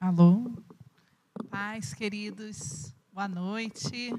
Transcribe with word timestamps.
Alô? 0.00 0.48
Paz, 1.50 1.92
queridos, 1.92 2.94
boa 3.12 3.26
noite. 3.26 4.14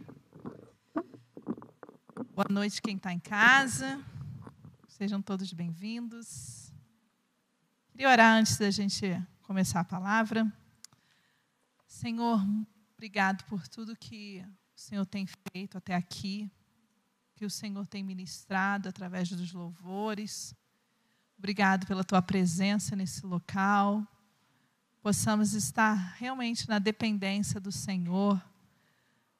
Boa 2.36 2.48
noite, 2.50 2.82
quem 2.82 2.98
está 2.98 3.14
em 3.14 3.20
casa. 3.20 4.04
Sejam 4.90 5.22
todos 5.22 5.54
bem-vindos. 5.54 6.74
Queria 7.92 8.10
orar 8.10 8.36
antes 8.36 8.58
da 8.58 8.70
gente 8.70 9.26
começar 9.42 9.80
a 9.80 9.86
palavra. 9.86 10.52
Senhor, 11.88 12.46
obrigado 12.94 13.46
por 13.46 13.66
tudo 13.66 13.96
que 13.96 14.46
o 14.76 14.80
Senhor 14.80 15.06
tem 15.06 15.26
feito 15.54 15.78
até 15.78 15.96
aqui, 15.96 16.52
que 17.36 17.46
o 17.46 17.50
Senhor 17.50 17.88
tem 17.88 18.04
ministrado 18.04 18.90
através 18.90 19.30
dos 19.30 19.54
louvores. 19.54 20.54
Obrigado 21.38 21.88
pela 21.88 22.04
tua 22.04 22.22
presença 22.22 22.98
nesse 22.98 23.26
local 23.26 24.06
possamos 25.02 25.54
estar 25.54 26.16
realmente 26.18 26.68
na 26.68 26.80
dependência 26.80 27.60
do 27.60 27.72
Senhor, 27.72 28.42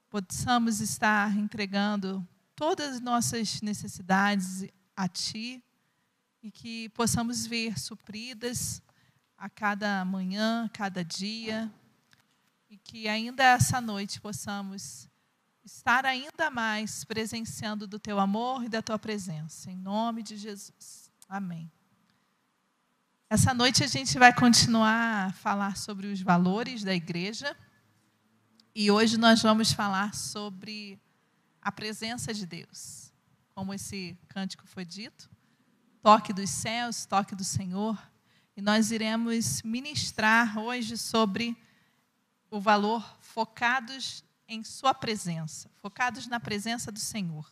possamos 0.10 0.80
estar 0.80 1.36
entregando 1.38 2.26
todas 2.56 2.96
as 2.96 3.02
nossas 3.02 3.62
necessidades 3.62 4.66
a 4.96 5.08
Ti 5.08 5.64
e 6.42 6.50
que 6.52 6.90
possamos 6.90 7.46
ver 7.46 7.78
supridas 7.78 8.82
a 9.38 9.50
cada 9.50 10.04
manhã, 10.04 10.70
cada 10.74 11.04
dia, 11.04 11.72
e 12.70 12.78
que 12.78 13.08
ainda 13.08 13.44
essa 13.44 13.80
noite 13.80 14.20
possamos 14.20 15.10
estar 15.64 16.06
ainda 16.06 16.50
mais 16.50 17.04
presenciando 17.04 17.88
do 17.88 18.00
Teu 18.00 18.20
amor 18.20 18.64
e 18.64 18.70
da 18.70 18.82
Tua 18.82 19.00
presença. 19.00 19.72
Em 19.72 19.78
nome 19.78 20.24
de 20.24 20.36
Jesus. 20.38 21.10
Amém. 21.28 21.72
Essa 23.32 23.54
noite 23.54 23.84
a 23.84 23.88
gente 23.88 24.18
vai 24.18 24.34
continuar 24.34 25.28
a 25.28 25.32
falar 25.34 25.78
sobre 25.78 26.08
os 26.08 26.20
valores 26.20 26.84
da 26.84 26.96
igreja. 26.96 27.56
E 28.74 28.90
hoje 28.90 29.20
nós 29.20 29.44
vamos 29.44 29.72
falar 29.72 30.16
sobre 30.16 31.00
a 31.62 31.72
presença 31.72 32.34
de 32.34 32.44
Deus. 32.48 33.14
Como 33.54 33.72
esse 33.72 34.18
cântico 34.30 34.66
foi 34.66 34.84
dito, 34.84 35.30
toque 36.02 36.34
dos 36.34 36.50
céus, 36.50 37.06
toque 37.06 37.36
do 37.36 37.44
Senhor. 37.44 38.02
E 38.58 38.64
nós 38.64 38.90
iremos 38.90 39.62
ministrar 39.62 40.58
hoje 40.58 40.98
sobre 40.98 41.56
o 42.50 42.60
valor 42.60 43.16
focados 43.22 44.24
em 44.48 44.64
Sua 44.64 44.92
presença, 44.92 45.70
focados 45.76 46.26
na 46.26 46.40
presença 46.40 46.92
do 46.92 47.00
Senhor. 47.00 47.48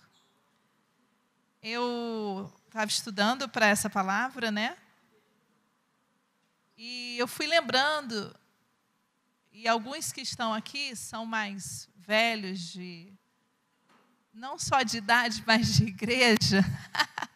Eu 1.62 2.52
estava 2.66 2.89
estudando 2.89 3.47
para 3.47 3.67
essa 3.67 3.91
palavra, 3.91 4.50
né? 4.50 4.75
E 6.78 7.17
eu 7.17 7.28
fui 7.28 7.47
lembrando, 7.47 8.36
e 9.52 9.67
alguns 9.67 10.11
que 10.11 10.22
estão 10.22 10.53
aqui 10.53 10.95
são 10.95 11.25
mais 11.25 11.89
velhos, 11.95 12.59
de 12.59 13.11
não 14.31 14.59
só 14.59 14.84
de 14.84 14.97
idade, 14.97 15.44
mas 15.47 15.73
de 15.73 15.86
igreja. 15.86 16.64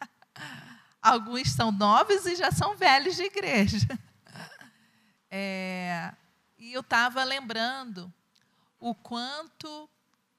alguns 1.01 1.49
são 1.49 1.71
novos 1.71 2.27
e 2.27 2.35
já 2.35 2.51
são 2.51 2.77
velhos 2.77 3.15
de 3.15 3.23
igreja. 3.23 3.79
É, 5.33 6.13
e 6.57 6.73
eu 6.73 6.81
estava 6.81 7.23
lembrando 7.23 8.13
o 8.77 8.93
quanto, 8.93 9.89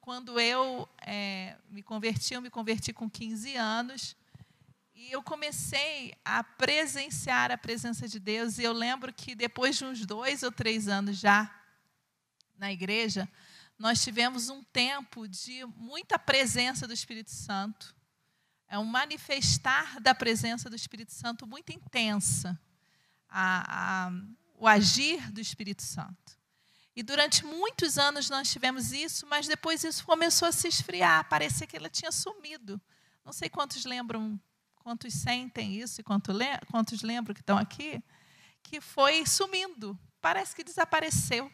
quando 0.03 0.39
eu 0.39 0.87
é, 1.01 1.57
me 1.71 1.83
converti, 1.83 2.35
eu 2.35 2.43
me 2.43 2.51
converti 2.51 2.93
com 2.93 3.09
15 3.09 3.57
anos, 3.57 4.15
e 5.03 5.11
eu 5.11 5.21
comecei 5.21 6.15
a 6.25 6.45
presenciar 6.45 7.51
a 7.51 7.59
presença 7.59 8.07
de 8.07 8.21
Deus. 8.21 8.59
E 8.59 8.63
eu 8.63 8.73
lembro 8.73 9.13
que 9.13 9.35
depois 9.35 9.77
de 9.77 9.85
uns 9.85 10.07
dois 10.07 10.45
ou 10.45 10.53
três 10.53 10.87
anos 10.87 11.19
já 11.19 11.53
na 12.57 12.71
igreja, 12.71 13.29
nós 13.77 14.01
tivemos 14.05 14.49
um 14.49 14.63
tempo 14.63 15.27
de 15.27 15.65
muita 15.77 16.21
presença 16.21 16.87
do 16.87 16.95
Espírito 16.95 17.33
Santo. 17.33 17.97
É 18.69 18.79
um 18.79 18.85
manifestar 18.85 20.01
da 20.01 20.15
presença 20.15 20.71
do 20.71 20.77
Espírito 20.77 21.13
Santo 21.13 21.49
muito 21.49 21.73
intensa. 21.73 22.59
A, 23.29 24.07
a, 24.07 24.13
o 24.57 24.69
agir 24.69 25.33
do 25.33 25.41
Espírito 25.41 25.83
Santo. 25.83 26.39
E 26.95 27.03
durante 27.03 27.45
muitos 27.45 27.99
anos 27.99 28.31
nós 28.31 28.53
tivemos 28.53 28.93
isso, 28.93 29.27
mas 29.27 29.49
depois 29.49 29.83
isso 29.83 30.05
começou 30.05 30.47
a 30.47 30.53
se 30.53 30.69
esfriar, 30.69 31.29
parecia 31.29 31.67
que 31.67 31.77
ela 31.77 31.89
tinha 31.89 32.13
sumido. 32.13 32.81
Não 33.25 33.33
sei 33.33 33.49
quantos 33.49 33.85
lembram 33.85 34.39
quantos 34.83 35.15
sentem 35.15 35.75
isso 35.81 36.01
e 36.01 36.05
quantos 36.05 37.03
lembram 37.03 37.35
que 37.35 37.41
estão 37.41 37.57
aqui, 37.57 38.03
que 38.63 38.81
foi 38.81 39.25
sumindo, 39.27 39.99
parece 40.21 40.55
que 40.55 40.65
desapareceu 40.65 41.51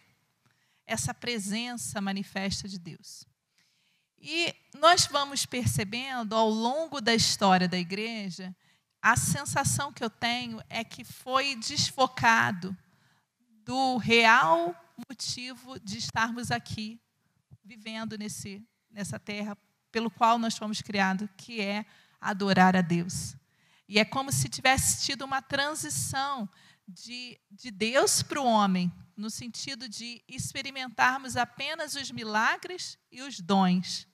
essa 0.87 1.12
presença 1.12 2.00
manifesta 2.00 2.66
de 2.66 2.78
Deus. 2.78 3.25
E 4.21 4.55
nós 4.75 5.06
vamos 5.06 5.47
percebendo 5.47 6.34
ao 6.34 6.49
longo 6.49 7.00
da 7.00 7.15
história 7.15 7.69
da 7.69 7.78
igreja, 7.78 8.55
a 9.00 9.16
sensação 9.16 9.93
que 9.93 10.03
eu 10.03 10.10
tenho 10.10 10.60
é 10.69 10.83
que 10.83 11.05
foi 11.05 11.55
desfocado 11.55 12.77
do 13.65 13.97
real 13.99 14.75
motivo 15.09 15.78
de 15.78 15.99
estarmos 15.99 16.50
aqui, 16.50 17.00
vivendo 17.62 18.19
nesse, 18.19 18.66
nessa 18.91 19.19
terra 19.19 19.56
pelo 19.93 20.10
qual 20.10 20.39
nós 20.39 20.56
fomos 20.56 20.83
criados, 20.83 21.28
que 21.37 21.60
é 21.60 21.84
adorar 22.21 22.77
a 22.77 22.81
Deus. 22.81 23.37
E 23.89 23.99
é 23.99 24.05
como 24.05 24.31
se 24.31 24.49
tivesse 24.49 25.05
tido 25.05 25.25
uma 25.25 25.41
transição 25.41 26.49
de, 26.87 27.39
de 27.51 27.71
Deus 27.71 28.23
para 28.23 28.41
o 28.41 28.47
homem, 28.47 28.93
no 29.17 29.31
sentido 29.31 29.89
de 29.89 30.23
experimentarmos 30.28 31.37
apenas 31.37 31.95
os 31.95 32.11
milagres 32.11 32.99
e 33.11 33.23
os 33.23 33.41
dons. 33.41 34.07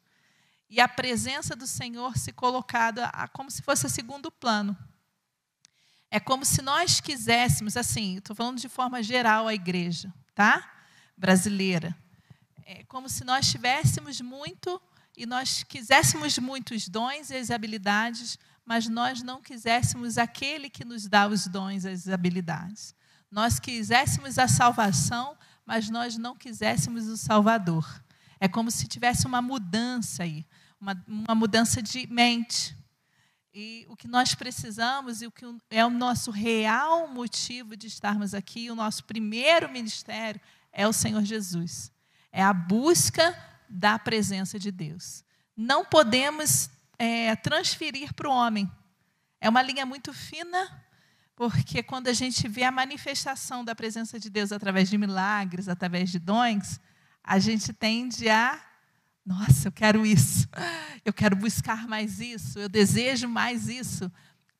E 0.68 0.80
a 0.80 0.88
presença 0.88 1.54
do 1.54 1.66
Senhor 1.66 2.16
se 2.16 2.32
colocada 2.32 3.06
a, 3.06 3.28
como 3.28 3.50
se 3.50 3.62
fosse 3.62 3.86
a 3.86 3.90
segundo 3.90 4.30
plano. 4.30 4.76
É 6.10 6.18
como 6.18 6.44
se 6.44 6.62
nós 6.62 7.00
quiséssemos, 7.00 7.76
assim, 7.76 8.18
estou 8.18 8.34
falando 8.34 8.60
de 8.60 8.68
forma 8.68 9.02
geral 9.02 9.46
a 9.46 9.54
igreja, 9.54 10.12
tá? 10.34 10.72
Brasileira. 11.16 11.96
É 12.64 12.84
como 12.84 13.08
se 13.08 13.24
nós 13.24 13.50
tivéssemos 13.50 14.20
muito 14.20 14.80
e 15.16 15.26
nós 15.26 15.62
quiséssemos 15.62 16.38
muitos 16.38 16.88
dons 16.88 17.30
e 17.30 17.36
as 17.36 17.50
habilidades, 17.50 18.38
mas 18.64 18.88
nós 18.88 19.22
não 19.22 19.40
quiséssemos 19.40 20.18
aquele 20.18 20.68
que 20.68 20.84
nos 20.84 21.06
dá 21.06 21.28
os 21.28 21.46
dons 21.46 21.84
e 21.84 21.88
as 21.88 22.08
habilidades. 22.08 22.94
Nós 23.30 23.60
quiséssemos 23.60 24.38
a 24.38 24.48
salvação, 24.48 25.36
mas 25.64 25.88
nós 25.88 26.16
não 26.16 26.36
quiséssemos 26.36 27.06
o 27.06 27.16
Salvador. 27.16 28.02
É 28.40 28.48
como 28.48 28.70
se 28.70 28.86
tivesse 28.86 29.26
uma 29.26 29.40
mudança 29.40 30.22
aí, 30.22 30.44
uma, 30.80 31.04
uma 31.06 31.34
mudança 31.34 31.82
de 31.82 32.06
mente. 32.06 32.76
E 33.52 33.86
o 33.88 33.96
que 33.96 34.08
nós 34.08 34.34
precisamos 34.34 35.22
e 35.22 35.26
o 35.26 35.30
que 35.30 35.44
é 35.70 35.84
o 35.86 35.90
nosso 35.90 36.30
real 36.30 37.06
motivo 37.06 37.76
de 37.76 37.86
estarmos 37.86 38.34
aqui, 38.34 38.70
o 38.70 38.74
nosso 38.74 39.04
primeiro 39.04 39.68
ministério, 39.70 40.40
é 40.72 40.88
o 40.88 40.92
Senhor 40.92 41.22
Jesus. 41.22 41.92
É 42.32 42.42
a 42.42 42.52
busca 42.52 43.36
da 43.68 43.98
presença 43.98 44.58
de 44.58 44.70
Deus. 44.70 45.24
Não 45.56 45.84
podemos 45.84 46.70
é, 46.98 47.34
transferir 47.36 48.12
para 48.14 48.28
o 48.28 48.32
homem. 48.32 48.70
É 49.40 49.48
uma 49.48 49.62
linha 49.62 49.84
muito 49.84 50.12
fina, 50.12 50.84
porque 51.36 51.82
quando 51.82 52.08
a 52.08 52.12
gente 52.12 52.46
vê 52.48 52.64
a 52.64 52.70
manifestação 52.70 53.64
da 53.64 53.74
presença 53.74 54.18
de 54.18 54.30
Deus 54.30 54.52
através 54.52 54.88
de 54.88 54.96
milagres, 54.96 55.68
através 55.68 56.10
de 56.10 56.18
dons, 56.18 56.80
a 57.22 57.38
gente 57.38 57.72
tende 57.72 58.28
a, 58.28 58.60
nossa, 59.24 59.68
eu 59.68 59.72
quero 59.72 60.04
isso, 60.04 60.48
eu 61.04 61.12
quero 61.12 61.34
buscar 61.34 61.88
mais 61.88 62.20
isso, 62.20 62.58
eu 62.58 62.68
desejo 62.68 63.28
mais 63.28 63.68
isso. 63.68 64.10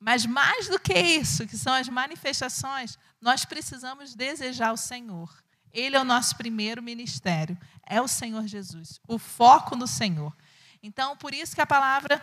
Mas 0.01 0.27
mais 0.27 0.69
do 0.69 0.79
que 0.79 0.99
isso, 0.99 1.47
que 1.47 1.57
são 1.57 1.73
as 1.73 1.89
manifestações, 1.89 2.99
nós 3.21 3.45
precisamos 3.45 4.15
desejar 4.15 4.73
o 4.73 4.77
Senhor. 4.77 5.44
Ele 5.75 5.97
é 5.97 6.01
o 6.01 6.05
nosso 6.05 6.37
primeiro 6.37 6.81
ministério, 6.81 7.59
é 7.85 8.01
o 8.01 8.07
Senhor 8.07 8.47
Jesus, 8.47 9.01
o 9.09 9.19
foco 9.19 9.75
no 9.75 9.89
Senhor. 9.89 10.35
Então, 10.81 11.17
por 11.17 11.35
isso 11.35 11.55
que 11.55 11.61
a 11.61 11.67
palavra 11.67 12.23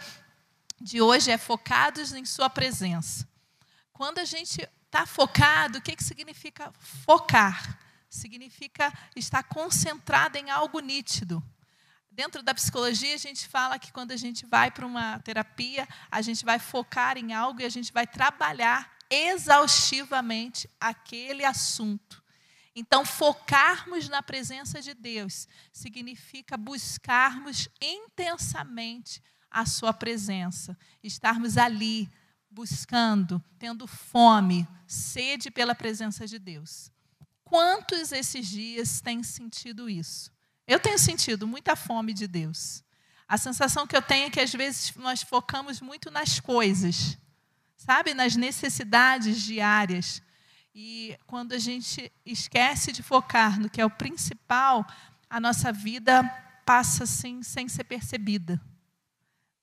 de 0.79 1.01
hoje 1.01 1.29
é 1.29 1.37
focados 1.37 2.13
em 2.13 2.23
Sua 2.25 2.49
presença. 2.49 3.27
Quando 3.91 4.19
a 4.19 4.25
gente 4.25 4.67
está 4.85 5.05
focado, 5.05 5.79
o 5.79 5.81
que, 5.81 5.95
que 5.95 6.03
significa 6.03 6.71
focar? 7.05 7.77
Significa 8.09 8.91
estar 9.15 9.43
concentrado 9.43 10.37
em 10.37 10.49
algo 10.49 10.79
nítido. 10.79 11.43
Dentro 12.09 12.41
da 12.43 12.53
psicologia, 12.53 13.15
a 13.15 13.17
gente 13.17 13.47
fala 13.47 13.79
que 13.79 13.91
quando 13.91 14.11
a 14.11 14.17
gente 14.17 14.45
vai 14.45 14.71
para 14.71 14.85
uma 14.85 15.19
terapia, 15.19 15.87
a 16.09 16.21
gente 16.21 16.43
vai 16.43 16.59
focar 16.59 17.17
em 17.17 17.33
algo 17.33 17.61
e 17.61 17.65
a 17.65 17.69
gente 17.69 17.91
vai 17.91 18.07
trabalhar 18.07 18.91
exaustivamente 19.09 20.69
aquele 20.79 21.43
assunto. 21.43 22.20
Então, 22.75 23.05
focarmos 23.05 24.07
na 24.07 24.23
presença 24.23 24.81
de 24.81 24.93
Deus 24.93 25.47
significa 25.73 26.55
buscarmos 26.55 27.67
intensamente 27.81 29.21
a 29.49 29.65
Sua 29.65 29.91
presença, 29.91 30.77
estarmos 31.03 31.57
ali, 31.57 32.09
buscando, 32.49 33.43
tendo 33.59 33.85
fome, 33.85 34.67
sede 34.87 35.51
pela 35.51 35.75
presença 35.75 36.25
de 36.25 36.39
Deus. 36.39 36.91
Quantos 37.43 38.13
esses 38.13 38.47
dias 38.47 39.01
têm 39.01 39.21
sentido 39.23 39.89
isso? 39.89 40.31
Eu 40.65 40.79
tenho 40.79 40.97
sentido 40.97 41.45
muita 41.45 41.75
fome 41.75 42.13
de 42.13 42.27
Deus. 42.27 42.83
A 43.27 43.37
sensação 43.37 43.85
que 43.85 43.95
eu 43.95 44.01
tenho 44.01 44.27
é 44.27 44.29
que 44.29 44.39
às 44.39 44.53
vezes 44.53 44.93
nós 44.95 45.21
focamos 45.21 45.81
muito 45.81 46.09
nas 46.09 46.39
coisas, 46.39 47.17
sabe, 47.75 48.13
nas 48.13 48.35
necessidades 48.35 49.41
diárias. 49.41 50.21
E 50.73 51.17
quando 51.27 51.53
a 51.53 51.59
gente 51.59 52.11
esquece 52.25 52.91
de 52.91 53.03
focar 53.03 53.59
no 53.59 53.69
que 53.69 53.81
é 53.81 53.85
o 53.85 53.89
principal, 53.89 54.85
a 55.29 55.39
nossa 55.39 55.71
vida 55.71 56.23
passa 56.65 57.03
assim 57.03 57.43
sem 57.43 57.67
ser 57.67 57.83
percebida. 57.83 58.61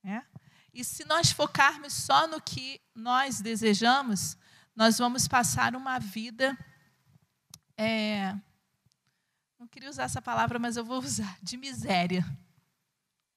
Né? 0.02 0.24
E 0.72 0.84
se 0.84 1.04
nós 1.06 1.30
focarmos 1.30 1.92
só 1.92 2.26
no 2.26 2.40
que 2.40 2.80
nós 2.94 3.40
desejamos, 3.40 4.36
nós 4.76 4.98
vamos 4.98 5.26
passar 5.26 5.74
uma 5.74 5.98
vida 5.98 6.56
é, 7.80 8.34
não 9.56 9.68
queria 9.68 9.88
usar 9.88 10.02
essa 10.02 10.20
palavra, 10.20 10.58
mas 10.58 10.76
eu 10.76 10.84
vou 10.84 10.98
usar, 10.98 11.38
de 11.40 11.56
miséria. 11.56 12.26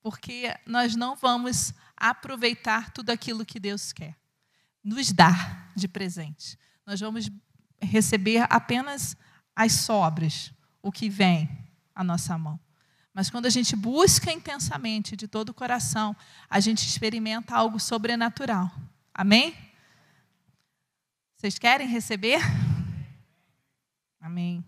Porque 0.02 0.52
nós 0.66 0.96
não 0.96 1.16
vamos 1.16 1.74
aproveitar 1.96 2.92
tudo 2.92 3.12
aquilo 3.12 3.46
que 3.46 3.60
Deus 3.60 3.94
quer 3.94 4.18
nos 4.84 5.12
dar 5.12 5.72
de 5.76 5.88
presente. 5.88 6.58
Nós 6.88 7.00
vamos 7.00 7.30
receber 7.82 8.46
apenas 8.50 9.16
as 9.56 9.74
sobras, 9.74 10.54
o 10.82 10.92
que 10.92 11.10
vem 11.10 11.50
à 11.94 12.04
nossa 12.04 12.38
mão. 12.38 12.60
Mas 13.14 13.30
quando 13.30 13.46
a 13.46 13.50
gente 13.50 13.76
busca 13.76 14.32
intensamente, 14.32 15.18
de 15.18 15.28
todo 15.28 15.50
o 15.50 15.54
coração, 15.54 16.16
a 16.50 16.60
gente 16.60 16.88
experimenta 16.88 17.56
algo 17.56 17.80
sobrenatural. 17.80 18.72
Amém? 19.14 19.56
Vocês 21.36 21.60
querem 21.60 21.88
receber? 21.88 22.40
Amém. 24.20 24.64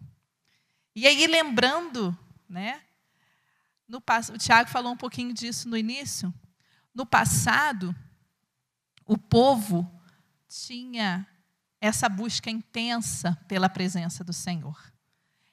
E 0.96 1.08
aí, 1.08 1.26
lembrando, 1.28 2.18
né? 2.50 2.82
No, 3.88 4.00
o 4.34 4.38
Tiago 4.38 4.70
falou 4.70 4.92
um 4.92 4.98
pouquinho 4.98 5.34
disso 5.34 5.70
no 5.70 5.78
início. 5.78 6.34
No 6.94 7.06
passado, 7.06 7.96
o 9.06 9.18
povo 9.18 9.90
tinha 10.48 11.28
essa 11.84 12.08
busca 12.08 12.50
intensa 12.50 13.38
pela 13.46 13.68
presença 13.68 14.24
do 14.24 14.32
Senhor. 14.32 14.82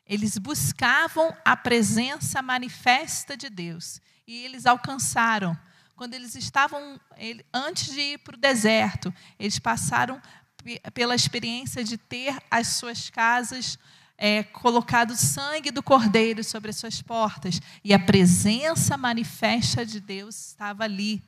Eles 0.06 0.38
buscavam 0.38 1.36
a 1.44 1.56
presença 1.56 2.40
manifesta 2.40 3.36
de 3.36 3.50
Deus 3.50 4.00
e 4.28 4.44
eles 4.44 4.64
alcançaram. 4.64 5.58
Quando 5.96 6.14
eles 6.14 6.36
estavam, 6.36 7.00
antes 7.52 7.92
de 7.92 8.00
ir 8.00 8.18
para 8.18 8.36
o 8.36 8.40
deserto, 8.40 9.12
eles 9.40 9.58
passaram 9.58 10.22
pela 10.94 11.16
experiência 11.16 11.82
de 11.82 11.98
ter 11.98 12.40
as 12.48 12.68
suas 12.68 13.10
casas 13.10 13.76
é, 14.16 14.44
colocado 14.44 15.16
sangue 15.16 15.72
do 15.72 15.82
cordeiro 15.82 16.44
sobre 16.44 16.70
as 16.70 16.76
suas 16.76 17.02
portas 17.02 17.60
e 17.82 17.92
a 17.92 17.98
presença 17.98 18.96
manifesta 18.96 19.84
de 19.84 19.98
Deus 19.98 20.50
estava 20.50 20.84
ali. 20.84 21.24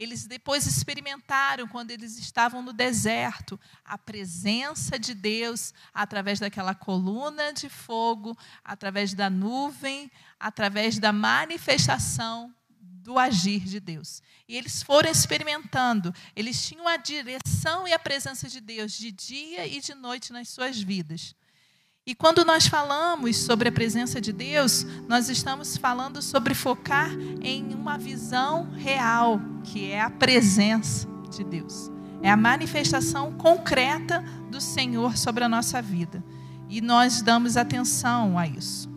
Eles 0.00 0.26
depois 0.26 0.66
experimentaram, 0.66 1.68
quando 1.68 1.90
eles 1.90 2.18
estavam 2.18 2.62
no 2.62 2.72
deserto, 2.72 3.60
a 3.84 3.98
presença 3.98 4.98
de 4.98 5.12
Deus 5.12 5.74
através 5.92 6.40
daquela 6.40 6.74
coluna 6.74 7.52
de 7.52 7.68
fogo, 7.68 8.34
através 8.64 9.12
da 9.12 9.28
nuvem, 9.28 10.10
através 10.38 10.98
da 10.98 11.12
manifestação 11.12 12.50
do 12.70 13.18
agir 13.18 13.60
de 13.60 13.78
Deus. 13.78 14.22
E 14.48 14.56
eles 14.56 14.82
foram 14.82 15.10
experimentando, 15.10 16.14
eles 16.34 16.66
tinham 16.66 16.88
a 16.88 16.96
direção 16.96 17.86
e 17.86 17.92
a 17.92 17.98
presença 17.98 18.48
de 18.48 18.58
Deus 18.58 18.92
de 18.92 19.12
dia 19.12 19.66
e 19.66 19.82
de 19.82 19.94
noite 19.94 20.32
nas 20.32 20.48
suas 20.48 20.80
vidas. 20.80 21.34
E 22.06 22.14
quando 22.14 22.44
nós 22.44 22.66
falamos 22.66 23.36
sobre 23.36 23.68
a 23.68 23.72
presença 23.72 24.20
de 24.20 24.32
Deus, 24.32 24.86
nós 25.06 25.28
estamos 25.28 25.76
falando 25.76 26.22
sobre 26.22 26.54
focar 26.54 27.10
em 27.42 27.74
uma 27.74 27.98
visão 27.98 28.70
real, 28.72 29.40
que 29.64 29.90
é 29.90 30.00
a 30.00 30.08
presença 30.08 31.06
de 31.30 31.44
Deus. 31.44 31.90
É 32.22 32.30
a 32.30 32.36
manifestação 32.36 33.32
concreta 33.32 34.24
do 34.50 34.60
Senhor 34.60 35.16
sobre 35.16 35.44
a 35.44 35.48
nossa 35.48 35.80
vida. 35.82 36.24
E 36.68 36.80
nós 36.80 37.20
damos 37.20 37.56
atenção 37.56 38.38
a 38.38 38.46
isso. 38.46 38.88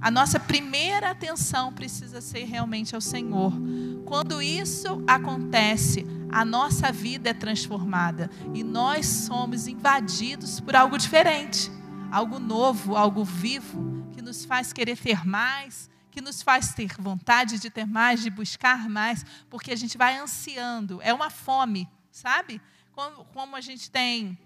A 0.00 0.10
nossa 0.10 0.38
primeira 0.38 1.10
atenção 1.10 1.72
precisa 1.72 2.20
ser 2.20 2.44
realmente 2.44 2.94
ao 2.94 3.00
Senhor. 3.00 3.52
Quando 4.04 4.40
isso 4.40 5.02
acontece, 5.06 6.06
a 6.30 6.44
nossa 6.44 6.92
vida 6.92 7.30
é 7.30 7.34
transformada 7.34 8.30
e 8.54 8.62
nós 8.62 9.06
somos 9.06 9.66
invadidos 9.66 10.60
por 10.60 10.74
algo 10.74 10.96
diferente, 10.96 11.70
algo 12.10 12.38
novo, 12.38 12.96
algo 12.96 13.24
vivo, 13.24 14.08
que 14.12 14.20
nos 14.20 14.44
faz 14.44 14.72
querer 14.72 14.98
ter 14.98 15.24
mais, 15.26 15.88
que 16.10 16.20
nos 16.20 16.42
faz 16.42 16.74
ter 16.74 16.92
vontade 16.98 17.58
de 17.58 17.70
ter 17.70 17.86
mais, 17.86 18.22
de 18.22 18.30
buscar 18.30 18.88
mais, 18.88 19.24
porque 19.48 19.70
a 19.70 19.76
gente 19.76 19.96
vai 19.96 20.18
ansiando. 20.18 21.00
É 21.02 21.14
uma 21.14 21.30
fome, 21.30 21.88
sabe? 22.10 22.60
Como, 22.92 23.24
como 23.26 23.56
a 23.56 23.60
gente 23.60 23.90
tem 23.90 24.36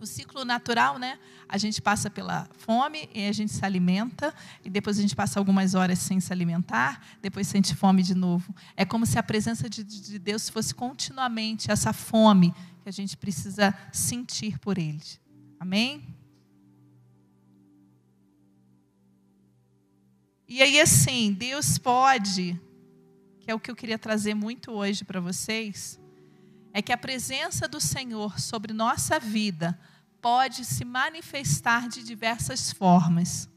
o 0.00 0.06
ciclo 0.06 0.44
natural, 0.44 0.98
né? 0.98 1.18
A 1.48 1.58
gente 1.58 1.80
passa 1.80 2.10
pela 2.10 2.48
fome 2.58 3.08
e 3.14 3.26
a 3.26 3.32
gente 3.32 3.52
se 3.52 3.64
alimenta, 3.64 4.34
e 4.64 4.70
depois 4.70 4.98
a 4.98 5.02
gente 5.02 5.14
passa 5.14 5.38
algumas 5.38 5.74
horas 5.74 5.98
sem 5.98 6.20
se 6.20 6.32
alimentar, 6.32 7.00
depois 7.22 7.46
sente 7.46 7.74
fome 7.74 8.02
de 8.02 8.14
novo. 8.14 8.54
É 8.76 8.84
como 8.84 9.06
se 9.06 9.18
a 9.18 9.22
presença 9.22 9.68
de, 9.68 9.84
de 9.84 10.18
Deus 10.18 10.48
fosse 10.48 10.74
continuamente 10.74 11.70
essa 11.70 11.92
fome 11.92 12.54
que 12.82 12.88
a 12.88 12.92
gente 12.92 13.16
precisa 13.16 13.74
sentir 13.92 14.58
por 14.58 14.78
Ele. 14.78 15.02
Amém? 15.58 16.15
E 20.48 20.62
aí, 20.62 20.80
assim, 20.80 21.32
Deus 21.32 21.76
pode, 21.76 22.60
que 23.40 23.50
é 23.50 23.54
o 23.54 23.58
que 23.58 23.70
eu 23.70 23.76
queria 23.76 23.98
trazer 23.98 24.34
muito 24.34 24.70
hoje 24.70 25.04
para 25.04 25.20
vocês 25.20 26.00
é 26.72 26.82
que 26.82 26.92
a 26.92 26.98
presença 26.98 27.66
do 27.66 27.80
Senhor 27.80 28.38
sobre 28.38 28.74
nossa 28.74 29.18
vida 29.18 29.80
pode 30.20 30.62
se 30.62 30.84
manifestar 30.84 31.88
de 31.88 32.02
diversas 32.02 32.70
formas. 32.70 33.48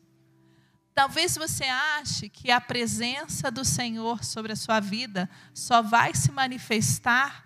Talvez 0.95 1.35
você 1.35 1.65
ache 1.65 2.29
que 2.29 2.49
a 2.49 2.61
presença 2.61 3.51
do 3.51 3.65
Senhor 3.65 4.23
sobre 4.23 4.53
a 4.53 4.55
sua 4.55 4.79
vida 4.79 5.29
só 5.53 5.81
vai 5.81 6.15
se 6.15 6.31
manifestar 6.31 7.45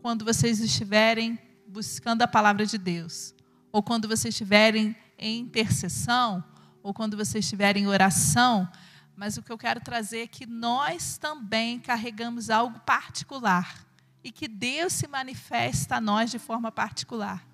quando 0.00 0.24
vocês 0.24 0.58
estiverem 0.58 1.38
buscando 1.68 2.22
a 2.22 2.26
palavra 2.26 2.64
de 2.64 2.78
Deus, 2.78 3.34
ou 3.70 3.82
quando 3.82 4.08
vocês 4.08 4.34
estiverem 4.34 4.96
em 5.18 5.40
intercessão, 5.40 6.42
ou 6.82 6.92
quando 6.92 7.16
vocês 7.16 7.44
estiverem 7.44 7.84
em 7.84 7.86
oração. 7.86 8.68
Mas 9.16 9.36
o 9.36 9.42
que 9.42 9.52
eu 9.52 9.58
quero 9.58 9.80
trazer 9.80 10.22
é 10.22 10.26
que 10.26 10.46
nós 10.46 11.18
também 11.18 11.78
carregamos 11.78 12.50
algo 12.50 12.80
particular 12.80 13.86
e 14.24 14.32
que 14.32 14.48
Deus 14.48 14.92
se 14.92 15.06
manifesta 15.06 15.96
a 15.96 16.00
nós 16.00 16.30
de 16.30 16.38
forma 16.38 16.72
particular. 16.72 17.46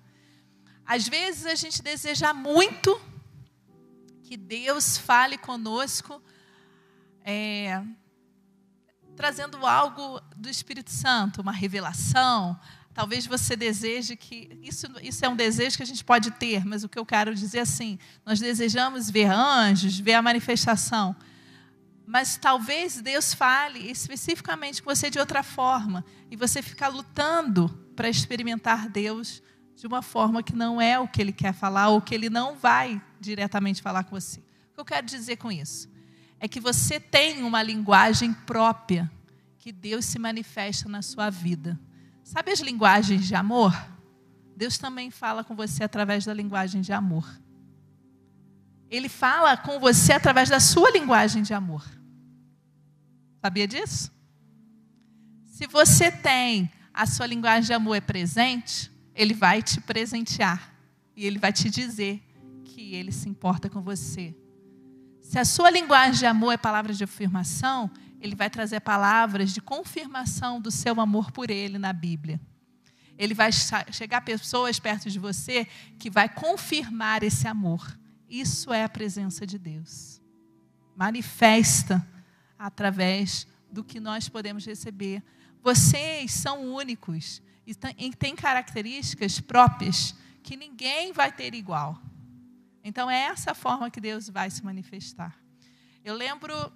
Às 0.85 1.07
vezes 1.07 1.45
a 1.45 1.55
gente 1.55 1.81
deseja 1.81 2.33
muito 2.33 2.99
que 4.23 4.37
Deus 4.37 4.97
fale 4.97 5.37
conosco, 5.37 6.21
é, 7.23 7.83
trazendo 9.15 9.65
algo 9.65 10.21
do 10.35 10.49
Espírito 10.49 10.91
Santo, 10.91 11.41
uma 11.41 11.51
revelação. 11.51 12.59
Talvez 12.99 13.25
você 13.25 13.55
deseje 13.55 14.17
que. 14.17 14.59
Isso, 14.61 14.85
isso 15.01 15.23
é 15.23 15.29
um 15.29 15.35
desejo 15.37 15.77
que 15.77 15.83
a 15.83 15.85
gente 15.85 16.03
pode 16.03 16.31
ter, 16.31 16.65
mas 16.65 16.83
o 16.83 16.89
que 16.89 16.99
eu 16.99 17.05
quero 17.05 17.33
dizer 17.33 17.59
é 17.59 17.61
assim: 17.61 17.97
nós 18.25 18.41
desejamos 18.41 19.09
ver 19.09 19.31
anjos, 19.31 19.97
ver 19.97 20.15
a 20.15 20.21
manifestação. 20.21 21.15
Mas 22.05 22.35
talvez 22.35 23.01
Deus 23.01 23.33
fale 23.33 23.89
especificamente 23.89 24.83
com 24.83 24.93
você 24.93 25.09
de 25.09 25.17
outra 25.17 25.43
forma. 25.43 26.03
E 26.29 26.35
você 26.35 26.61
fica 26.61 26.89
lutando 26.89 27.69
para 27.95 28.09
experimentar 28.09 28.89
Deus 28.89 29.41
de 29.77 29.87
uma 29.87 30.01
forma 30.01 30.43
que 30.43 30.53
não 30.53 30.81
é 30.81 30.99
o 30.99 31.07
que 31.07 31.21
Ele 31.21 31.31
quer 31.31 31.53
falar, 31.53 31.87
ou 31.87 32.01
que 32.01 32.13
Ele 32.13 32.29
não 32.29 32.57
vai 32.57 33.01
diretamente 33.17 33.81
falar 33.81 34.03
com 34.03 34.19
você. 34.19 34.41
O 34.41 34.73
que 34.73 34.81
eu 34.81 34.85
quero 34.85 35.07
dizer 35.07 35.37
com 35.37 35.49
isso? 35.49 35.89
É 36.37 36.49
que 36.49 36.59
você 36.59 36.99
tem 36.99 37.43
uma 37.43 37.63
linguagem 37.63 38.33
própria 38.33 39.09
que 39.57 39.71
Deus 39.71 40.03
se 40.03 40.19
manifesta 40.19 40.89
na 40.89 41.01
sua 41.01 41.29
vida. 41.29 41.79
Sabe 42.29 42.51
as 42.51 42.59
linguagens 42.59 43.25
de 43.25 43.33
amor? 43.33 43.73
Deus 44.55 44.77
também 44.77 45.09
fala 45.09 45.43
com 45.43 45.55
você 45.55 45.83
através 45.83 46.25
da 46.25 46.31
linguagem 46.31 46.79
de 46.79 46.93
amor. 46.93 47.27
Ele 48.87 49.09
fala 49.09 49.57
com 49.57 49.79
você 49.79 50.13
através 50.13 50.47
da 50.47 50.59
sua 50.59 50.91
linguagem 50.91 51.41
de 51.41 51.55
amor. 51.55 51.83
Sabia 53.41 53.67
disso? 53.67 54.11
Se 55.43 55.65
você 55.65 56.11
tem 56.11 56.71
a 56.93 57.07
sua 57.07 57.25
linguagem 57.25 57.63
de 57.63 57.73
amor 57.73 57.95
é 57.95 58.01
presente, 58.01 58.91
ele 59.15 59.33
vai 59.33 59.63
te 59.63 59.81
presentear 59.81 60.71
e 61.15 61.25
ele 61.25 61.39
vai 61.39 61.51
te 61.51 61.67
dizer 61.67 62.21
que 62.63 62.93
ele 62.93 63.11
se 63.11 63.27
importa 63.27 63.71
com 63.71 63.81
você. 63.81 64.37
Se 65.19 65.39
a 65.39 65.45
sua 65.45 65.71
linguagem 65.71 66.19
de 66.19 66.27
amor 66.27 66.51
é 66.51 66.57
palavras 66.57 66.95
de 66.95 67.03
afirmação, 67.03 67.89
ele 68.19 68.35
vai 68.35 68.49
trazer 68.49 68.79
palavras 68.81 69.53
de 69.53 69.61
confirmação 69.61 70.59
do 70.59 70.71
seu 70.71 70.99
amor 70.99 71.31
por 71.31 71.49
ele 71.49 71.77
na 71.77 71.93
Bíblia. 71.93 72.39
Ele 73.17 73.33
vai 73.33 73.51
chegar 73.51 74.21
pessoas 74.21 74.79
perto 74.79 75.09
de 75.09 75.19
você 75.19 75.65
que 75.97 76.09
vai 76.09 76.29
confirmar 76.29 77.23
esse 77.23 77.47
amor. 77.47 77.97
Isso 78.29 78.71
é 78.71 78.83
a 78.83 78.89
presença 78.89 79.45
de 79.45 79.57
Deus. 79.57 80.21
Manifesta 80.95 82.05
através 82.57 83.47
do 83.71 83.83
que 83.83 83.99
nós 83.99 84.29
podemos 84.29 84.65
receber. 84.65 85.23
Vocês 85.61 86.31
são 86.31 86.73
únicos 86.73 87.41
e 87.65 87.75
têm 88.15 88.35
características 88.35 89.39
próprias 89.39 90.15
que 90.41 90.55
ninguém 90.55 91.11
vai 91.11 91.31
ter 91.31 91.53
igual. 91.53 92.01
Então 92.83 93.09
é 93.09 93.23
essa 93.23 93.53
forma 93.53 93.91
que 93.91 94.01
Deus 94.01 94.29
vai 94.29 94.49
se 94.49 94.63
manifestar. 94.63 95.37
Eu 96.03 96.15
lembro 96.15 96.71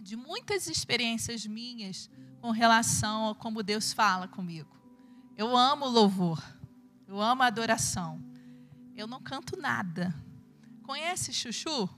de 0.00 0.16
muitas 0.16 0.66
experiências 0.66 1.46
minhas 1.46 2.10
com 2.40 2.50
relação 2.50 3.28
a 3.28 3.34
como 3.34 3.62
Deus 3.62 3.92
fala 3.92 4.26
comigo. 4.26 4.74
Eu 5.36 5.56
amo 5.56 5.86
louvor, 5.86 6.42
eu 7.06 7.20
amo 7.20 7.42
adoração. 7.42 8.20
Eu 8.96 9.06
não 9.06 9.22
canto 9.22 9.56
nada. 9.58 10.14
Conhece 10.82 11.32
chuchu? 11.32 11.88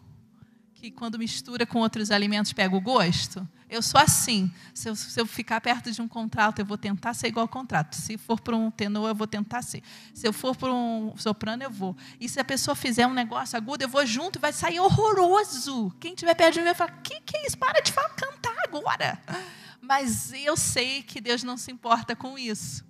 Que 0.83 0.91
quando 0.91 1.17
mistura 1.17 1.65
com 1.65 1.79
outros 1.79 2.11
alimentos 2.11 2.53
pega 2.53 2.75
o 2.75 2.81
gosto? 2.81 3.49
Eu 3.71 3.81
sou 3.81 4.01
assim. 4.01 4.53
Se 4.75 4.89
eu, 4.89 4.97
se 4.97 5.21
eu, 5.21 5.25
ficar 5.25 5.61
perto 5.61 5.93
de 5.93 6.03
um 6.03 6.09
contralto, 6.09 6.61
eu 6.61 6.67
vou 6.67 6.77
tentar 6.77 7.15
ser 7.15 7.29
igual 7.29 7.45
ao 7.45 7.49
contrato. 7.49 7.95
Se 7.95 8.19
for 8.19 8.41
para 8.41 8.57
um 8.57 8.69
tenor, 8.69 9.09
eu 9.09 9.15
vou 9.15 9.29
tentar 9.29 9.63
ser. 9.63 9.81
Se 10.13 10.27
eu 10.27 10.33
for 10.33 10.57
para 10.57 10.73
um 10.73 11.17
soprano, 11.17 11.63
eu 11.63 11.71
vou. 11.71 11.97
E 12.19 12.29
se 12.29 12.41
a 12.41 12.45
pessoa 12.45 12.75
fizer 12.75 13.07
um 13.07 13.15
negócio 13.15 13.57
agudo, 13.57 13.85
eu 13.85 13.89
vou 13.89 14.05
junto 14.05 14.41
e 14.41 14.41
vai 14.41 14.53
sair 14.53 14.81
horroroso. 14.81 15.95
Quem 16.01 16.17
tiver 16.17 16.35
perto 16.35 16.55
de 16.55 16.59
mim 16.59 16.65
vai 16.65 16.75
falar: 16.75 17.01
que 17.01 17.21
que 17.21 17.37
é 17.37 17.47
isso? 17.47 17.57
Para 17.59 17.81
de 17.81 17.93
falar, 17.93 18.09
cantar 18.17 18.57
agora. 18.65 19.23
Mas 19.81 20.33
eu 20.33 20.57
sei 20.57 21.05
que 21.05 21.21
Deus 21.21 21.45
não 21.45 21.57
se 21.57 21.71
importa 21.71 22.17
com 22.17 22.37
isso. 22.37 22.85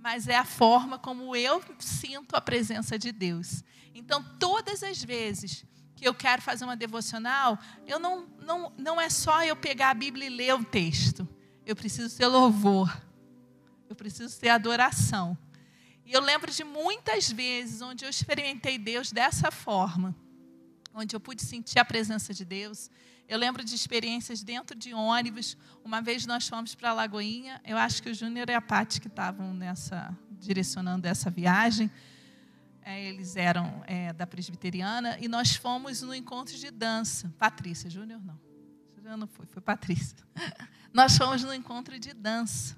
Mas 0.00 0.26
é 0.26 0.36
a 0.36 0.44
forma 0.44 0.98
como 0.98 1.36
eu 1.36 1.62
sinto 1.78 2.34
a 2.34 2.40
presença 2.40 2.98
de 2.98 3.12
Deus. 3.12 3.62
Então, 3.94 4.20
todas 4.40 4.82
as 4.82 5.00
vezes 5.00 5.64
que 5.94 6.06
eu 6.06 6.14
quero 6.14 6.42
fazer 6.42 6.64
uma 6.64 6.76
devocional, 6.76 7.58
eu 7.86 7.98
não, 7.98 8.26
não, 8.40 8.72
não 8.76 9.00
é 9.00 9.08
só 9.08 9.44
eu 9.44 9.56
pegar 9.56 9.90
a 9.90 9.94
Bíblia 9.94 10.26
e 10.26 10.30
ler 10.30 10.54
o 10.54 10.64
texto. 10.64 11.28
Eu 11.64 11.74
preciso 11.74 12.16
ter 12.16 12.26
louvor. 12.26 12.94
Eu 13.88 13.96
preciso 13.96 14.38
ter 14.38 14.48
adoração. 14.48 15.36
E 16.04 16.12
eu 16.12 16.20
lembro 16.20 16.50
de 16.50 16.64
muitas 16.64 17.30
vezes 17.30 17.80
onde 17.80 18.04
eu 18.04 18.10
experimentei 18.10 18.76
Deus 18.76 19.10
dessa 19.10 19.50
forma, 19.50 20.14
onde 20.92 21.16
eu 21.16 21.20
pude 21.20 21.42
sentir 21.42 21.78
a 21.78 21.84
presença 21.84 22.34
de 22.34 22.44
Deus. 22.44 22.90
Eu 23.26 23.38
lembro 23.38 23.64
de 23.64 23.74
experiências 23.74 24.42
dentro 24.42 24.76
de 24.76 24.92
ônibus. 24.92 25.56
Uma 25.82 26.02
vez 26.02 26.26
nós 26.26 26.46
fomos 26.46 26.74
para 26.74 26.92
Lagoinha, 26.92 27.60
eu 27.64 27.78
acho 27.78 28.02
que 28.02 28.10
o 28.10 28.14
Júnior 28.14 28.50
e 28.50 28.54
a 28.54 28.60
Paty 28.60 29.00
que 29.00 29.08
estavam 29.08 29.54
nessa 29.54 30.14
direcionando 30.38 31.06
essa 31.06 31.30
viagem. 31.30 31.90
É, 32.84 33.02
eles 33.02 33.34
eram 33.34 33.82
é, 33.86 34.12
da 34.12 34.26
presbiteriana, 34.26 35.18
e 35.18 35.26
nós 35.26 35.56
fomos 35.56 36.02
no 36.02 36.14
encontro 36.14 36.54
de 36.54 36.70
dança. 36.70 37.32
Patrícia, 37.38 37.88
Júnior 37.88 38.20
não. 38.22 38.38
Júnior 38.94 39.16
não 39.16 39.26
foi, 39.26 39.46
foi 39.46 39.62
Patrícia. 39.62 40.16
Nós 40.92 41.16
fomos 41.16 41.42
no 41.42 41.52
encontro 41.52 41.98
de 41.98 42.14
dança. 42.14 42.76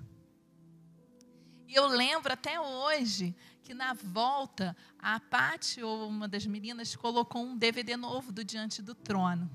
E 1.69 1.75
eu 1.75 1.87
lembro 1.87 2.33
até 2.33 2.59
hoje 2.59 3.35
que 3.63 3.75
na 3.75 3.93
volta, 3.93 4.75
a 4.99 5.21
Paty, 5.21 5.83
ou 5.83 6.09
uma 6.09 6.27
das 6.27 6.47
meninas, 6.47 6.97
colocou 6.97 7.45
um 7.45 7.59
DVD 7.59 7.95
novo 7.97 8.33
do 8.33 8.43
Diante 8.43 8.81
do 8.81 8.95
Trono. 8.95 9.51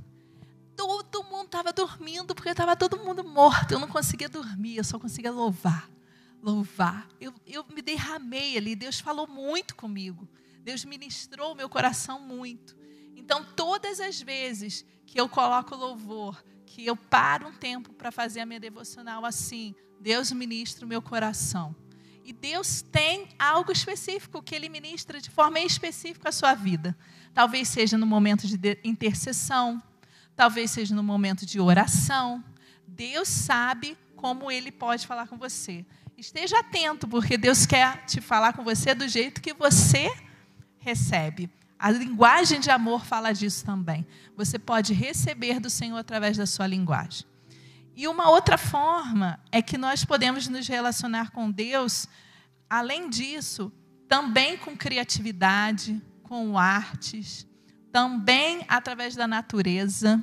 Todo 0.76 1.24
mundo 1.24 1.46
estava 1.46 1.74
dormindo, 1.74 2.36
porque 2.36 2.50
estava 2.50 2.76
todo 2.76 2.98
mundo 2.98 3.24
morto. 3.24 3.72
Eu 3.72 3.80
não 3.80 3.88
conseguia 3.88 4.30
dormir, 4.30 4.78
eu 4.78 4.84
só 4.84 5.00
conseguia 5.00 5.32
louvar 5.32 5.90
louvar. 6.42 7.08
Eu, 7.20 7.34
eu 7.46 7.64
me 7.74 7.82
derramei 7.82 8.58
ali, 8.58 8.76
Deus 8.76 9.00
falou 9.00 9.28
muito 9.28 9.76
comigo. 9.76 10.28
Deus 10.62 10.86
ministrou 10.86 11.56
meu 11.56 11.68
coração 11.68 12.20
muito. 12.20 12.78
Então, 13.16 13.44
todas 13.56 14.00
as 14.00 14.22
vezes 14.22 14.86
que 15.06 15.20
eu 15.20 15.28
coloco 15.28 15.76
louvor, 15.76 16.44
que 16.66 16.86
eu 16.86 16.96
paro 16.96 17.48
um 17.48 17.54
tempo 17.54 17.94
para 17.94 18.12
fazer 18.12 18.40
a 18.42 18.46
minha 18.46 18.60
devocional 18.60 19.26
assim, 19.26 19.76
Deus 20.00 20.32
ministra 20.32 20.86
o 20.86 20.88
meu 20.88 21.02
coração. 21.02 21.76
E 22.24 22.32
Deus 22.32 22.82
tem 22.82 23.28
algo 23.38 23.72
específico 23.72 24.42
que 24.42 24.56
Ele 24.56 24.70
ministra 24.70 25.20
de 25.20 25.30
forma 25.30 25.60
específica 25.60 26.30
a 26.30 26.32
sua 26.32 26.54
vida. 26.54 26.98
Talvez 27.34 27.68
seja 27.68 27.98
no 27.98 28.06
momento 28.06 28.48
de 28.48 28.80
intercessão, 28.84 29.82
talvez 30.36 30.72
seja 30.72 30.96
no 30.96 31.04
momento 31.04 31.46
de 31.46 31.60
oração. 31.60 32.44
Deus 32.88 33.28
sabe 33.28 33.98
como 34.16 34.52
Ele 34.52 34.72
pode 34.72 35.08
falar 35.08 35.28
com 35.28 35.38
você. 35.38 35.86
Esteja 36.18 36.60
atento, 36.60 37.08
porque 37.08 37.38
Deus 37.38 37.66
quer 37.66 38.06
te 38.06 38.22
falar 38.22 38.54
com 38.54 38.64
você 38.64 38.94
do 38.94 39.08
jeito 39.08 39.42
que 39.42 39.54
você 39.54 40.10
recebe. 40.82 41.50
A 41.80 41.90
linguagem 41.90 42.60
de 42.60 42.70
amor 42.70 43.06
fala 43.06 43.32
disso 43.32 43.64
também. 43.66 44.06
Você 44.36 44.60
pode 44.60 44.94
receber 44.94 45.60
do 45.60 45.70
Senhor 45.70 45.98
através 45.98 46.36
da 46.36 46.46
sua 46.46 46.68
linguagem. 46.68 47.26
E 47.96 48.08
uma 48.08 48.30
outra 48.30 48.58
forma 48.58 49.40
é 49.52 49.62
que 49.62 49.78
nós 49.78 50.04
podemos 50.04 50.48
nos 50.48 50.68
relacionar 50.68 51.32
com 51.32 51.50
Deus, 51.50 52.08
além 52.70 53.10
disso, 53.10 53.72
também 54.08 54.58
com 54.58 54.76
criatividade, 54.76 56.02
com 56.24 56.58
artes, 56.58 57.48
também 57.92 58.66
através 58.68 59.16
da 59.16 59.28
natureza. 59.28 60.22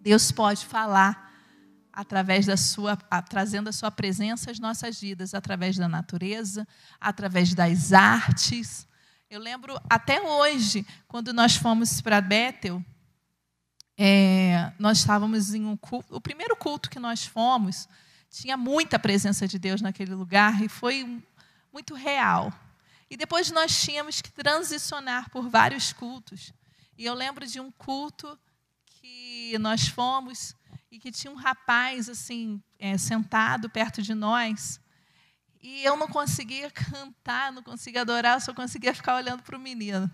Deus 0.00 0.32
pode 0.32 0.64
falar 0.66 1.30
através 1.92 2.46
da 2.46 2.56
sua, 2.56 2.96
trazendo 3.28 3.68
a 3.68 3.72
sua 3.72 3.90
presença 3.90 4.50
às 4.50 4.58
nossas 4.58 5.00
vidas, 5.00 5.34
através 5.34 5.76
da 5.76 5.88
natureza, 5.88 6.66
através 7.00 7.54
das 7.54 7.92
artes. 7.92 8.88
Eu 9.30 9.38
lembro 9.38 9.80
até 9.88 10.20
hoje, 10.20 10.84
quando 11.06 11.32
nós 11.32 11.54
fomos 11.54 12.00
para 12.00 12.20
Bethel, 12.20 12.84
é, 13.96 14.72
nós 14.76 14.98
estávamos 14.98 15.54
em 15.54 15.64
um 15.64 15.76
culto, 15.76 16.16
o 16.16 16.20
primeiro 16.20 16.56
culto 16.56 16.90
que 16.90 16.98
nós 16.98 17.24
fomos, 17.24 17.88
tinha 18.28 18.56
muita 18.56 18.98
presença 18.98 19.46
de 19.46 19.56
Deus 19.56 19.80
naquele 19.80 20.16
lugar 20.16 20.60
e 20.60 20.68
foi 20.68 21.22
muito 21.72 21.94
real. 21.94 22.52
E 23.08 23.16
depois 23.16 23.52
nós 23.52 23.80
tínhamos 23.80 24.20
que 24.20 24.32
transicionar 24.32 25.30
por 25.30 25.48
vários 25.48 25.92
cultos. 25.92 26.52
E 26.98 27.04
eu 27.04 27.14
lembro 27.14 27.46
de 27.46 27.60
um 27.60 27.70
culto 27.70 28.36
que 28.84 29.56
nós 29.60 29.86
fomos 29.86 30.56
e 30.90 30.98
que 30.98 31.12
tinha 31.12 31.32
um 31.32 31.36
rapaz 31.36 32.08
assim 32.08 32.60
é, 32.80 32.98
sentado 32.98 33.70
perto 33.70 34.02
de 34.02 34.12
nós 34.12 34.80
e 35.62 35.84
eu 35.84 35.96
não 35.96 36.08
conseguia 36.08 36.70
cantar, 36.70 37.52
não 37.52 37.62
conseguia 37.62 38.00
adorar, 38.00 38.40
só 38.40 38.54
conseguia 38.54 38.94
ficar 38.94 39.16
olhando 39.16 39.42
para 39.42 39.56
o 39.56 39.60
menino. 39.60 40.10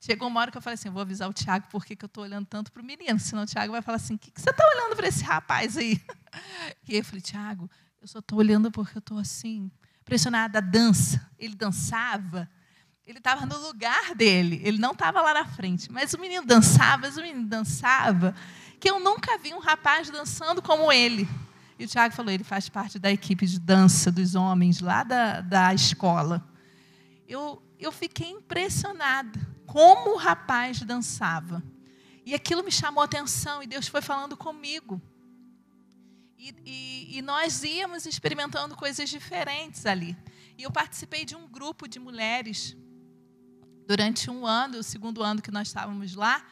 Chegou 0.00 0.28
uma 0.28 0.40
hora 0.40 0.50
que 0.50 0.56
eu 0.56 0.62
falei 0.62 0.74
assim: 0.74 0.90
vou 0.90 1.02
avisar 1.02 1.28
o 1.28 1.32
Tiago 1.32 1.66
por 1.68 1.84
que, 1.84 1.96
eu 2.00 2.06
estou 2.06 2.22
olhando 2.22 2.46
tanto 2.46 2.70
para 2.70 2.80
o 2.80 2.84
menino, 2.84 3.18
senão 3.18 3.42
o 3.42 3.46
Tiago 3.46 3.72
vai 3.72 3.82
falar 3.82 3.96
assim: 3.96 4.14
o 4.14 4.18
que, 4.18 4.30
que 4.30 4.40
você 4.40 4.50
está 4.50 4.64
olhando 4.74 4.96
para 4.96 5.08
esse 5.08 5.24
rapaz 5.24 5.76
aí? 5.76 6.00
E 6.86 6.96
eu 6.96 7.04
falei: 7.04 7.20
Tiago, 7.20 7.68
eu 8.00 8.06
só 8.06 8.20
estou 8.20 8.38
olhando 8.38 8.70
porque 8.70 8.96
eu 8.96 9.00
estou 9.00 9.18
assim, 9.18 9.70
pressionada 10.04 10.58
a 10.58 10.60
dança. 10.60 11.28
Ele 11.38 11.54
dançava, 11.54 12.48
ele 13.04 13.18
estava 13.18 13.44
no 13.44 13.58
lugar 13.58 14.14
dele, 14.14 14.60
ele 14.62 14.78
não 14.78 14.92
estava 14.92 15.20
lá 15.20 15.34
na 15.34 15.44
frente, 15.46 15.90
mas 15.90 16.12
o 16.12 16.18
menino 16.18 16.46
dançava, 16.46 16.98
mas 17.02 17.16
o 17.16 17.22
menino 17.22 17.46
dançava, 17.46 18.34
que 18.78 18.88
eu 18.88 19.00
nunca 19.00 19.36
vi 19.38 19.52
um 19.52 19.58
rapaz 19.58 20.10
dançando 20.10 20.62
como 20.62 20.92
ele. 20.92 21.28
E 21.78 21.84
o 21.84 21.88
Tiago 21.88 22.14
falou, 22.14 22.32
ele 22.32 22.42
faz 22.42 22.68
parte 22.68 22.98
da 22.98 23.10
equipe 23.10 23.46
de 23.46 23.58
dança 23.58 24.10
dos 24.10 24.34
homens 24.34 24.80
lá 24.80 25.04
da, 25.04 25.40
da 25.40 25.72
escola. 25.72 26.44
Eu, 27.26 27.62
eu 27.78 27.92
fiquei 27.92 28.30
impressionada 28.30 29.38
como 29.64 30.14
o 30.14 30.16
rapaz 30.16 30.80
dançava. 30.80 31.62
E 32.26 32.34
aquilo 32.34 32.64
me 32.64 32.72
chamou 32.72 33.00
a 33.00 33.04
atenção 33.04 33.62
e 33.62 33.66
Deus 33.66 33.86
foi 33.86 34.02
falando 34.02 34.36
comigo. 34.36 35.00
E, 36.36 36.54
e, 36.64 37.18
e, 37.18 37.22
nós 37.22 37.62
íamos 37.62 38.06
experimentando 38.06 38.76
coisas 38.76 39.08
diferentes 39.08 39.86
ali. 39.86 40.16
E 40.56 40.62
eu 40.62 40.70
participei 40.70 41.24
de 41.24 41.36
um 41.36 41.48
grupo 41.48 41.88
de 41.88 41.98
mulheres 41.98 42.76
durante 43.86 44.30
um 44.30 44.46
ano, 44.46 44.78
o 44.78 44.82
segundo 44.82 45.22
ano 45.22 45.42
que 45.42 45.50
nós 45.50 45.68
estávamos 45.68 46.14
lá. 46.14 46.44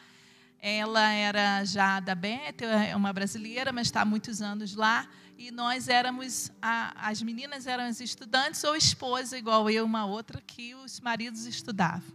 Ela 0.59 1.11
era 1.11 1.63
já 1.63 1.99
da 1.99 2.15
Bethel, 2.15 2.69
é 2.69 2.95
uma 2.95 3.13
brasileira, 3.13 3.71
mas 3.71 3.87
está 3.87 4.01
há 4.01 4.05
muitos 4.05 4.41
anos 4.41 4.75
lá. 4.75 5.07
E 5.37 5.51
nós 5.51 5.87
éramos, 5.87 6.51
a, 6.59 7.09
as 7.09 7.21
meninas 7.21 7.67
eram 7.67 7.83
as 7.83 8.01
estudantes 8.01 8.63
ou 8.63 8.75
esposa, 8.75 9.37
igual 9.37 9.69
eu, 9.69 9.85
uma 9.85 10.05
outra, 10.05 10.41
que 10.41 10.73
os 10.73 10.99
maridos 10.99 11.45
estudavam. 11.45 12.11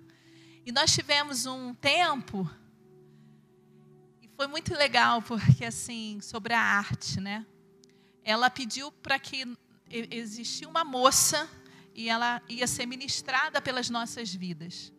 E 0.67 0.73
nós 0.73 0.93
tivemos 0.93 1.47
um 1.47 1.73
tempo, 1.73 2.51
e 4.21 4.29
foi 4.37 4.49
muito 4.49 4.75
legal, 4.75 5.23
porque, 5.23 5.65
assim, 5.65 6.19
sobre 6.21 6.53
a 6.53 6.61
arte, 6.61 7.21
né? 7.21 7.47
Ela 8.25 8.51
pediu 8.51 8.91
para 8.91 9.19
que 9.19 9.57
existia 9.89 10.69
uma 10.69 10.85
moça 10.85 11.49
e 11.95 12.09
ela 12.09 12.43
ia 12.49 12.67
ser 12.67 12.87
ministrada 12.87 13.61
pelas 13.61 13.91
nossas 13.91 14.35
vidas, 14.35 14.93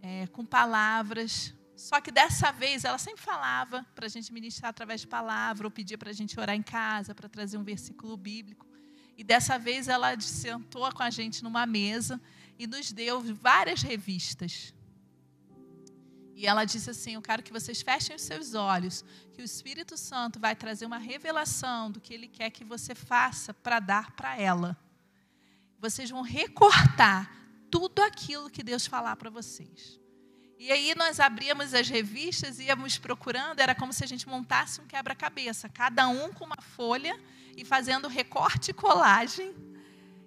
é, 0.00 0.26
com 0.28 0.44
palavras, 0.44 1.54
só 1.82 2.00
que 2.00 2.12
dessa 2.12 2.52
vez 2.52 2.84
ela 2.84 2.96
sempre 2.96 3.20
falava 3.20 3.84
para 3.92 4.06
a 4.06 4.08
gente 4.08 4.32
ministrar 4.32 4.70
através 4.70 5.00
de 5.00 5.08
palavra, 5.08 5.66
ou 5.66 5.70
pedia 5.70 5.98
para 5.98 6.10
a 6.10 6.12
gente 6.12 6.38
orar 6.38 6.54
em 6.54 6.62
casa, 6.62 7.12
para 7.12 7.28
trazer 7.28 7.58
um 7.58 7.64
versículo 7.64 8.16
bíblico. 8.16 8.64
E 9.18 9.24
dessa 9.24 9.58
vez 9.58 9.88
ela 9.88 10.18
sentou 10.20 10.92
com 10.92 11.02
a 11.02 11.10
gente 11.10 11.42
numa 11.42 11.66
mesa 11.66 12.20
e 12.56 12.68
nos 12.68 12.92
deu 12.92 13.20
várias 13.34 13.82
revistas. 13.82 14.72
E 16.36 16.46
ela 16.46 16.64
disse 16.64 16.88
assim: 16.88 17.14
Eu 17.14 17.22
quero 17.22 17.42
que 17.42 17.52
vocês 17.52 17.82
fechem 17.82 18.14
os 18.14 18.22
seus 18.22 18.54
olhos, 18.54 19.04
que 19.32 19.42
o 19.42 19.44
Espírito 19.44 19.96
Santo 19.96 20.38
vai 20.38 20.54
trazer 20.54 20.86
uma 20.86 20.98
revelação 20.98 21.90
do 21.90 22.00
que 22.00 22.14
ele 22.14 22.28
quer 22.28 22.50
que 22.50 22.62
você 22.62 22.94
faça 22.94 23.52
para 23.52 23.80
dar 23.80 24.12
para 24.12 24.38
ela. 24.38 24.78
Vocês 25.80 26.08
vão 26.08 26.22
recortar 26.22 27.28
tudo 27.68 28.00
aquilo 28.02 28.48
que 28.48 28.62
Deus 28.62 28.86
falar 28.86 29.16
para 29.16 29.30
vocês. 29.30 30.00
E 30.64 30.70
aí 30.70 30.94
nós 30.94 31.18
abríamos 31.18 31.74
as 31.74 31.88
revistas, 31.88 32.60
íamos 32.60 32.96
procurando, 32.96 33.58
era 33.58 33.74
como 33.74 33.92
se 33.92 34.04
a 34.04 34.06
gente 34.06 34.28
montasse 34.28 34.80
um 34.80 34.86
quebra-cabeça, 34.86 35.68
cada 35.68 36.06
um 36.06 36.32
com 36.32 36.44
uma 36.44 36.62
folha 36.62 37.18
e 37.56 37.64
fazendo 37.64 38.06
recorte 38.06 38.70
e 38.70 38.72
colagem. 38.72 39.52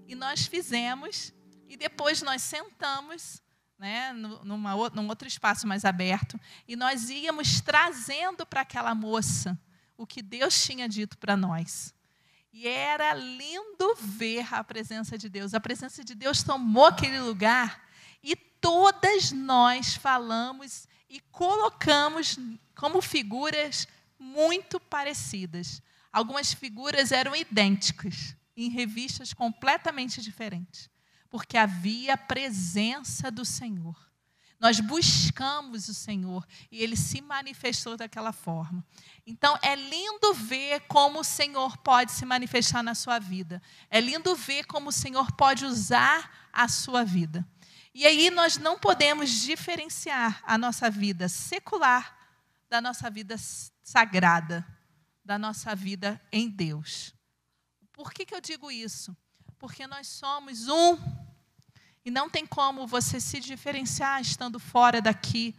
E 0.06 0.14
nós 0.14 0.46
fizemos, 0.46 1.34
e 1.70 1.78
depois 1.78 2.22
nós 2.22 2.42
sentamos 2.42 3.42
né, 3.80 4.12
numa, 4.12 4.76
num 4.90 5.08
outro 5.08 5.26
espaço 5.26 5.66
mais 5.66 5.86
aberto, 5.86 6.38
e 6.68 6.76
nós 6.76 7.10
íamos 7.10 7.62
trazendo 7.62 8.46
para 8.46 8.60
aquela 8.60 8.94
moça 8.94 9.58
o 9.96 10.06
que 10.06 10.22
Deus 10.22 10.66
tinha 10.66 10.90
dito 10.90 11.18
para 11.18 11.38
nós. 11.38 11.96
E 12.52 12.68
era 12.68 13.14
lindo 13.14 13.96
ver 14.02 14.54
a 14.54 14.62
presença 14.66 15.18
de 15.18 15.30
Deus. 15.30 15.54
A 15.54 15.62
presença 15.62 16.04
de 16.04 16.14
Deus 16.14 16.44
tomou 16.44 16.88
aquele 16.88 17.22
lugar 17.22 17.85
todas 18.66 19.32
nós 19.32 19.94
falamos 19.94 20.88
e 21.08 21.20
colocamos 21.20 22.40
como 22.76 23.00
figuras 23.00 23.88
muito 24.18 24.80
parecidas. 24.80 25.84
Algumas 26.12 26.52
figuras 26.52 27.12
eram 27.12 27.36
idênticas, 27.36 28.36
em 28.58 28.72
revistas 28.72 29.34
completamente 29.34 30.20
diferentes, 30.20 30.90
porque 31.30 31.60
havia 31.60 32.16
a 32.16 32.18
presença 32.18 33.30
do 33.30 33.46
Senhor. 33.46 33.96
Nós 34.60 34.80
buscamos 34.80 35.88
o 35.88 35.94
Senhor 35.94 36.44
e 36.72 36.82
ele 36.82 36.96
se 36.96 37.22
manifestou 37.22 37.96
daquela 37.96 38.32
forma. 38.32 38.84
Então 39.28 39.60
é 39.62 39.76
lindo 39.76 40.34
ver 40.34 40.80
como 40.88 41.20
o 41.20 41.24
Senhor 41.24 41.78
pode 41.78 42.12
se 42.12 42.26
manifestar 42.26 42.82
na 42.82 42.96
sua 42.96 43.20
vida. 43.20 43.62
É 43.92 44.02
lindo 44.02 44.36
ver 44.36 44.66
como 44.66 44.90
o 44.90 44.94
Senhor 44.94 45.32
pode 45.34 45.66
usar 45.66 46.50
a 46.52 46.68
sua 46.68 47.04
vida. 47.04 47.46
E 47.98 48.06
aí 48.06 48.30
nós 48.30 48.58
não 48.58 48.78
podemos 48.78 49.30
diferenciar 49.30 50.44
a 50.46 50.58
nossa 50.58 50.92
vida 50.92 51.30
secular 51.30 52.14
da 52.70 52.82
nossa 52.82 53.10
vida 53.10 53.38
sagrada, 53.82 54.68
da 55.24 55.40
nossa 55.40 55.74
vida 55.74 56.22
em 56.30 56.50
Deus. 56.50 57.16
Por 57.94 58.12
que, 58.12 58.26
que 58.26 58.36
eu 58.36 58.42
digo 58.42 58.70
isso? 58.70 59.16
Porque 59.58 59.88
nós 59.88 60.08
somos 60.08 60.68
um 60.68 60.98
e 62.04 62.12
não 62.12 62.30
tem 62.30 62.46
como 62.46 62.86
você 62.86 63.18
se 63.22 63.40
diferenciar 63.40 64.20
estando 64.20 64.60
fora 64.60 65.02
daqui 65.02 65.56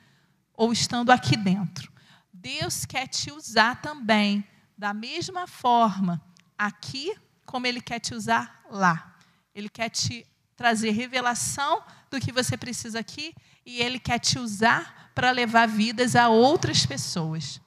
ou 0.53 0.75
estando 0.75 1.11
aqui 1.13 1.39
dentro. 1.39 1.91
Deus 2.31 2.85
quer 2.85 3.07
te 3.07 3.33
usar 3.33 3.81
também 3.81 4.47
da 4.77 4.93
mesma 4.93 5.47
forma 5.47 6.23
aqui 6.59 7.19
como 7.47 7.67
ele 7.67 7.81
quer 7.81 7.99
te 7.99 8.15
usar 8.15 8.63
lá. 8.69 9.17
Ele 9.55 9.71
quer 9.71 9.89
te 9.89 10.27
trazer 10.55 10.91
revelação 10.91 11.83
do 12.11 12.21
que 12.21 12.33
você 12.33 12.57
precisa 12.57 13.01
aqui 13.01 13.35
e 13.65 13.81
Ele 13.81 13.99
quer 13.99 14.19
te 14.19 14.39
usar 14.39 15.11
para 15.15 15.31
levar 15.31 15.67
vidas 15.67 16.15
a 16.15 16.29
outras 16.29 16.85
pessoas. 16.85 17.61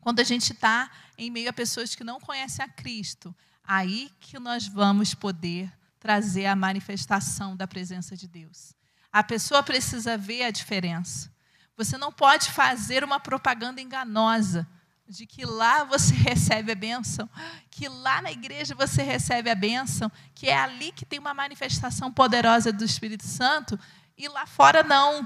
Quando 0.00 0.20
a 0.20 0.24
gente 0.24 0.52
está 0.52 0.90
em 1.16 1.30
meio 1.30 1.48
a 1.48 1.52
pessoas 1.52 1.94
que 1.94 2.04
não 2.04 2.20
conhecem 2.20 2.64
a 2.64 2.68
Cristo, 2.68 3.34
aí 3.62 4.10
que 4.20 4.38
nós 4.38 4.66
vamos 4.66 5.14
poder 5.14 5.72
trazer 5.98 6.46
a 6.46 6.56
manifestação 6.56 7.56
da 7.56 7.66
presença 7.66 8.16
de 8.16 8.28
Deus. 8.28 8.74
A 9.10 9.22
pessoa 9.22 9.62
precisa 9.62 10.18
ver 10.18 10.42
a 10.42 10.50
diferença. 10.50 11.32
Você 11.76 11.96
não 11.96 12.12
pode 12.12 12.50
fazer 12.50 13.02
uma 13.02 13.18
propaganda 13.18 13.80
enganosa 13.80 14.68
de 15.08 15.26
que 15.26 15.44
lá 15.44 15.84
você 15.84 16.14
recebe 16.16 16.72
a 16.72 16.74
bênção, 16.74 17.28
que 17.70 17.88
lá 17.88 18.22
na 18.22 18.32
igreja 18.32 18.74
você 18.74 19.02
recebe 19.02 19.50
a 19.50 19.54
bênção, 19.54 20.10
que 20.34 20.48
é 20.48 20.56
ali 20.56 20.92
que 20.92 21.04
tem 21.04 21.18
uma 21.18 21.34
manifestação 21.34 22.10
poderosa 22.10 22.72
do 22.72 22.84
Espírito 22.84 23.24
Santo, 23.24 23.78
e 24.16 24.28
lá 24.28 24.46
fora 24.46 24.82
não. 24.82 25.22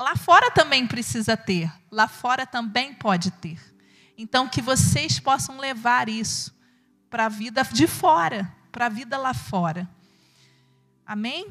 Lá 0.00 0.16
fora 0.16 0.50
também 0.50 0.86
precisa 0.86 1.36
ter, 1.36 1.72
lá 1.90 2.08
fora 2.08 2.46
também 2.46 2.94
pode 2.94 3.30
ter. 3.30 3.60
Então, 4.16 4.48
que 4.48 4.62
vocês 4.62 5.18
possam 5.18 5.58
levar 5.58 6.08
isso 6.08 6.54
para 7.10 7.26
a 7.26 7.28
vida 7.28 7.62
de 7.64 7.86
fora, 7.86 8.52
para 8.70 8.86
a 8.86 8.88
vida 8.88 9.16
lá 9.16 9.34
fora. 9.34 9.88
Amém? 11.06 11.46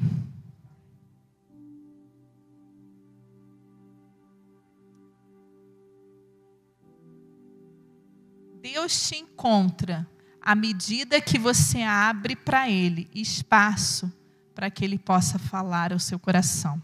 Deus 8.64 9.08
te 9.08 9.16
encontra 9.16 10.08
à 10.40 10.54
medida 10.54 11.20
que 11.20 11.38
você 11.38 11.82
abre 11.82 12.34
para 12.34 12.70
Ele 12.70 13.10
espaço 13.14 14.10
para 14.54 14.70
que 14.70 14.82
Ele 14.82 14.98
possa 14.98 15.38
falar 15.38 15.92
ao 15.92 15.98
seu 15.98 16.18
coração. 16.18 16.82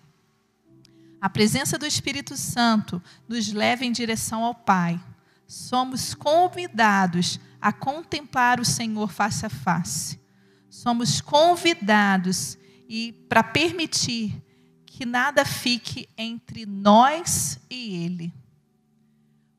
A 1.18 1.30
presença 1.30 1.78
do 1.78 1.86
Espírito 1.86 2.36
Santo 2.36 3.02
nos 3.26 3.50
leva 3.50 3.82
em 3.82 3.92
direção 3.92 4.44
ao 4.44 4.54
Pai. 4.54 5.02
Somos 5.46 6.12
convidados 6.12 7.40
a 7.58 7.72
contemplar 7.72 8.60
o 8.60 8.64
Senhor 8.64 9.10
face 9.10 9.46
a 9.46 9.50
face. 9.50 10.20
Somos 10.68 11.22
convidados 11.22 12.58
e 12.90 13.12
para 13.26 13.42
permitir 13.42 14.38
que 14.84 15.06
nada 15.06 15.46
fique 15.46 16.06
entre 16.18 16.66
nós 16.66 17.58
e 17.70 18.04
Ele. 18.04 18.34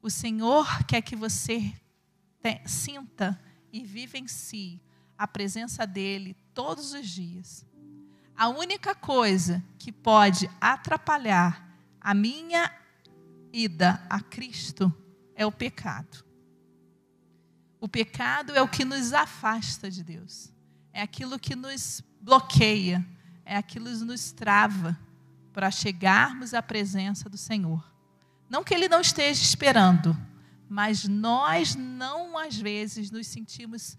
O 0.03 0.09
Senhor 0.11 0.83
quer 0.85 1.01
que 1.01 1.15
você 1.15 1.73
sinta 2.65 3.39
e 3.71 3.83
vivencie 3.83 4.81
a 5.17 5.27
presença 5.27 5.85
dele 5.85 6.35
todos 6.53 6.93
os 6.93 7.07
dias. 7.07 7.65
A 8.35 8.47
única 8.49 8.95
coisa 8.95 9.63
que 9.77 9.91
pode 9.91 10.49
atrapalhar 10.59 11.69
a 11.99 12.13
minha 12.13 12.71
ida 13.53 14.03
a 14.09 14.19
Cristo 14.19 14.91
é 15.35 15.45
o 15.45 15.51
pecado. 15.51 16.25
O 17.79 17.87
pecado 17.87 18.53
é 18.55 18.61
o 18.61 18.67
que 18.67 18.85
nos 18.85 19.13
afasta 19.13 19.89
de 19.89 20.03
Deus, 20.03 20.51
é 20.93 21.01
aquilo 21.01 21.39
que 21.39 21.55
nos 21.55 22.03
bloqueia, 22.19 23.05
é 23.45 23.55
aquilo 23.55 23.85
que 23.85 24.05
nos 24.05 24.31
trava 24.31 24.97
para 25.53 25.69
chegarmos 25.69 26.53
à 26.53 26.61
presença 26.61 27.29
do 27.29 27.37
Senhor. 27.37 27.83
Não 28.49 28.63
que 28.63 28.73
Ele 28.73 28.87
não 28.87 29.01
esteja 29.01 29.41
esperando, 29.41 30.15
mas 30.71 31.05
nós 31.05 31.75
não, 31.75 32.37
às 32.37 32.55
vezes, 32.55 33.11
nos 33.11 33.27
sentimos 33.27 33.97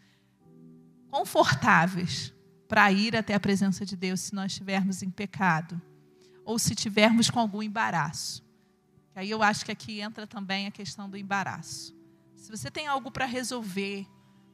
confortáveis 1.10 2.32
para 2.66 2.90
ir 2.90 3.14
até 3.14 3.34
a 3.34 3.40
presença 3.40 3.84
de 3.84 3.94
Deus 3.94 4.20
se 4.20 4.34
nós 4.34 4.52
estivermos 4.52 5.02
em 5.02 5.10
pecado 5.10 5.78
ou 6.46 6.58
se 6.58 6.74
tivermos 6.74 7.28
com 7.28 7.38
algum 7.38 7.62
embaraço. 7.62 8.42
Aí 9.14 9.30
eu 9.30 9.42
acho 9.42 9.66
que 9.66 9.70
aqui 9.70 10.00
entra 10.00 10.26
também 10.26 10.66
a 10.66 10.70
questão 10.70 11.10
do 11.10 11.18
embaraço. 11.18 11.94
Se 12.34 12.50
você 12.50 12.70
tem 12.70 12.86
algo 12.86 13.10
para 13.10 13.26
resolver 13.26 14.06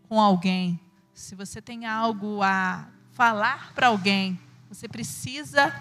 com 0.08 0.20
alguém, 0.20 0.80
se 1.14 1.36
você 1.36 1.62
tem 1.62 1.86
algo 1.86 2.42
a 2.42 2.90
falar 3.12 3.72
para 3.74 3.86
alguém, 3.86 4.36
você 4.68 4.88
precisa 4.88 5.72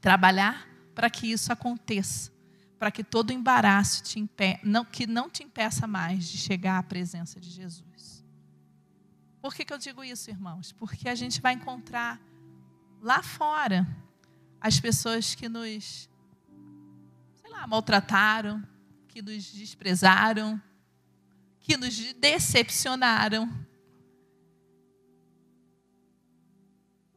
trabalhar 0.00 0.66
para 0.92 1.08
que 1.08 1.30
isso 1.30 1.52
aconteça 1.52 2.32
para 2.78 2.90
que 2.90 3.02
todo 3.02 3.32
embaraço 3.32 4.02
te 4.02 4.18
impe... 4.18 4.58
não, 4.62 4.84
que 4.84 5.06
não 5.06 5.30
te 5.30 5.42
impeça 5.42 5.86
mais 5.86 6.28
de 6.28 6.36
chegar 6.36 6.78
à 6.78 6.82
presença 6.82 7.40
de 7.40 7.50
Jesus. 7.50 8.24
Por 9.40 9.54
que, 9.54 9.64
que 9.64 9.72
eu 9.72 9.78
digo 9.78 10.02
isso, 10.04 10.30
irmãos? 10.30 10.72
Porque 10.72 11.08
a 11.08 11.14
gente 11.14 11.40
vai 11.40 11.54
encontrar 11.54 12.20
lá 13.00 13.22
fora 13.22 13.86
as 14.60 14.80
pessoas 14.80 15.34
que 15.34 15.48
nos, 15.48 16.10
sei 17.40 17.50
lá, 17.50 17.66
maltrataram, 17.66 18.66
que 19.06 19.22
nos 19.22 19.52
desprezaram, 19.52 20.60
que 21.60 21.76
nos 21.76 22.12
decepcionaram. 22.14 23.50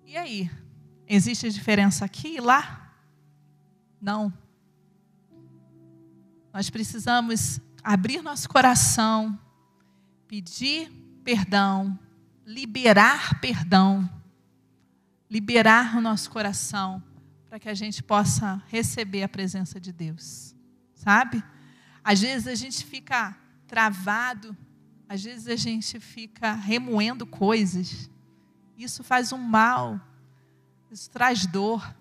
E 0.06 0.15
aí? 0.15 0.50
Existe 1.08 1.50
diferença 1.50 2.06
aqui 2.06 2.36
e 2.36 2.39
lá? 2.39 2.95
Não. 4.00 4.32
Nós 6.60 6.69
precisamos 6.69 7.62
abrir 7.82 8.22
nosso 8.22 8.50
coração, 8.50 9.39
pedir 10.28 10.91
perdão, 11.24 11.98
liberar 12.45 13.39
perdão, 13.39 14.10
liberar 15.32 15.95
o 15.95 16.02
nosso 16.02 16.30
coração 16.30 17.02
para 17.48 17.62
que 17.62 17.69
a 17.69 17.74
gente 17.74 18.04
possa 18.04 18.62
receber 18.67 19.24
a 19.24 19.30
presença 19.30 19.80
de 19.80 19.93
Deus. 19.93 20.54
Sabe? 20.93 21.41
Às 22.04 22.19
vezes 22.19 22.45
a 22.45 22.56
gente 22.56 22.84
fica 22.84 23.38
travado 23.65 24.54
às 25.08 25.24
vezes 25.24 25.48
a 25.48 25.56
gente 25.56 25.98
fica 25.98 26.52
remoendo 26.52 27.26
coisas. 27.26 28.10
Isso 28.78 29.02
faz 29.02 29.32
um 29.32 29.38
mal. 29.38 29.98
Isso 30.91 31.10
traz 31.10 31.45
dor. 31.45 31.95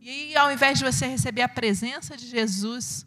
E 0.00 0.10
aí, 0.10 0.36
ao 0.36 0.52
invés 0.52 0.80
de 0.80 0.84
você 0.84 1.06
receber 1.06 1.42
a 1.42 1.48
presença 1.48 2.16
de 2.16 2.26
Jesus, 2.26 3.06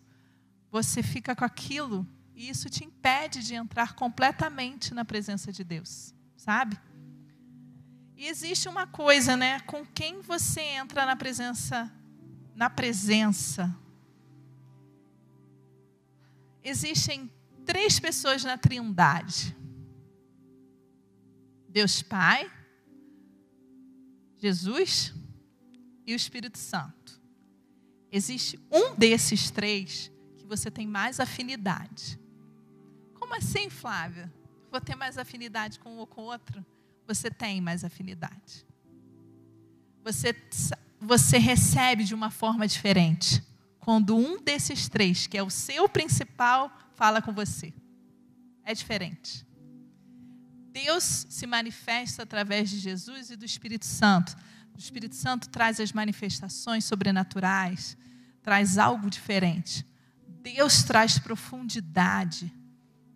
você 0.71 1.01
fica 1.01 1.35
com 1.35 1.43
aquilo 1.43 2.07
e 2.35 2.49
isso 2.49 2.69
te 2.69 2.85
impede 2.85 3.43
de 3.43 3.55
entrar 3.55 3.95
completamente 3.95 4.93
na 4.93 5.03
presença 5.03 5.51
de 5.51 5.63
Deus, 5.63 6.13
sabe? 6.37 6.79
E 8.15 8.27
existe 8.27 8.67
uma 8.69 8.85
coisa, 8.85 9.35
né? 9.35 9.59
Com 9.61 9.85
quem 9.85 10.21
você 10.21 10.61
entra 10.61 11.05
na 11.05 11.15
presença, 11.15 11.91
na 12.55 12.69
presença. 12.69 13.75
Existem 16.63 17.31
três 17.65 17.99
pessoas 17.99 18.43
na 18.43 18.57
Trindade: 18.57 19.55
Deus 21.67 22.01
Pai, 22.01 22.51
Jesus 24.37 25.13
e 26.05 26.13
o 26.13 26.15
Espírito 26.15 26.57
Santo. 26.57 27.21
Existe 28.11 28.59
um 28.71 28.95
desses 28.95 29.51
três 29.51 30.11
você 30.49 30.69
tem 30.69 30.85
mais 30.85 31.19
afinidade. 31.19 32.19
Como 33.13 33.35
assim, 33.35 33.69
Flávia? 33.69 34.33
Vou 34.69 34.81
ter 34.81 34.95
mais 34.95 35.17
afinidade 35.17 35.79
com 35.79 35.91
um 35.91 35.97
ou 35.99 36.07
com 36.07 36.21
outro? 36.23 36.65
você 37.09 37.31
tem 37.31 37.59
mais 37.59 37.83
afinidade. 37.83 38.65
Você, 40.03 40.35
você 40.99 41.39
recebe 41.39 42.03
de 42.03 42.13
uma 42.13 42.29
forma 42.29 42.67
diferente 42.67 43.43
quando 43.79 44.15
um 44.15 44.39
desses 44.39 44.87
três, 44.87 45.25
que 45.25 45.35
é 45.35 45.41
o 45.41 45.49
seu 45.49 45.89
principal, 45.89 46.71
fala 46.93 47.19
com 47.19 47.33
você. 47.33 47.73
É 48.63 48.75
diferente. 48.75 49.43
Deus 50.71 51.25
se 51.29 51.47
manifesta 51.47 52.21
através 52.21 52.69
de 52.69 52.77
Jesus 52.77 53.31
e 53.31 53.35
do 53.35 53.43
Espírito 53.43 53.87
Santo. 53.87 54.37
O 54.75 54.77
Espírito 54.77 55.15
Santo 55.15 55.49
traz 55.49 55.79
as 55.79 55.91
manifestações 55.91 56.85
sobrenaturais, 56.85 57.97
traz 58.43 58.77
algo 58.77 59.09
diferente. 59.09 59.83
Deus 60.41 60.83
traz 60.83 61.19
profundidade, 61.19 62.53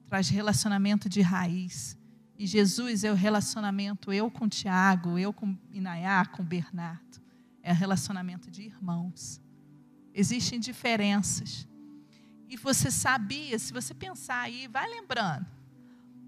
traz 0.06 0.30
relacionamento 0.30 1.08
de 1.08 1.22
raiz. 1.22 1.98
E 2.38 2.46
Jesus 2.46 3.04
é 3.04 3.12
o 3.12 3.16
relacionamento 3.16 4.12
eu 4.12 4.30
com 4.30 4.50
Tiago, 4.50 5.18
eu 5.18 5.32
com 5.32 5.58
Inayá, 5.72 6.26
com 6.26 6.44
Bernardo. 6.44 7.22
É 7.62 7.72
relacionamento 7.72 8.52
de 8.52 8.64
irmãos. 8.64 9.42
Existem 10.14 10.60
diferenças. 10.60 11.68
E 12.50 12.58
você 12.58 12.92
sabia, 12.92 13.58
se 13.58 13.72
você 13.72 13.94
pensar 13.94 14.42
aí, 14.42 14.68
vai 14.68 14.88
lembrando. 14.90 15.46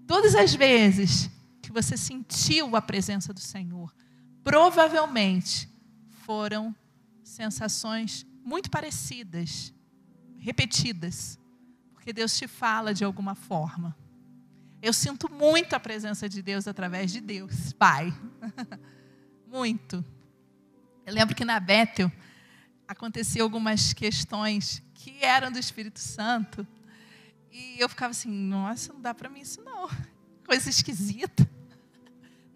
Todas 0.06 0.34
as 0.34 0.54
vezes 0.54 1.30
que 1.60 1.70
você 1.70 1.96
sentiu 1.96 2.74
a 2.74 2.82
presença 2.82 3.34
do 3.34 3.40
Senhor, 3.40 3.94
provavelmente 4.42 5.68
foram 6.24 6.74
sensações 7.22 8.24
muito 8.42 8.70
parecidas, 8.70 9.74
repetidas, 10.46 11.40
porque 11.92 12.12
Deus 12.12 12.38
te 12.38 12.46
fala 12.46 12.94
de 12.94 13.02
alguma 13.02 13.34
forma. 13.34 13.96
Eu 14.80 14.92
sinto 14.92 15.28
muito 15.28 15.74
a 15.74 15.80
presença 15.80 16.28
de 16.28 16.40
Deus 16.40 16.68
através 16.68 17.10
de 17.10 17.20
Deus, 17.20 17.72
Pai. 17.72 18.14
muito. 19.44 20.04
Eu 21.04 21.12
lembro 21.12 21.34
que 21.34 21.44
na 21.44 21.58
Bethel 21.58 22.12
aconteceu 22.86 23.42
algumas 23.42 23.92
questões 23.92 24.80
que 24.94 25.24
eram 25.24 25.50
do 25.50 25.58
Espírito 25.58 25.98
Santo. 25.98 26.64
E 27.50 27.80
eu 27.80 27.88
ficava 27.88 28.12
assim, 28.12 28.30
nossa, 28.30 28.92
não 28.92 29.00
dá 29.00 29.12
para 29.12 29.28
mim 29.28 29.40
isso 29.40 29.60
não. 29.64 29.88
Coisa 30.46 30.70
esquisita. 30.70 31.50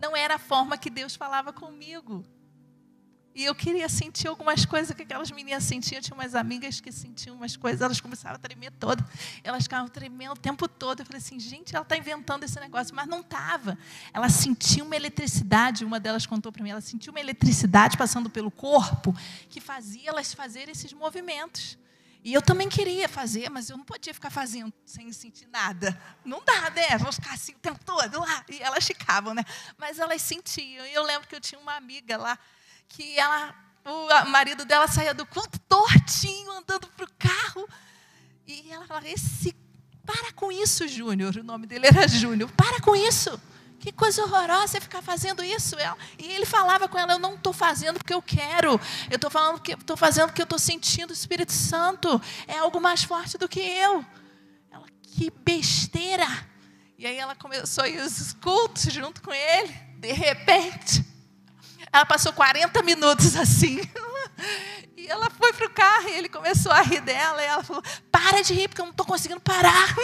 Não 0.00 0.16
era 0.16 0.36
a 0.36 0.38
forma 0.38 0.78
que 0.78 0.90
Deus 0.90 1.16
falava 1.16 1.52
comigo. 1.52 2.24
E 3.32 3.44
eu 3.44 3.54
queria 3.54 3.88
sentir 3.88 4.26
algumas 4.26 4.64
coisas 4.64 4.94
que 4.94 5.02
aquelas 5.02 5.30
meninas 5.30 5.62
sentiam. 5.62 5.98
Eu 5.98 6.02
tinha 6.02 6.14
umas 6.14 6.34
amigas 6.34 6.80
que 6.80 6.90
sentiam 6.90 7.36
umas 7.36 7.56
coisas, 7.56 7.80
elas 7.80 8.00
começavam 8.00 8.36
a 8.36 8.38
tremer 8.38 8.72
todas. 8.72 9.04
Elas 9.44 9.62
ficavam 9.62 9.88
tremendo 9.88 10.32
o 10.32 10.36
tempo 10.36 10.66
todo. 10.66 11.00
Eu 11.00 11.06
falei 11.06 11.18
assim, 11.18 11.38
gente, 11.38 11.74
ela 11.74 11.82
está 11.82 11.96
inventando 11.96 12.42
esse 12.42 12.58
negócio. 12.58 12.94
Mas 12.94 13.06
não 13.06 13.20
estava. 13.20 13.78
Ela 14.12 14.28
sentia 14.28 14.82
uma 14.82 14.96
eletricidade, 14.96 15.84
uma 15.84 16.00
delas 16.00 16.26
contou 16.26 16.50
para 16.50 16.62
mim, 16.62 16.70
ela 16.70 16.80
sentia 16.80 17.10
uma 17.12 17.20
eletricidade 17.20 17.96
passando 17.96 18.28
pelo 18.28 18.50
corpo 18.50 19.14
que 19.48 19.60
fazia 19.60 20.10
elas 20.10 20.34
fazerem 20.34 20.72
esses 20.72 20.92
movimentos. 20.92 21.78
E 22.22 22.34
eu 22.34 22.42
também 22.42 22.68
queria 22.68 23.08
fazer, 23.08 23.48
mas 23.48 23.70
eu 23.70 23.78
não 23.78 23.84
podia 23.84 24.12
ficar 24.12 24.28
fazendo 24.28 24.72
sem 24.84 25.10
sentir 25.12 25.46
nada. 25.48 25.98
Não 26.22 26.42
dá, 26.44 26.68
né? 26.70 26.98
Vamos 26.98 27.14
ficar 27.14 27.32
assim 27.32 27.52
o 27.52 27.58
tempo 27.58 27.82
todo 27.84 28.20
lá. 28.20 28.44
E 28.50 28.60
elas 28.60 28.84
ficavam, 28.84 29.32
né? 29.32 29.42
Mas 29.78 29.98
elas 29.98 30.20
sentiam. 30.20 30.84
E 30.84 30.92
eu 30.92 31.02
lembro 31.02 31.26
que 31.26 31.34
eu 31.34 31.40
tinha 31.40 31.58
uma 31.58 31.76
amiga 31.76 32.18
lá 32.18 32.38
que 32.90 33.18
ela, 33.18 33.54
o 33.84 34.28
marido 34.28 34.64
dela 34.64 34.86
saía 34.86 35.14
do 35.14 35.24
culto 35.24 35.58
tortinho, 35.60 36.52
andando 36.52 36.86
para 36.88 37.04
o 37.04 37.08
carro. 37.18 37.68
E 38.46 38.70
ela 38.70 38.86
falava: 38.86 39.08
Esse, 39.08 39.56
para 40.04 40.32
com 40.32 40.52
isso, 40.52 40.86
Júnior. 40.86 41.36
O 41.36 41.42
nome 41.42 41.66
dele 41.66 41.86
era 41.86 42.06
Júnior. 42.06 42.50
Para 42.52 42.80
com 42.80 42.94
isso. 42.94 43.40
Que 43.78 43.90
coisa 43.90 44.22
horrorosa 44.22 44.68
você 44.68 44.80
ficar 44.80 45.00
fazendo 45.00 45.42
isso. 45.42 45.74
E 46.18 46.26
ele 46.26 46.44
falava 46.44 46.88
com 46.88 46.98
ela: 46.98 47.12
Eu 47.12 47.18
não 47.18 47.34
estou 47.34 47.52
fazendo 47.52 47.98
porque 47.98 48.12
eu 48.12 48.20
quero. 48.20 48.78
Eu 49.08 49.16
estou 49.16 49.30
falando 49.30 49.60
que 49.60 49.72
estou 49.72 49.96
fazendo 49.96 50.26
porque 50.26 50.42
eu 50.42 50.44
estou 50.44 50.58
sentindo 50.58 51.10
o 51.10 51.14
Espírito 51.14 51.52
Santo. 51.52 52.20
É 52.46 52.58
algo 52.58 52.80
mais 52.80 53.04
forte 53.04 53.38
do 53.38 53.48
que 53.48 53.60
eu. 53.60 54.04
Ela, 54.70 54.86
que 55.02 55.30
besteira. 55.30 56.26
E 56.98 57.06
aí 57.06 57.16
ela 57.16 57.34
começou 57.34 57.84
a 57.84 57.88
ir 57.88 57.98
os 58.02 58.34
cultos 58.34 58.92
junto 58.92 59.22
com 59.22 59.32
ele. 59.32 59.72
De 59.98 60.12
repente, 60.12 61.02
ela 61.92 62.06
passou 62.06 62.32
40 62.32 62.82
minutos 62.82 63.36
assim. 63.36 63.80
E 64.96 65.06
ela 65.06 65.30
foi 65.30 65.52
para 65.52 65.66
o 65.66 65.70
carro 65.70 66.08
e 66.08 66.12
ele 66.12 66.28
começou 66.28 66.70
a 66.70 66.82
rir 66.82 67.00
dela. 67.00 67.42
E 67.42 67.46
ela 67.46 67.64
falou: 67.64 67.82
Para 68.10 68.42
de 68.42 68.54
rir, 68.54 68.68
porque 68.68 68.80
eu 68.80 68.86
não 68.86 68.92
estou 68.92 69.06
conseguindo 69.06 69.40
parar. 69.40 69.94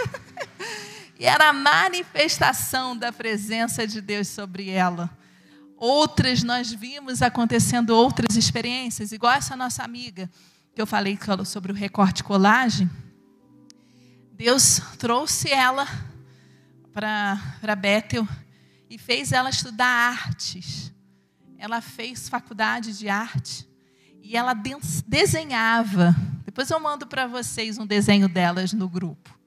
E 1.19 1.25
era 1.25 1.49
a 1.49 1.53
manifestação 1.53 2.95
da 2.95 3.11
presença 3.11 3.87
de 3.87 4.03
Deus 4.03 4.29
sobre 4.29 4.69
ela. 4.69 5.11
Outras 5.79 6.43
nós 6.43 6.71
vimos 6.73 7.23
acontecendo 7.23 7.91
outras 7.91 8.37
experiências, 8.37 9.13
igual 9.13 9.33
essa 9.33 9.57
nossa 9.57 9.83
amiga, 9.83 10.31
que 10.75 10.81
eu 10.81 10.87
falei 10.87 11.19
sobre 11.47 11.73
o 11.73 11.75
recorte 11.75 12.23
colagem. 12.23 12.91
Deus 14.33 14.83
trouxe 14.99 15.51
ela 15.51 15.87
para 16.93 17.75
Bethel 17.79 18.29
e 18.91 18.99
fez 18.99 19.33
ela 19.33 19.49
estudar 19.49 19.87
artes 19.87 20.93
ela 21.59 21.81
fez 21.81 22.29
faculdade 22.29 22.97
de 22.97 23.09
arte 23.09 23.69
e 24.23 24.37
ela 24.37 24.55
desenhava. 25.07 26.15
Depois 26.45 26.71
eu 26.71 26.81
mando 26.81 27.07
para 27.07 27.27
vocês 27.27 27.79
um 27.79 27.87
desenho 27.87 28.29
delas 28.29 28.73
no 28.73 28.89
grupo. 28.89 29.39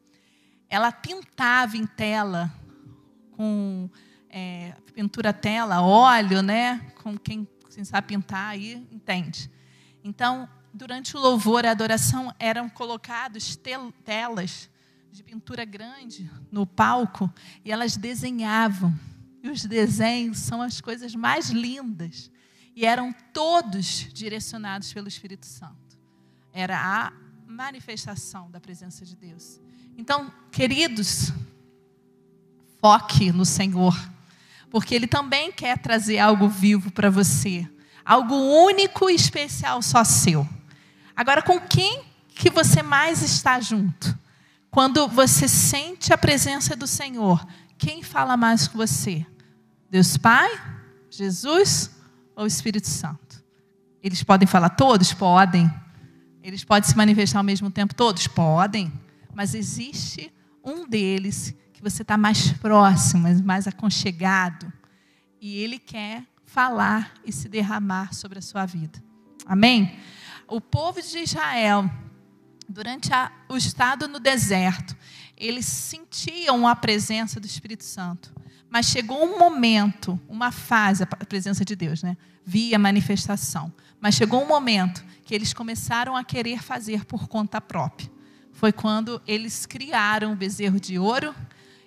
Ela 0.69 0.91
pintava 0.91 1.76
em 1.76 1.86
tela, 1.86 2.52
com 3.32 3.89
é, 4.30 4.74
pintura 4.93 5.34
tela, 5.34 5.82
óleo, 5.82 6.41
né? 6.41 6.80
Com 7.02 7.17
quem, 7.17 7.48
quem 7.74 7.84
sabe 7.84 8.08
pintar 8.08 8.50
aí, 8.50 8.88
entende. 8.91 9.50
Então, 10.04 10.48
durante 10.74 11.17
o 11.17 11.19
louvor 11.19 11.65
e 11.65 11.67
a 11.67 11.72
adoração, 11.72 12.34
eram 12.39 12.69
colocados 12.69 13.58
telas 14.04 14.69
de 15.12 15.24
pintura 15.24 15.65
grande 15.65 16.30
no 16.52 16.65
palco 16.65 17.32
e 17.65 17.72
elas 17.72 17.98
desenhavam 17.98 18.93
e 19.41 19.49
os 19.49 19.63
desenhos 19.63 20.39
são 20.39 20.62
as 20.62 20.82
coisas 20.82 21.15
mais 21.15 21.49
lindas. 21.49 22.32
E 22.75 22.86
eram 22.86 23.13
todos 23.34 24.08
direcionados 24.13 24.93
pelo 24.93 25.08
Espírito 25.08 25.45
Santo. 25.45 25.97
Era 26.54 26.78
a 26.80 27.13
manifestação 27.47 28.49
da 28.52 28.60
presença 28.60 29.06
de 29.06 29.15
Deus. 29.15 29.60
Então, 29.97 30.32
queridos, 30.52 31.32
foque 32.80 33.32
no 33.32 33.45
Senhor, 33.45 33.93
porque 34.69 34.95
Ele 34.95 35.08
também 35.08 35.52
quer 35.52 35.78
trazer 35.78 36.19
algo 36.19 36.47
vivo 36.47 36.91
para 36.91 37.10
você, 37.10 37.67
algo 38.06 38.36
único 38.36 39.10
e 39.10 39.15
especial 39.15 39.82
só 39.82 40.04
seu. 40.04 40.47
Agora, 41.15 41.41
com 41.41 41.60
quem 41.60 42.06
que 42.30 42.49
você 42.49 42.82
mais 42.82 43.21
está 43.21 43.60
junto? 43.60 44.17
Quando 44.71 45.08
você 45.08 45.47
sente 45.47 46.13
a 46.13 46.17
presença 46.17 46.75
do 46.75 46.88
Senhor, 46.88 47.45
quem 47.80 48.04
fala 48.04 48.36
mais 48.36 48.68
com 48.68 48.78
você? 48.78 49.26
Deus 49.89 50.18
Pai, 50.18 50.50
Jesus 51.10 51.89
ou 52.36 52.46
Espírito 52.46 52.88
Santo? 52.88 53.42
Eles 54.04 54.22
podem 54.22 54.48
falar 54.48 54.70
todos? 54.72 55.13
Podem. 55.13 55.72
Eles 56.44 56.63
podem 56.63 56.89
se 56.89 56.96
manifestar 56.96 57.39
ao 57.39 57.44
mesmo 57.44 57.72
tempo? 57.72 57.96
Todos? 57.96 58.28
Podem. 58.28 58.92
Mas 59.34 59.56
existe 59.56 60.32
um 60.63 60.88
deles 60.88 61.56
que 61.72 61.82
você 61.82 62.02
está 62.02 62.18
mais 62.18 62.52
próximo, 62.52 63.28
mais 63.44 63.65
aconchegado. 63.65 64.72
E 65.39 65.58
ele 65.58 65.80
quer 65.80 66.24
falar 66.44 67.13
e 67.26 67.32
se 67.32 67.48
derramar 67.48 68.13
sobre 68.13 68.39
a 68.39 68.42
sua 68.42 68.65
vida. 68.65 69.02
Amém? 69.46 69.98
O 70.48 70.60
povo 70.60 71.02
de 71.02 71.20
Israel, 71.20 71.89
durante 72.68 73.13
a, 73.13 73.32
o 73.48 73.56
estado 73.56 74.08
no 74.08 74.20
deserto, 74.20 74.98
eles 75.39 75.65
sentiam 75.65 76.67
a 76.67 76.75
presença 76.75 77.39
do 77.39 77.47
Espírito 77.47 77.84
Santo. 77.84 78.34
Mas 78.69 78.88
chegou 78.88 79.23
um 79.23 79.39
momento, 79.39 80.19
uma 80.28 80.52
fase, 80.52 81.04
a 81.04 81.25
presença 81.25 81.63
de 81.63 81.75
Deus, 81.75 82.04
né? 82.04 82.17
Via 82.45 82.78
manifestação. 82.78 83.73
Mas 83.99 84.15
chegou 84.15 84.43
um 84.43 84.47
momento 84.47 85.04
que 85.23 85.34
eles 85.34 85.54
começaram 85.54 86.15
a 86.15 86.23
querer 86.23 86.62
fazer 86.62 87.06
por 87.06 87.28
conta 87.28 87.60
própria. 87.60 88.12
Foi 88.52 88.71
quando 88.71 89.21
eles 89.25 89.65
criaram 89.65 90.34
o 90.34 90.36
bezerro 90.36 90.80
de 90.80 90.99
ouro 90.99 91.34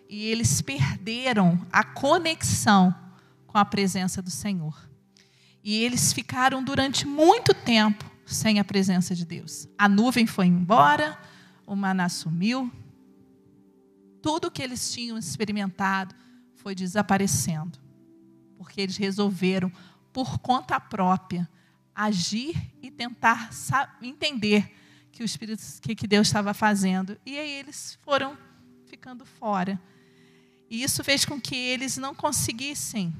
e 0.09 0.27
eles 0.27 0.61
perderam 0.61 1.61
a 1.71 1.85
conexão 1.85 2.95
com 3.47 3.59
a 3.59 3.65
presença 3.65 4.23
do 4.23 4.31
Senhor. 4.31 4.89
E 5.63 5.77
eles 5.85 6.13
ficaram 6.13 6.65
durante 6.65 7.07
muito 7.07 7.55
tempo 7.55 8.11
sem 8.27 8.59
a 8.59 8.65
presença 8.65 9.15
de 9.15 9.25
Deus. 9.25 9.69
A 9.79 9.89
nuvem 9.89 10.27
foi 10.27 10.47
embora, 10.47 11.17
o 11.67 11.77
maná 11.77 12.09
sumiu, 12.09 12.71
tudo 14.23 14.51
que 14.51 14.63
eles 14.63 14.93
tinham 14.93 15.19
experimentado 15.19 16.15
foi 16.55 16.75
desaparecendo, 16.75 17.79
porque 18.57 18.81
eles 18.81 18.97
resolveram, 18.97 19.71
por 20.13 20.39
conta 20.39 20.79
própria, 20.79 21.49
agir 21.95 22.73
e 22.81 22.91
tentar 22.91 23.51
entender 24.01 24.73
que 25.11 25.23
o 25.23 25.27
Espírito, 25.27 25.63
que, 25.83 26.07
Deus 26.07 26.29
estava 26.29 26.55
fazendo. 26.55 27.19
E 27.27 27.37
aí 27.39 27.51
eles 27.51 27.99
foram 28.03 28.39
ficando 28.87 29.27
fora. 29.27 29.81
E 30.71 30.83
isso 30.83 31.05
fez 31.05 31.25
com 31.25 31.41
que 31.41 31.55
eles 31.55 31.99
não 31.99 32.15
conseguissem 32.15 33.15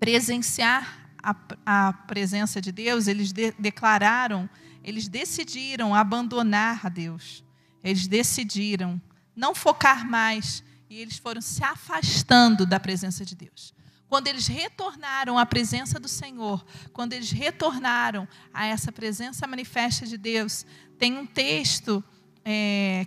presenciar 0.00 1.10
a, 1.22 1.36
a 1.64 1.92
presença 1.92 2.60
de 2.60 2.72
Deus. 2.72 3.06
Eles 3.06 3.32
de, 3.32 3.52
declararam, 3.52 4.48
eles 4.82 5.06
decidiram 5.06 5.94
abandonar 5.94 6.84
a 6.84 6.88
Deus. 6.88 7.44
Eles 7.82 8.08
decidiram 8.08 9.00
não 9.38 9.54
focar 9.54 10.04
mais 10.04 10.64
e 10.90 10.98
eles 10.98 11.16
foram 11.16 11.40
se 11.40 11.62
afastando 11.62 12.66
da 12.66 12.80
presença 12.80 13.24
de 13.24 13.36
Deus. 13.36 13.72
Quando 14.08 14.26
eles 14.26 14.48
retornaram 14.48 15.38
à 15.38 15.46
presença 15.46 16.00
do 16.00 16.08
Senhor, 16.08 16.64
quando 16.92 17.12
eles 17.12 17.30
retornaram 17.30 18.26
a 18.52 18.66
essa 18.66 18.90
presença 18.90 19.46
manifesta 19.46 20.06
de 20.06 20.18
Deus, 20.18 20.66
tem 20.98 21.16
um 21.16 21.24
texto 21.24 22.02
é, 22.44 23.06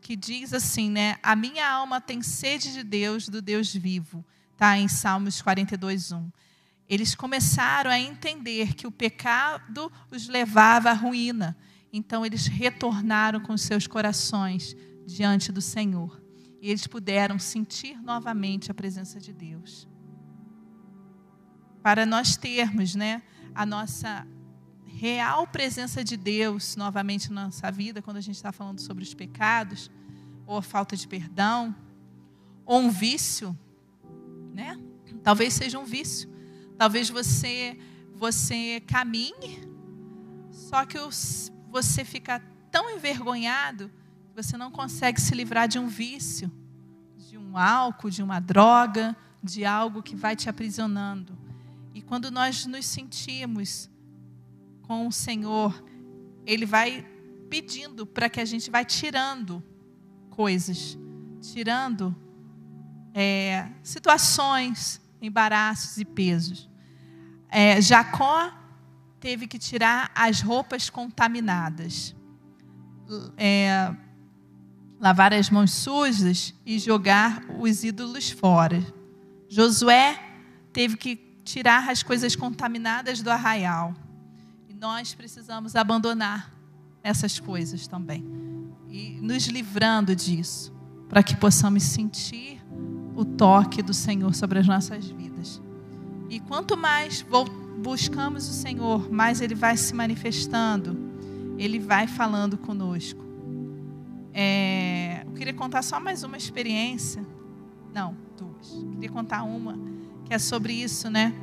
que 0.00 0.14
diz 0.14 0.52
assim, 0.54 0.88
né? 0.88 1.16
A 1.20 1.34
minha 1.34 1.68
alma 1.68 2.00
tem 2.00 2.22
sede 2.22 2.72
de 2.72 2.84
Deus, 2.84 3.28
do 3.28 3.42
Deus 3.42 3.74
vivo, 3.74 4.24
tá? 4.56 4.78
Em 4.78 4.86
Salmos 4.86 5.42
42, 5.42 6.12
1. 6.12 6.30
Eles 6.88 7.14
começaram 7.16 7.90
a 7.90 7.98
entender 7.98 8.74
que 8.74 8.86
o 8.86 8.92
pecado 8.92 9.90
os 10.12 10.28
levava 10.28 10.90
à 10.90 10.92
ruína. 10.92 11.56
Então 11.92 12.24
eles 12.24 12.46
retornaram 12.46 13.40
com 13.40 13.56
seus 13.56 13.88
corações 13.88 14.76
diante 15.14 15.52
do 15.52 15.60
Senhor. 15.60 16.20
E 16.60 16.70
eles 16.70 16.86
puderam 16.86 17.38
sentir 17.38 18.00
novamente 18.02 18.70
a 18.70 18.74
presença 18.74 19.18
de 19.18 19.32
Deus. 19.32 19.88
Para 21.82 22.04
nós 22.04 22.36
termos 22.36 22.94
né, 22.94 23.22
a 23.54 23.64
nossa 23.64 24.26
real 24.86 25.46
presença 25.46 26.04
de 26.04 26.16
Deus 26.16 26.76
novamente 26.76 27.32
na 27.32 27.46
nossa 27.46 27.70
vida, 27.70 28.02
quando 28.02 28.18
a 28.18 28.20
gente 28.20 28.36
está 28.36 28.52
falando 28.52 28.80
sobre 28.80 29.02
os 29.02 29.14
pecados, 29.14 29.90
ou 30.46 30.58
a 30.58 30.62
falta 30.62 30.96
de 30.96 31.08
perdão, 31.08 31.74
ou 32.66 32.80
um 32.80 32.90
vício, 32.90 33.56
né? 34.52 34.78
Talvez 35.22 35.54
seja 35.54 35.78
um 35.78 35.84
vício. 35.84 36.28
Talvez 36.76 37.08
você 37.08 37.78
você 38.14 38.82
caminhe, 38.86 39.66
só 40.50 40.84
que 40.84 40.98
você 41.70 42.04
fica 42.04 42.42
tão 42.70 42.90
envergonhado 42.90 43.90
você 44.34 44.56
não 44.56 44.70
consegue 44.70 45.20
se 45.20 45.34
livrar 45.34 45.68
de 45.68 45.78
um 45.78 45.88
vício, 45.88 46.50
de 47.16 47.36
um 47.36 47.56
álcool, 47.56 48.10
de 48.10 48.22
uma 48.22 48.40
droga, 48.40 49.16
de 49.42 49.64
algo 49.64 50.02
que 50.02 50.14
vai 50.14 50.36
te 50.36 50.48
aprisionando. 50.48 51.36
E 51.94 52.02
quando 52.02 52.30
nós 52.30 52.66
nos 52.66 52.86
sentimos 52.86 53.90
com 54.82 55.06
o 55.06 55.12
Senhor, 55.12 55.84
Ele 56.46 56.66
vai 56.66 57.06
pedindo 57.48 58.06
para 58.06 58.28
que 58.28 58.40
a 58.40 58.44
gente 58.44 58.70
vá 58.70 58.84
tirando 58.84 59.62
coisas, 60.30 60.96
tirando 61.40 62.14
é, 63.12 63.68
situações, 63.82 65.00
embaraços 65.20 65.98
e 65.98 66.04
pesos. 66.04 66.70
É, 67.48 67.80
Jacó 67.80 68.52
teve 69.18 69.46
que 69.46 69.58
tirar 69.58 70.10
as 70.14 70.40
roupas 70.40 70.88
contaminadas. 70.88 72.14
É, 73.36 73.92
lavar 75.00 75.32
as 75.32 75.48
mãos 75.48 75.72
sujas 75.72 76.54
e 76.64 76.78
jogar 76.78 77.42
os 77.58 77.82
ídolos 77.82 78.30
fora. 78.30 78.84
Josué 79.48 80.20
teve 80.72 80.96
que 80.96 81.16
tirar 81.42 81.88
as 81.88 82.02
coisas 82.02 82.36
contaminadas 82.36 83.22
do 83.22 83.30
arraial. 83.30 83.94
E 84.68 84.74
nós 84.74 85.14
precisamos 85.14 85.74
abandonar 85.74 86.52
essas 87.02 87.40
coisas 87.40 87.86
também. 87.86 88.24
E 88.90 89.18
nos 89.22 89.46
livrando 89.46 90.14
disso, 90.14 90.72
para 91.08 91.22
que 91.22 91.34
possamos 91.34 91.82
sentir 91.82 92.62
o 93.16 93.24
toque 93.24 93.82
do 93.82 93.94
Senhor 93.94 94.34
sobre 94.34 94.58
as 94.58 94.66
nossas 94.66 95.06
vidas. 95.06 95.62
E 96.28 96.38
quanto 96.40 96.76
mais 96.76 97.24
buscamos 97.78 98.48
o 98.48 98.52
Senhor, 98.52 99.10
mais 99.10 99.40
Ele 99.40 99.54
vai 99.54 99.76
se 99.76 99.94
manifestando, 99.94 100.96
Ele 101.56 101.78
vai 101.78 102.06
falando 102.06 102.58
conosco. 102.58 103.29
É, 104.32 105.22
eu 105.26 105.32
queria 105.32 105.54
contar 105.54 105.82
só 105.82 105.98
mais 105.98 106.22
uma 106.22 106.36
experiência. 106.36 107.24
Não, 107.92 108.16
duas. 108.36 108.72
Eu 108.72 108.90
queria 108.92 109.10
contar 109.10 109.42
uma 109.42 109.78
que 110.24 110.34
é 110.34 110.38
sobre 110.38 110.72
isso, 110.72 111.10
né? 111.10 111.34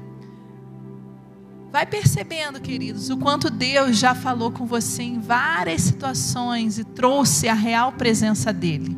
Vai 1.70 1.86
percebendo, 1.86 2.62
queridos, 2.62 3.10
o 3.10 3.18
quanto 3.18 3.50
Deus 3.50 3.98
já 3.98 4.16
falou 4.16 4.52
com 4.52 4.66
você 4.66 5.04
em 5.04 5.20
várias 5.20 5.82
situações 5.82 6.80
e 6.80 6.84
trouxe 6.86 7.50
a 7.50 7.54
real 7.54 7.92
presença 7.92 8.54
dele. 8.54 8.98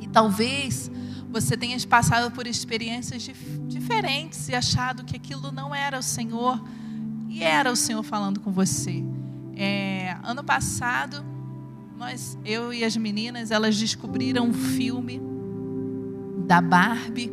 E 0.00 0.06
talvez 0.06 0.90
você 1.30 1.56
tenha 1.56 1.78
passado 1.88 2.30
por 2.32 2.46
experiências 2.46 3.22
dif 3.22 3.60
diferentes 3.66 4.48
e 4.48 4.54
achado 4.54 5.04
que 5.04 5.16
aquilo 5.16 5.50
não 5.50 5.74
era 5.74 5.98
o 5.98 6.02
Senhor 6.02 6.62
e 7.28 7.42
era 7.42 7.72
o 7.72 7.76
Senhor 7.76 8.02
falando 8.02 8.40
com 8.40 8.52
você. 8.52 9.02
É, 9.56 10.16
ano 10.22 10.44
passado 10.44 11.24
nós, 12.00 12.38
eu 12.46 12.72
e 12.72 12.82
as 12.82 12.96
meninas, 12.96 13.50
elas 13.50 13.78
descobriram 13.78 14.46
um 14.46 14.54
filme 14.54 15.20
da 16.46 16.58
Barbie 16.58 17.30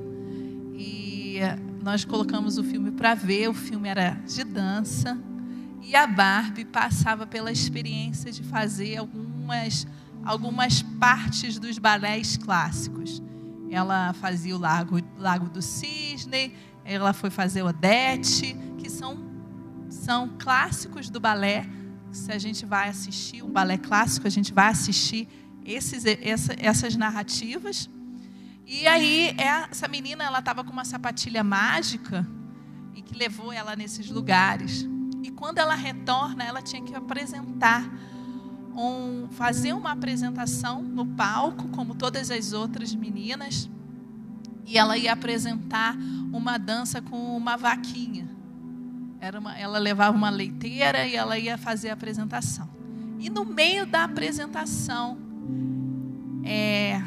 e 0.73 1.39
nós 1.81 2.03
colocamos 2.03 2.57
o 2.57 2.63
filme 2.65 2.91
para 2.91 3.15
ver. 3.15 3.47
O 3.47 3.53
filme 3.53 3.87
era 3.87 4.19
de 4.27 4.43
dança 4.43 5.17
e 5.81 5.95
a 5.95 6.05
Barbie 6.05 6.65
passava 6.65 7.25
pela 7.25 7.49
experiência 7.49 8.29
de 8.29 8.43
fazer 8.43 8.97
algumas 8.97 9.87
algumas 10.25 10.81
partes 10.81 11.57
dos 11.57 11.79
balés 11.79 12.35
clássicos. 12.35 13.23
Ela 13.71 14.11
fazia 14.11 14.53
o 14.53 14.59
Lago, 14.59 14.99
Lago 15.17 15.47
do 15.47 15.61
Cisne, 15.61 16.53
ela 16.83 17.13
foi 17.13 17.29
fazer 17.29 17.63
Odete, 17.63 18.53
que 18.77 18.89
são, 18.89 19.17
são 19.89 20.29
clássicos 20.37 21.09
do 21.09 21.21
balé 21.21 21.65
se 22.17 22.31
a 22.31 22.37
gente 22.37 22.65
vai 22.65 22.89
assistir 22.89 23.43
um 23.43 23.49
balé 23.49 23.77
clássico, 23.77 24.27
a 24.27 24.29
gente 24.29 24.53
vai 24.53 24.69
assistir 24.69 25.27
esses, 25.63 26.05
essa, 26.05 26.55
essas 26.57 26.95
narrativas. 26.95 27.89
E 28.65 28.87
aí 28.87 29.33
essa 29.37 29.87
menina 29.87 30.23
ela 30.23 30.39
estava 30.39 30.63
com 30.63 30.71
uma 30.71 30.83
sapatilha 30.83 31.43
mágica 31.43 32.27
e 32.95 33.01
que 33.01 33.15
levou 33.15 33.53
ela 33.53 33.75
nesses 33.75 34.09
lugares. 34.09 34.85
E 35.23 35.31
quando 35.31 35.59
ela 35.59 35.75
retorna, 35.75 36.43
ela 36.43 36.61
tinha 36.61 36.81
que 36.81 36.93
apresentar 36.93 37.89
um, 38.75 39.27
fazer 39.31 39.73
uma 39.73 39.91
apresentação 39.91 40.81
no 40.81 41.05
palco, 41.05 41.67
como 41.69 41.95
todas 41.95 42.29
as 42.29 42.53
outras 42.53 42.93
meninas. 42.93 43.69
E 44.65 44.77
ela 44.77 44.97
ia 44.97 45.13
apresentar 45.13 45.95
uma 46.31 46.57
dança 46.57 47.01
com 47.01 47.35
uma 47.37 47.55
vaquinha. 47.55 48.36
Era 49.19 49.39
uma, 49.39 49.57
ela 49.57 49.79
levava 49.79 50.15
uma 50.15 50.29
leiteira 50.29 51.05
e 51.05 51.15
ela 51.15 51.37
ia 51.37 51.57
fazer 51.57 51.89
a 51.89 51.93
apresentação. 51.93 52.69
E 53.19 53.29
no 53.29 53.43
meio 53.43 53.85
da 53.85 54.03
apresentação, 54.03 55.17
é, 56.43 57.01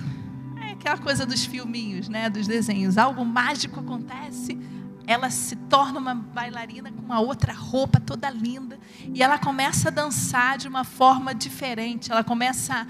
é 0.60 0.72
aquela 0.72 0.98
coisa 0.98 1.24
dos 1.24 1.44
filminhos, 1.44 2.08
né, 2.08 2.28
dos 2.28 2.46
desenhos. 2.46 2.98
Algo 2.98 3.24
mágico 3.24 3.78
acontece, 3.78 4.58
ela 5.06 5.30
se 5.30 5.54
torna 5.56 5.98
uma 6.00 6.14
bailarina 6.14 6.90
com 6.90 7.00
uma 7.00 7.20
outra 7.20 7.52
roupa 7.52 8.00
toda 8.00 8.28
linda 8.28 8.78
e 9.12 9.22
ela 9.22 9.38
começa 9.38 9.88
a 9.88 9.90
dançar 9.90 10.58
de 10.58 10.68
uma 10.68 10.84
forma 10.84 11.34
diferente. 11.34 12.10
Ela 12.10 12.24
começa 12.24 12.86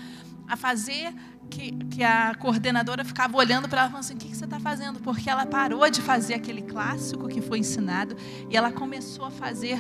a 0.49 0.57
fazer 0.57 1.15
que, 1.51 1.73
que 1.87 2.03
a 2.03 2.35
coordenadora 2.37 3.05
ficava 3.05 3.37
olhando 3.37 3.69
para 3.69 3.81
ela 3.81 3.91
falando 3.91 4.05
assim: 4.05 4.15
o 4.15 4.17
que, 4.17 4.29
que 4.29 4.37
você 4.37 4.45
está 4.45 4.61
fazendo? 4.61 5.01
Porque 5.01 5.29
ela 5.29 5.45
parou 5.45 5.89
de 5.91 6.01
fazer 6.01 6.35
aquele 6.35 6.63
clássico 6.63 7.29
que 7.29 7.43
foi 7.43 7.59
ensinado 7.59 8.17
e 8.49 8.57
ela 8.57 8.73
começou 8.73 9.27
a 9.27 9.31
fazer 9.31 9.79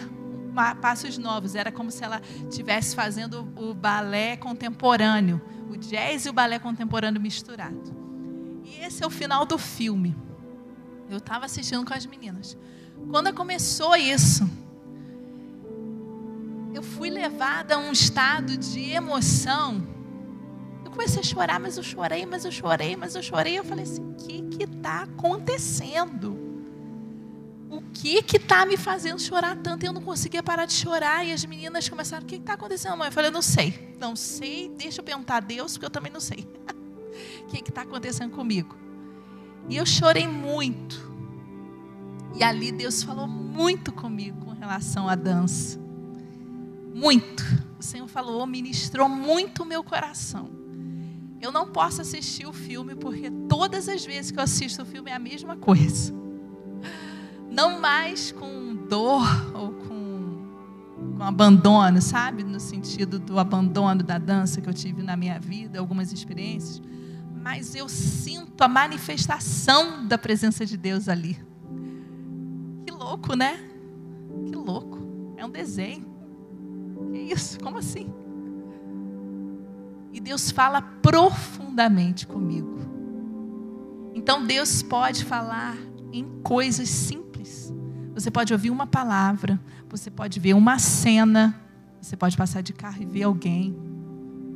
passos 0.82 1.16
novos. 1.16 1.54
Era 1.54 1.70
como 1.70 1.90
se 1.90 2.04
ela 2.04 2.20
estivesse 2.48 2.94
fazendo 2.94 3.48
o 3.56 3.72
balé 3.72 4.36
contemporâneo, 4.36 5.40
o 5.70 5.76
jazz 5.76 6.26
e 6.26 6.28
o 6.28 6.32
balé 6.32 6.58
contemporâneo 6.58 7.20
misturado. 7.20 7.96
E 8.64 8.84
esse 8.84 9.02
é 9.02 9.06
o 9.06 9.10
final 9.10 9.46
do 9.46 9.56
filme. 9.56 10.16
Eu 11.08 11.18
estava 11.18 11.46
assistindo 11.46 11.84
com 11.84 11.94
as 11.94 12.04
meninas. 12.04 12.56
Quando 13.10 13.32
começou 13.32 13.96
isso, 13.96 14.48
eu 16.74 16.82
fui 16.82 17.10
levada 17.10 17.76
a 17.76 17.78
um 17.78 17.92
estado 17.92 18.56
de 18.56 18.90
emoção. 18.90 19.99
Eu 20.90 20.96
comecei 20.96 21.20
a 21.20 21.22
chorar, 21.22 21.60
mas 21.60 21.76
eu 21.76 21.84
chorei, 21.84 22.26
mas 22.26 22.44
eu 22.44 22.50
chorei, 22.50 22.96
mas 22.96 23.14
eu 23.14 23.22
chorei. 23.22 23.56
Eu 23.56 23.62
falei 23.64 23.84
assim: 23.84 24.02
o 24.02 24.14
que 24.14 24.64
está 24.64 25.02
acontecendo? 25.02 26.36
O 27.70 27.80
que 27.94 28.20
que 28.24 28.36
está 28.38 28.66
me 28.66 28.76
fazendo 28.76 29.20
chorar 29.20 29.56
tanto? 29.56 29.86
Eu 29.86 29.92
não 29.92 30.02
conseguia 30.02 30.42
parar 30.42 30.66
de 30.66 30.72
chorar. 30.72 31.24
E 31.24 31.32
as 31.32 31.44
meninas 31.44 31.88
começaram: 31.88 32.24
o 32.24 32.26
que 32.26 32.34
está 32.34 32.54
acontecendo, 32.54 32.96
mãe? 32.96 33.06
Eu 33.06 33.12
falei: 33.12 33.30
não 33.30 33.40
sei, 33.40 33.96
não 34.00 34.16
sei. 34.16 34.68
Deixa 34.76 35.00
eu 35.00 35.04
perguntar 35.04 35.36
a 35.36 35.40
Deus, 35.40 35.74
porque 35.74 35.86
eu 35.86 35.90
também 35.90 36.10
não 36.10 36.18
sei. 36.18 36.44
o 37.44 37.46
que 37.54 37.58
está 37.70 37.82
acontecendo 37.82 38.32
comigo? 38.32 38.76
E 39.68 39.76
eu 39.76 39.86
chorei 39.86 40.26
muito. 40.26 41.08
E 42.34 42.42
ali 42.42 42.72
Deus 42.72 43.04
falou 43.04 43.28
muito 43.28 43.92
comigo 43.92 44.44
com 44.44 44.54
relação 44.54 45.08
à 45.08 45.14
dança. 45.14 45.78
Muito. 46.92 47.44
O 47.78 47.82
Senhor 47.82 48.08
falou, 48.08 48.44
ministrou 48.44 49.08
muito 49.08 49.62
o 49.62 49.66
meu 49.66 49.84
coração. 49.84 50.59
Eu 51.40 51.50
não 51.50 51.66
posso 51.66 52.02
assistir 52.02 52.46
o 52.46 52.52
filme 52.52 52.94
porque 52.94 53.30
todas 53.48 53.88
as 53.88 54.04
vezes 54.04 54.30
que 54.30 54.38
eu 54.38 54.42
assisto 54.42 54.82
o 54.82 54.86
filme 54.86 55.10
é 55.10 55.14
a 55.14 55.18
mesma 55.18 55.56
coisa. 55.56 56.12
Não 57.50 57.80
mais 57.80 58.30
com 58.30 58.76
dor 58.76 59.26
ou 59.54 59.72
com, 59.72 61.16
com 61.16 61.22
abandono, 61.22 62.02
sabe? 62.02 62.44
No 62.44 62.60
sentido 62.60 63.18
do 63.18 63.38
abandono 63.38 64.02
da 64.02 64.18
dança 64.18 64.60
que 64.60 64.68
eu 64.68 64.74
tive 64.74 65.02
na 65.02 65.16
minha 65.16 65.40
vida, 65.40 65.78
algumas 65.78 66.12
experiências. 66.12 66.82
Mas 67.34 67.74
eu 67.74 67.88
sinto 67.88 68.62
a 68.62 68.68
manifestação 68.68 70.06
da 70.06 70.18
presença 70.18 70.66
de 70.66 70.76
Deus 70.76 71.08
ali. 71.08 71.42
Que 72.84 72.92
louco, 72.92 73.34
né? 73.34 73.58
Que 74.46 74.54
louco. 74.54 74.98
É 75.38 75.44
um 75.44 75.50
desenho. 75.50 76.06
Que 77.10 77.18
isso? 77.18 77.58
Como 77.60 77.78
assim? 77.78 78.12
E 80.12 80.20
Deus 80.20 80.50
fala 80.50 80.82
profundamente 80.82 82.26
comigo. 82.26 82.78
Então 84.14 84.44
Deus 84.44 84.82
pode 84.82 85.24
falar 85.24 85.76
em 86.12 86.24
coisas 86.42 86.88
simples. 86.88 87.72
Você 88.14 88.30
pode 88.30 88.52
ouvir 88.52 88.70
uma 88.70 88.86
palavra, 88.86 89.60
você 89.88 90.10
pode 90.10 90.40
ver 90.40 90.54
uma 90.54 90.78
cena, 90.78 91.58
você 92.00 92.16
pode 92.16 92.36
passar 92.36 92.62
de 92.62 92.72
carro 92.72 93.02
e 93.02 93.06
ver 93.06 93.22
alguém. 93.22 93.76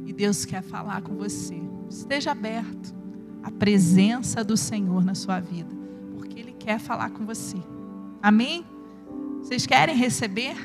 E 0.06 0.12
Deus 0.12 0.44
quer 0.44 0.62
falar 0.62 1.02
com 1.02 1.14
você. 1.16 1.60
Esteja 1.88 2.32
aberto 2.32 2.94
à 3.42 3.50
presença 3.50 4.42
do 4.42 4.56
Senhor 4.56 5.04
na 5.04 5.14
sua 5.14 5.40
vida, 5.40 5.74
porque 6.16 6.40
Ele 6.40 6.52
quer 6.52 6.78
falar 6.78 7.10
com 7.10 7.24
você. 7.24 7.56
Amém? 8.20 8.66
Vocês 9.42 9.66
querem 9.66 9.96
receber? 9.96 10.56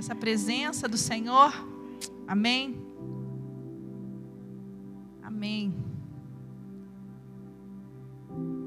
essa 0.00 0.14
presença 0.14 0.88
do 0.88 0.96
Senhor. 0.96 1.52
Amém. 2.26 2.79
Amém. 5.40 5.74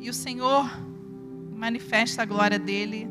E 0.02 0.10
o 0.10 0.14
Senhor 0.14 0.68
manifesta 1.56 2.24
a 2.24 2.26
glória 2.26 2.58
dele 2.58 3.08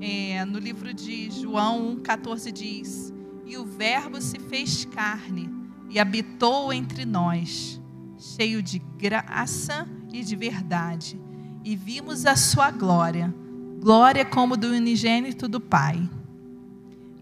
é, 0.00 0.44
no 0.44 0.58
livro 0.58 0.92
de 0.92 1.30
João 1.30 1.98
1,14 2.02 2.50
diz: 2.50 3.14
E 3.46 3.56
o 3.56 3.64
Verbo 3.64 4.20
se 4.20 4.40
fez 4.40 4.86
carne 4.86 5.48
e 5.88 6.00
habitou 6.00 6.72
entre 6.72 7.04
nós, 7.04 7.80
cheio 8.18 8.60
de 8.60 8.80
graça 8.98 9.88
e 10.12 10.24
de 10.24 10.34
verdade, 10.34 11.16
e 11.64 11.76
vimos 11.76 12.26
a 12.26 12.34
sua 12.34 12.72
glória, 12.72 13.32
glória 13.78 14.24
como 14.24 14.56
do 14.56 14.66
unigênito 14.66 15.46
do 15.46 15.60
Pai 15.60 16.10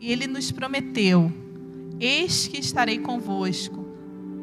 e 0.01 0.11
ele 0.11 0.27
nos 0.27 0.51
prometeu: 0.51 1.31
Eis 2.01 2.49
que 2.49 2.57
estarei 2.57 3.01
convosco 3.01 3.84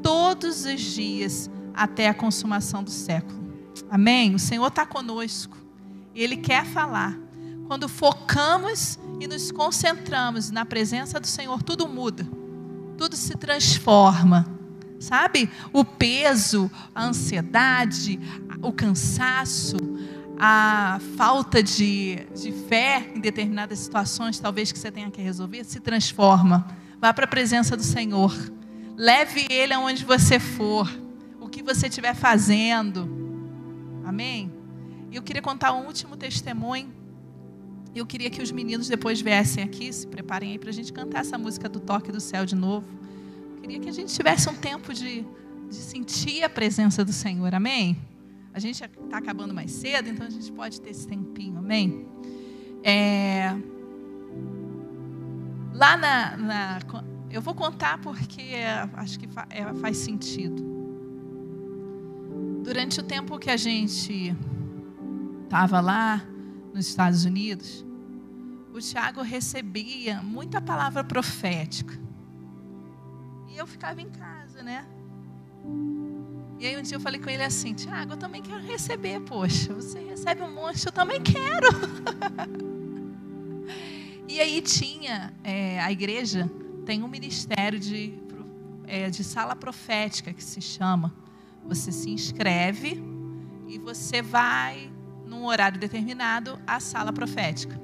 todos 0.02 0.66
os 0.66 0.82
dias 0.82 1.50
até 1.74 2.08
a 2.08 2.14
consumação 2.14 2.84
do 2.84 2.92
século. 2.92 3.42
Amém? 3.90 4.36
O 4.36 4.40
Senhor 4.40 4.68
está 4.68 4.86
conosco. 4.86 5.58
Ele 6.16 6.38
quer 6.38 6.66
falar. 6.66 7.18
Quando 7.68 7.88
focamos 7.88 9.00
e 9.20 9.28
nos 9.28 9.52
concentramos 9.52 10.52
na 10.52 10.66
presença 10.66 11.20
do 11.20 11.28
Senhor, 11.28 11.64
tudo 11.64 11.88
muda, 11.88 12.28
tudo 12.98 13.16
se 13.16 13.38
transforma. 13.38 14.46
Sabe? 15.00 15.50
O 15.74 15.84
peso, 15.84 16.70
a 16.94 17.06
ansiedade, 17.06 18.20
o 18.62 18.72
cansaço, 18.72 19.78
a 20.38 21.00
falta 21.16 21.64
de, 21.64 22.28
de 22.36 22.52
fé 22.52 23.12
em 23.16 23.20
determinadas 23.20 23.80
situações, 23.80 24.40
talvez 24.40 24.72
que 24.72 24.78
você 24.78 24.92
tenha 24.92 25.10
que 25.10 25.22
resolver, 25.22 25.64
se 25.64 25.80
transforma. 25.80 26.68
Vá 27.00 27.14
para 27.14 27.26
a 27.26 27.28
presença 27.28 27.78
do 27.78 27.84
Senhor. 27.84 28.34
Leve 28.98 29.48
Ele 29.50 29.74
aonde 29.74 30.06
você 30.06 30.40
for, 30.40 30.90
o 31.40 31.48
que 31.48 31.64
você 31.64 31.88
estiver 31.88 32.14
fazendo. 32.14 33.10
Amém? 34.06 34.52
Eu 35.12 35.22
queria 35.22 35.42
contar 35.42 35.74
um 35.74 35.86
último 35.86 36.16
testemunho. 36.16 36.94
Eu 37.94 38.06
queria 38.06 38.30
que 38.30 38.42
os 38.42 38.52
meninos 38.52 38.88
depois 38.88 39.20
viessem 39.20 39.64
aqui, 39.64 39.92
se 39.92 40.08
preparem 40.08 40.52
aí 40.52 40.60
para 40.60 40.70
a 40.70 40.74
gente 40.74 40.94
cantar 40.94 41.20
essa 41.20 41.38
música 41.38 41.68
do 41.68 41.80
Toque 41.80 42.12
do 42.12 42.22
Céu 42.22 42.46
de 42.46 42.56
novo. 42.56 42.88
Eu 43.56 43.62
queria 43.62 43.80
que 43.80 43.90
a 43.90 43.92
gente 43.92 44.14
tivesse 44.14 44.50
um 44.50 44.56
tempo 44.56 44.94
de, 44.94 45.26
de 45.70 45.76
sentir 45.76 46.44
a 46.44 46.50
presença 46.50 47.04
do 47.04 47.12
Senhor. 47.12 47.54
Amém? 47.54 47.98
A 48.54 48.60
gente 48.60 48.84
está 48.84 49.18
acabando 49.18 49.54
mais 49.54 49.72
cedo, 49.72 50.10
então 50.10 50.26
a 50.26 50.30
gente 50.30 50.52
pode 50.52 50.80
ter 50.80 50.90
esse 50.90 51.08
tempinho, 51.08 51.58
amém? 51.58 52.06
É, 52.84 53.56
lá 55.74 55.98
na, 55.98 56.38
na, 56.38 56.80
Eu 57.32 57.42
vou 57.42 57.56
contar 57.56 57.98
porque 58.00 58.56
acho 58.94 59.18
que 59.18 59.28
é, 59.50 59.74
faz 59.76 59.98
sentido. 59.98 60.62
Durante 62.62 63.00
o 63.00 63.04
tempo 63.04 63.40
que 63.40 63.50
a 63.50 63.56
gente 63.56 64.36
estava 65.44 65.80
lá 65.80 66.22
nos 66.74 66.88
Estados 66.88 67.24
Unidos, 67.24 67.86
o 68.74 68.80
Tiago 68.80 69.22
recebia 69.22 70.22
muita 70.22 70.60
palavra 70.60 71.06
profética. 71.06 71.98
E 73.48 73.58
eu 73.58 73.66
ficava 73.66 74.02
em 74.02 74.10
casa, 74.10 74.62
né? 74.62 74.86
E 76.60 76.68
aí 76.68 76.78
um 76.78 76.82
dia 76.82 76.98
eu 76.98 77.02
falei 77.02 77.20
com 77.20 77.30
ele 77.30 77.44
assim, 77.44 77.74
Tiago, 77.74 78.14
eu 78.14 78.18
também 78.18 78.42
quero 78.42 78.62
receber, 78.62 79.22
poxa, 79.22 79.74
você 79.74 80.00
recebe 80.00 80.42
um 80.42 80.54
monte, 80.54 80.86
eu 80.86 80.92
também 80.92 81.22
quero. 81.22 81.68
e 84.28 84.40
aí 84.40 84.62
tinha, 84.62 85.34
é, 85.44 85.80
a 85.80 85.92
igreja 85.92 86.50
tem 86.86 87.04
um 87.04 87.08
ministério 87.08 87.80
de, 87.80 88.14
é, 88.88 89.10
de 89.10 89.24
sala 89.24 89.56
profética 89.56 90.34
que 90.34 90.44
se 90.44 90.62
chama. 90.62 91.14
Você 91.66 91.92
se 91.92 92.10
inscreve 92.10 93.02
e 93.68 93.78
você 93.78 94.22
vai, 94.22 94.92
num 95.26 95.46
horário 95.46 95.80
determinado, 95.80 96.60
à 96.66 96.80
sala 96.80 97.14
profética. 97.14 97.80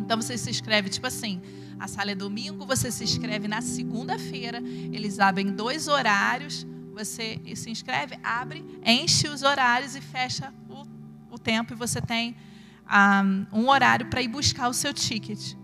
Então 0.00 0.20
você 0.20 0.36
se 0.36 0.50
inscreve, 0.50 0.88
tipo 0.88 1.06
assim, 1.06 1.40
a 1.78 1.86
sala 1.86 2.10
é 2.10 2.14
domingo, 2.14 2.66
você 2.66 2.90
se 2.90 3.04
inscreve 3.04 3.46
na 3.46 3.60
segunda-feira, 3.60 4.58
eles 4.92 5.20
abrem 5.20 5.52
dois 5.52 5.88
horários 5.88 6.66
você 6.92 7.40
se 7.56 7.70
inscreve, 7.70 8.18
abre, 8.22 8.64
enche 8.84 9.28
os 9.28 9.42
horários 9.42 9.96
e 9.96 10.00
fecha 10.00 10.52
o, 10.68 11.34
o 11.34 11.38
tempo 11.38 11.72
e 11.72 11.76
você 11.76 12.00
tem 12.00 12.36
um, 13.52 13.60
um 13.60 13.68
horário 13.68 14.06
para 14.06 14.22
ir 14.22 14.28
buscar 14.28 14.68
o 14.68 14.74
seu 14.74 14.92
ticket. 14.92 15.54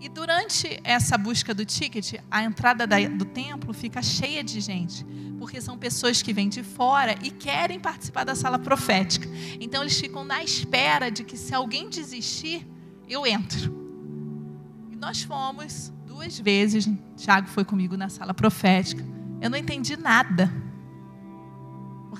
E 0.00 0.08
durante 0.08 0.78
essa 0.84 1.16
busca 1.16 1.54
do 1.54 1.64
ticket, 1.64 2.14
a 2.30 2.42
entrada 2.42 2.86
da, 2.86 2.96
do 3.08 3.24
templo 3.24 3.72
fica 3.72 4.02
cheia 4.02 4.44
de 4.44 4.60
gente, 4.60 5.04
porque 5.38 5.60
são 5.60 5.78
pessoas 5.78 6.20
que 6.20 6.32
vêm 6.32 6.48
de 6.48 6.62
fora 6.62 7.16
e 7.22 7.30
querem 7.30 7.80
participar 7.80 8.24
da 8.24 8.34
sala 8.34 8.58
profética. 8.58 9.26
Então 9.60 9.82
eles 9.82 9.98
ficam 9.98 10.24
na 10.24 10.42
espera 10.42 11.10
de 11.10 11.24
que 11.24 11.36
se 11.36 11.54
alguém 11.54 11.88
desistir, 11.88 12.66
eu 13.08 13.26
entro. 13.26 13.74
E 14.90 14.96
nós 14.96 15.22
fomos 15.22 15.92
duas 16.06 16.38
vezes, 16.38 16.88
Tiago 17.16 17.48
foi 17.48 17.64
comigo 17.64 17.96
na 17.96 18.08
sala 18.08 18.34
profética. 18.34 19.04
Eu 19.40 19.48
não 19.48 19.58
entendi 19.58 19.96
nada 19.96 20.52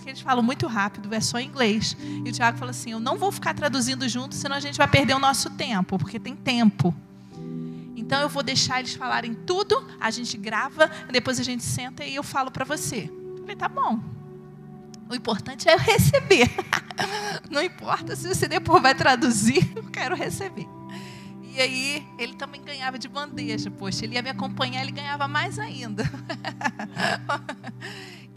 porque 0.07 0.11
eles 0.11 0.21
falam 0.21 0.43
muito 0.43 0.67
rápido, 0.67 1.13
é 1.13 1.21
só 1.21 1.39
em 1.41 1.47
inglês. 1.47 1.97
E 2.25 2.29
o 2.29 2.33
Tiago 2.33 2.57
falou 2.57 2.71
assim: 2.71 2.93
Eu 2.93 3.01
não 3.01 3.17
vou 3.17 3.33
ficar 3.33 3.55
traduzindo 3.55 4.09
junto, 4.09 4.35
senão 4.35 4.55
a 4.55 4.61
gente 4.61 4.79
vai 4.79 4.87
perder 4.87 5.15
o 5.15 5.19
nosso 5.19 5.51
tempo, 5.51 5.99
porque 5.99 6.21
tem 6.21 6.37
tempo. 6.37 6.95
Então 8.07 8.21
eu 8.21 8.29
vou 8.29 8.41
deixar 8.41 8.79
eles 8.79 8.95
falarem 8.95 9.35
tudo, 9.35 9.85
a 9.99 10.13
gente 10.13 10.37
grava, 10.39 10.89
depois 11.11 11.41
a 11.41 11.43
gente 11.43 11.65
senta 11.65 12.05
e 12.05 12.15
eu 12.15 12.23
falo 12.23 12.53
para 12.53 12.65
você. 12.65 13.11
Eu 13.11 13.39
falei: 13.41 13.57
Tá 13.57 13.69
bom. 13.69 14.01
O 15.11 15.15
importante 15.15 15.69
é 15.69 15.75
eu 15.75 15.79
receber. 15.79 16.49
Não 17.51 17.61
importa 17.61 18.15
se 18.15 18.29
você 18.29 18.47
depois 18.47 18.81
vai 18.81 18.95
traduzir, 18.95 19.69
eu 19.75 19.83
quero 19.91 20.15
receber. 20.15 20.69
E 21.53 21.61
aí 21.61 22.07
ele 22.17 22.35
também 22.35 22.63
ganhava 22.63 22.97
de 22.97 23.09
bandeja, 23.09 23.73
poxa, 23.73 24.05
ele 24.05 24.15
ia 24.15 24.23
me 24.23 24.31
acompanhar, 24.31 24.83
ele 24.83 24.93
ganhava 24.93 25.27
mais 25.27 25.59
ainda. 25.59 26.05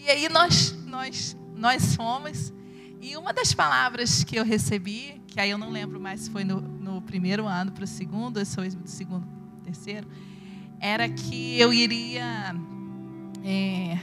E 0.01 0.09
aí 0.09 0.29
nós, 0.29 0.71
nós, 0.85 1.37
nós 1.55 1.95
fomos. 1.95 2.53
E 3.01 3.17
uma 3.17 3.33
das 3.33 3.53
palavras 3.53 4.23
que 4.23 4.37
eu 4.37 4.45
recebi, 4.45 5.21
que 5.27 5.39
aí 5.39 5.49
eu 5.49 5.57
não 5.57 5.69
lembro 5.69 5.99
mais 5.99 6.21
se 6.21 6.29
foi 6.29 6.45
no, 6.45 6.61
no 6.61 7.01
primeiro 7.01 7.45
ano 7.45 7.73
para 7.73 7.83
o 7.83 7.87
segundo, 7.87 8.37
ou 8.37 8.45
se 8.45 8.55
foi 8.55 8.69
do 8.69 8.89
segundo, 8.89 9.27
terceiro, 9.69 10.07
era 10.79 11.07
que 11.07 11.59
eu 11.59 11.71
iria 11.73 12.55
é, 13.43 13.99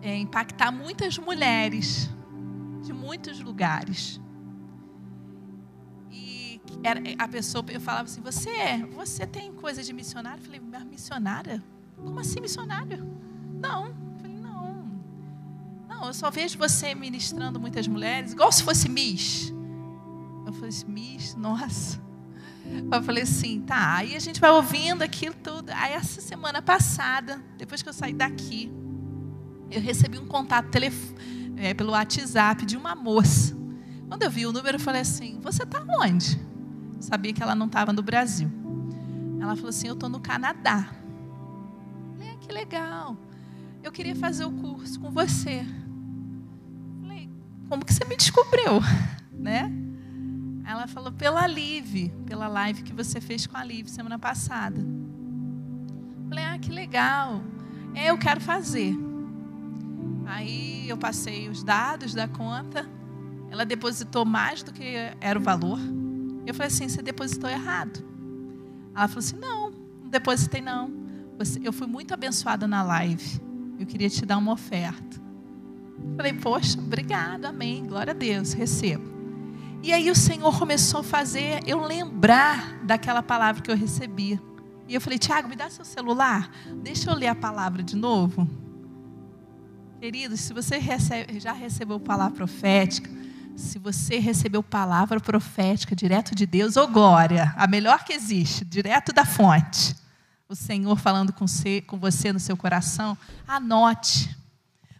é, 0.00 0.16
impactar 0.16 0.70
muitas 0.70 1.18
mulheres 1.18 2.10
de 2.82 2.92
muitos 2.92 3.40
lugares. 3.40 4.20
E 6.10 6.60
era, 6.82 7.00
a 7.18 7.28
pessoa 7.28 7.64
eu 7.68 7.80
falava 7.80 8.04
assim: 8.04 8.20
Você, 8.22 8.50
você 8.94 9.26
tem 9.26 9.52
coisa 9.52 9.82
de 9.82 9.92
missionário? 9.92 10.40
Eu 10.40 10.44
falei: 10.44 10.60
Missionária? 10.84 11.62
Como 11.96 12.18
assim 12.18 12.40
missionária? 12.40 12.98
Não, 13.60 13.94
não, 16.02 16.08
eu 16.08 16.14
só 16.14 16.32
vejo 16.32 16.58
você 16.58 16.96
ministrando 16.96 17.60
muitas 17.60 17.86
mulheres, 17.86 18.32
igual 18.32 18.50
se 18.50 18.64
fosse 18.64 18.88
Miss. 18.88 19.52
Eu 20.44 20.52
falei 20.52 20.70
assim, 20.70 20.86
Miss, 20.88 21.36
nossa. 21.36 22.00
Eu 22.90 23.02
falei 23.02 23.22
assim, 23.22 23.60
tá. 23.60 23.96
Aí 23.96 24.14
a 24.16 24.18
gente 24.18 24.40
vai 24.40 24.50
ouvindo 24.50 25.02
aquilo 25.02 25.34
tudo. 25.34 25.70
Aí 25.70 25.92
essa 25.92 26.20
semana 26.20 26.60
passada, 26.60 27.42
depois 27.56 27.82
que 27.82 27.88
eu 27.88 27.92
saí 27.92 28.12
daqui, 28.12 28.70
eu 29.70 29.80
recebi 29.80 30.18
um 30.18 30.26
contato 30.26 30.68
é, 31.56 31.74
pelo 31.74 31.92
WhatsApp 31.92 32.66
de 32.66 32.76
uma 32.76 32.94
moça. 32.94 33.56
Quando 34.08 34.22
eu 34.22 34.30
vi 34.30 34.46
o 34.46 34.52
número, 34.52 34.76
eu 34.76 34.80
falei 34.80 35.00
assim: 35.00 35.40
Você 35.40 35.62
está 35.62 35.82
onde? 36.00 36.38
Eu 36.96 37.02
sabia 37.02 37.32
que 37.32 37.42
ela 37.42 37.54
não 37.54 37.66
estava 37.66 37.92
no 37.92 38.02
Brasil. 38.02 38.50
Ela 39.40 39.56
falou 39.56 39.70
assim: 39.70 39.88
Eu 39.88 39.94
estou 39.94 40.08
no 40.08 40.20
Canadá. 40.20 40.90
Eu 40.90 42.18
falei, 42.18 42.30
ah, 42.30 42.36
que 42.38 42.52
legal. 42.52 43.16
Eu 43.82 43.90
queria 43.90 44.14
fazer 44.14 44.44
o 44.44 44.52
curso 44.52 45.00
com 45.00 45.10
você 45.10 45.66
como 47.72 47.86
que 47.86 47.94
você 47.94 48.04
me 48.04 48.14
descobriu, 48.14 48.82
né? 49.32 49.72
Ela 50.64 50.86
falou 50.86 51.12
pela 51.12 51.46
Live, 51.46 52.10
pela 52.26 52.48
live 52.48 52.82
que 52.82 52.92
você 52.92 53.20
fez 53.20 53.46
com 53.46 53.56
a 53.56 53.62
Live 53.62 53.90
semana 53.90 54.18
passada. 54.18 54.80
Falei, 56.28 56.44
ah, 56.44 56.58
que 56.58 56.70
legal. 56.70 57.42
É, 57.94 58.10
eu 58.10 58.16
quero 58.16 58.40
fazer. 58.40 58.96
Aí 60.26 60.88
eu 60.88 60.96
passei 60.96 61.48
os 61.48 61.62
dados 61.62 62.14
da 62.14 62.26
conta. 62.28 62.88
Ela 63.50 63.66
depositou 63.66 64.24
mais 64.24 64.62
do 64.62 64.72
que 64.72 64.94
era 65.20 65.38
o 65.38 65.42
valor. 65.42 65.78
Eu 66.46 66.54
falei 66.54 66.68
assim, 66.68 66.88
você 66.88 67.02
depositou 67.02 67.50
errado. 67.50 68.02
Ela 68.94 69.08
falou 69.08 69.18
assim, 69.18 69.36
não, 69.36 69.70
não 70.02 70.10
depositei 70.10 70.60
não. 70.60 70.90
Eu 71.62 71.72
fui 71.72 71.86
muito 71.86 72.14
abençoada 72.14 72.66
na 72.66 72.82
live. 72.82 73.40
Eu 73.78 73.84
queria 73.84 74.08
te 74.08 74.24
dar 74.24 74.38
uma 74.38 74.52
oferta. 74.52 75.20
Falei, 76.16 76.32
poxa, 76.32 76.78
obrigado, 76.78 77.46
amém, 77.46 77.84
glória 77.86 78.12
a 78.12 78.14
Deus, 78.14 78.52
recebo. 78.52 79.11
E 79.82 79.92
aí 79.92 80.12
o 80.12 80.14
Senhor 80.14 80.56
começou 80.56 81.00
a 81.00 81.02
fazer 81.02 81.60
eu 81.66 81.84
lembrar 81.84 82.78
daquela 82.84 83.20
palavra 83.20 83.60
que 83.60 83.68
eu 83.68 83.76
recebia. 83.76 84.40
E 84.86 84.94
eu 84.94 85.00
falei, 85.00 85.18
Tiago, 85.18 85.48
me 85.48 85.56
dá 85.56 85.68
seu 85.68 85.84
celular, 85.84 86.48
deixa 86.84 87.10
eu 87.10 87.16
ler 87.16 87.26
a 87.26 87.34
palavra 87.34 87.82
de 87.82 87.96
novo. 87.96 88.48
Queridos, 89.98 90.38
se 90.38 90.52
você 90.52 90.78
recebe, 90.78 91.40
já 91.40 91.52
recebeu 91.52 91.98
palavra 91.98 92.36
profética, 92.36 93.10
se 93.56 93.76
você 93.76 94.20
recebeu 94.20 94.62
palavra 94.62 95.18
profética 95.18 95.96
direto 95.96 96.32
de 96.32 96.46
Deus, 96.46 96.76
ô 96.76 96.84
oh 96.84 96.88
glória, 96.88 97.52
a 97.56 97.66
melhor 97.66 98.04
que 98.04 98.12
existe, 98.12 98.64
direto 98.64 99.12
da 99.12 99.24
fonte, 99.24 99.96
o 100.48 100.54
Senhor 100.54 100.96
falando 100.96 101.32
com 101.32 101.46
você, 101.46 101.80
com 101.80 101.98
você 101.98 102.32
no 102.32 102.38
seu 102.38 102.56
coração, 102.56 103.18
anote. 103.48 104.36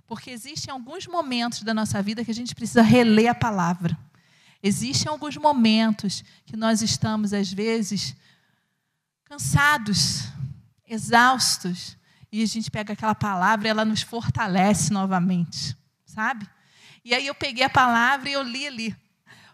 Porque 0.08 0.30
existem 0.30 0.72
alguns 0.72 1.06
momentos 1.06 1.62
da 1.62 1.72
nossa 1.72 2.02
vida 2.02 2.24
que 2.24 2.32
a 2.32 2.34
gente 2.34 2.52
precisa 2.54 2.82
reler 2.82 3.30
a 3.30 3.34
palavra. 3.34 3.96
Existem 4.62 5.10
alguns 5.10 5.36
momentos 5.36 6.22
que 6.46 6.56
nós 6.56 6.82
estamos, 6.82 7.32
às 7.32 7.52
vezes, 7.52 8.14
cansados, 9.24 10.28
exaustos, 10.86 11.96
e 12.30 12.42
a 12.42 12.46
gente 12.46 12.70
pega 12.70 12.92
aquela 12.92 13.14
palavra 13.14 13.66
e 13.66 13.70
ela 13.70 13.84
nos 13.84 14.02
fortalece 14.02 14.92
novamente, 14.92 15.76
sabe? 16.06 16.48
E 17.04 17.14
aí 17.14 17.26
eu 17.26 17.34
peguei 17.34 17.64
a 17.64 17.70
palavra 17.70 18.28
e 18.28 18.32
eu 18.32 18.42
li 18.42 18.66
ali. 18.66 18.96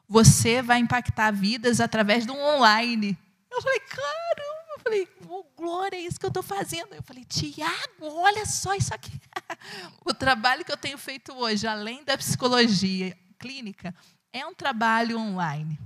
Você 0.09 0.63
vai 0.63 0.79
impactar 0.79 1.33
vidas 1.33 1.81
através 1.81 2.27
do 2.27 2.35
online. 2.35 3.17
Eu 3.51 3.63
falei, 3.63 3.81
caramba! 3.81 4.59
falei, 4.89 5.09
oh, 5.29 5.45
glória, 5.57 5.97
é 5.97 6.01
isso 6.01 6.19
que 6.19 6.25
eu 6.25 6.29
estou 6.29 6.43
fazendo. 6.43 6.95
Eu 6.95 7.03
falei, 7.03 7.25
Tiago, 7.25 7.77
olha 8.01 8.47
só 8.47 8.75
isso 8.75 8.95
aqui. 8.95 9.13
o 10.05 10.15
trabalho 10.15 10.65
que 10.65 10.73
eu 10.73 10.77
tenho 10.77 10.97
feito 10.97 11.33
hoje, 11.35 11.67
além 11.67 12.03
da 12.05 12.17
psicologia 12.17 13.17
clínica, 13.39 13.95
é 14.39 14.47
um 14.47 14.55
trabalho 14.55 15.18
online. 15.18 15.78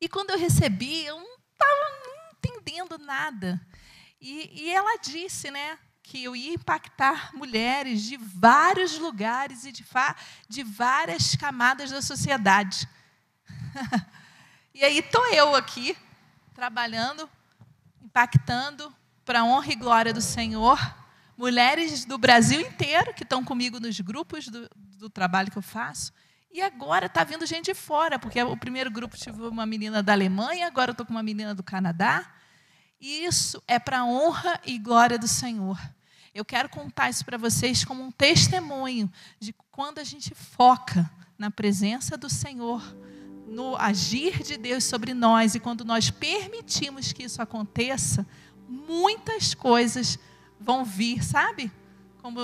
E 0.00 0.08
quando 0.08 0.30
eu 0.30 0.38
recebi, 0.38 1.04
eu 1.04 1.16
não 1.16 1.36
estava 1.52 2.32
entendendo 2.32 2.98
nada. 2.98 3.60
E, 4.20 4.62
e 4.62 4.70
ela 4.70 4.98
disse, 4.98 5.50
né, 5.50 5.78
que 6.02 6.24
eu 6.24 6.34
ia 6.34 6.54
impactar 6.54 7.34
mulheres 7.34 8.02
de 8.02 8.16
vários 8.16 8.98
lugares 8.98 9.64
e 9.64 9.72
de, 9.72 9.84
de 10.48 10.62
várias 10.62 11.34
camadas 11.34 11.90
da 11.90 12.00
sociedade. 12.00 12.88
e 14.74 14.84
aí 14.84 14.98
estou 14.98 15.26
eu 15.28 15.54
aqui, 15.54 15.96
trabalhando 16.54 17.28
impactando 18.02 18.92
para 19.24 19.40
a 19.40 19.44
honra 19.44 19.72
e 19.72 19.76
glória 19.76 20.14
do 20.14 20.20
Senhor 20.20 20.78
mulheres 21.38 22.04
do 22.04 22.18
Brasil 22.18 22.60
inteiro 22.60 23.14
que 23.14 23.22
estão 23.22 23.44
comigo 23.44 23.78
nos 23.78 24.00
grupos 24.00 24.48
do, 24.48 24.68
do 24.74 25.08
trabalho 25.08 25.52
que 25.52 25.56
eu 25.56 25.62
faço. 25.62 26.12
E 26.50 26.62
agora 26.62 27.06
está 27.06 27.24
vindo 27.24 27.44
gente 27.44 27.66
de 27.66 27.74
fora, 27.74 28.18
porque 28.18 28.42
o 28.42 28.56
primeiro 28.56 28.90
grupo 28.90 29.16
tive 29.16 29.42
uma 29.42 29.66
menina 29.66 30.02
da 30.02 30.12
Alemanha, 30.12 30.66
agora 30.66 30.92
estou 30.92 31.04
com 31.04 31.12
uma 31.12 31.22
menina 31.22 31.54
do 31.54 31.62
Canadá. 31.62 32.32
E 33.00 33.24
isso 33.24 33.62
é 33.68 33.78
para 33.78 34.00
a 34.00 34.04
honra 34.04 34.60
e 34.64 34.78
glória 34.78 35.18
do 35.18 35.28
Senhor. 35.28 35.78
Eu 36.34 36.44
quero 36.44 36.68
contar 36.68 37.10
isso 37.10 37.24
para 37.24 37.36
vocês 37.36 37.84
como 37.84 38.02
um 38.02 38.10
testemunho 38.10 39.10
de 39.38 39.54
quando 39.70 39.98
a 39.98 40.04
gente 40.04 40.34
foca 40.34 41.08
na 41.36 41.50
presença 41.50 42.16
do 42.16 42.28
Senhor, 42.28 42.82
no 43.46 43.76
agir 43.76 44.42
de 44.42 44.56
Deus 44.56 44.84
sobre 44.84 45.14
nós 45.14 45.54
e 45.54 45.60
quando 45.60 45.84
nós 45.84 46.10
permitimos 46.10 47.12
que 47.12 47.24
isso 47.24 47.40
aconteça, 47.40 48.26
muitas 48.68 49.54
coisas 49.54 50.18
vão 50.60 50.84
vir, 50.84 51.22
sabe? 51.22 51.70
Como 52.20 52.40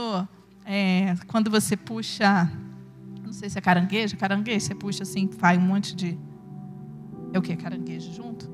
é, 0.64 1.14
quando 1.26 1.50
você 1.50 1.76
puxa, 1.76 2.50
não 3.24 3.32
sei 3.32 3.48
se 3.48 3.58
é 3.58 3.60
caranguejo, 3.60 4.16
caranguejo, 4.16 4.66
você 4.66 4.74
puxa 4.74 5.02
assim, 5.02 5.28
vai 5.38 5.56
um 5.56 5.62
monte 5.62 5.96
de. 5.96 6.18
É 7.32 7.38
o 7.38 7.42
que? 7.42 7.56
Caranguejo 7.56 8.12
junto? 8.12 8.48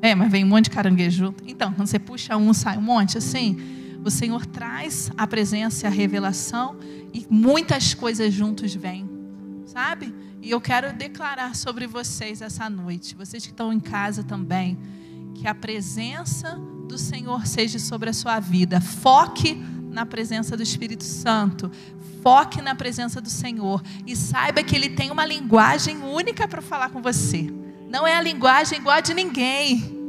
É, 0.00 0.14
mas 0.14 0.32
vem 0.32 0.44
um 0.44 0.48
monte 0.48 0.64
de 0.64 0.70
caranguejo 0.70 1.26
junto. 1.26 1.44
Então, 1.46 1.72
quando 1.72 1.86
você 1.86 1.98
puxa 1.98 2.36
um, 2.36 2.52
sai 2.52 2.76
um 2.76 2.82
monte 2.82 3.18
assim. 3.18 3.56
O 4.04 4.10
Senhor 4.10 4.44
traz 4.44 5.12
a 5.16 5.26
presença 5.28 5.86
e 5.86 5.88
a 5.88 5.90
revelação 5.90 6.76
e 7.14 7.24
muitas 7.30 7.94
coisas 7.94 8.34
juntos 8.34 8.74
vêm, 8.74 9.08
sabe? 9.64 10.12
E 10.40 10.50
eu 10.50 10.60
quero 10.60 10.92
declarar 10.92 11.54
sobre 11.54 11.86
vocês 11.86 12.42
essa 12.42 12.68
noite, 12.68 13.14
vocês 13.14 13.44
que 13.44 13.52
estão 13.52 13.72
em 13.72 13.78
casa 13.78 14.24
também, 14.24 14.76
que 15.36 15.46
a 15.46 15.54
presença 15.54 16.58
do 16.88 16.98
Senhor 16.98 17.46
seja 17.46 17.78
sobre 17.78 18.10
a 18.10 18.12
sua 18.12 18.40
vida. 18.40 18.80
Foque 18.80 19.62
na 19.92 20.06
presença 20.06 20.56
do 20.56 20.62
Espírito 20.62 21.04
Santo. 21.04 21.70
Foque 22.22 22.62
na 22.62 22.74
presença 22.74 23.20
do 23.20 23.30
Senhor 23.30 23.82
e 24.06 24.16
saiba 24.16 24.62
que 24.62 24.74
Ele 24.74 24.90
tem 24.90 25.10
uma 25.10 25.24
linguagem 25.24 25.98
única 25.98 26.48
para 26.48 26.62
falar 26.62 26.90
com 26.90 27.02
você. 27.02 27.48
Não 27.88 28.06
é 28.06 28.16
a 28.16 28.20
linguagem 28.20 28.78
igual 28.78 28.96
a 28.96 29.00
de 29.00 29.12
ninguém. 29.12 30.00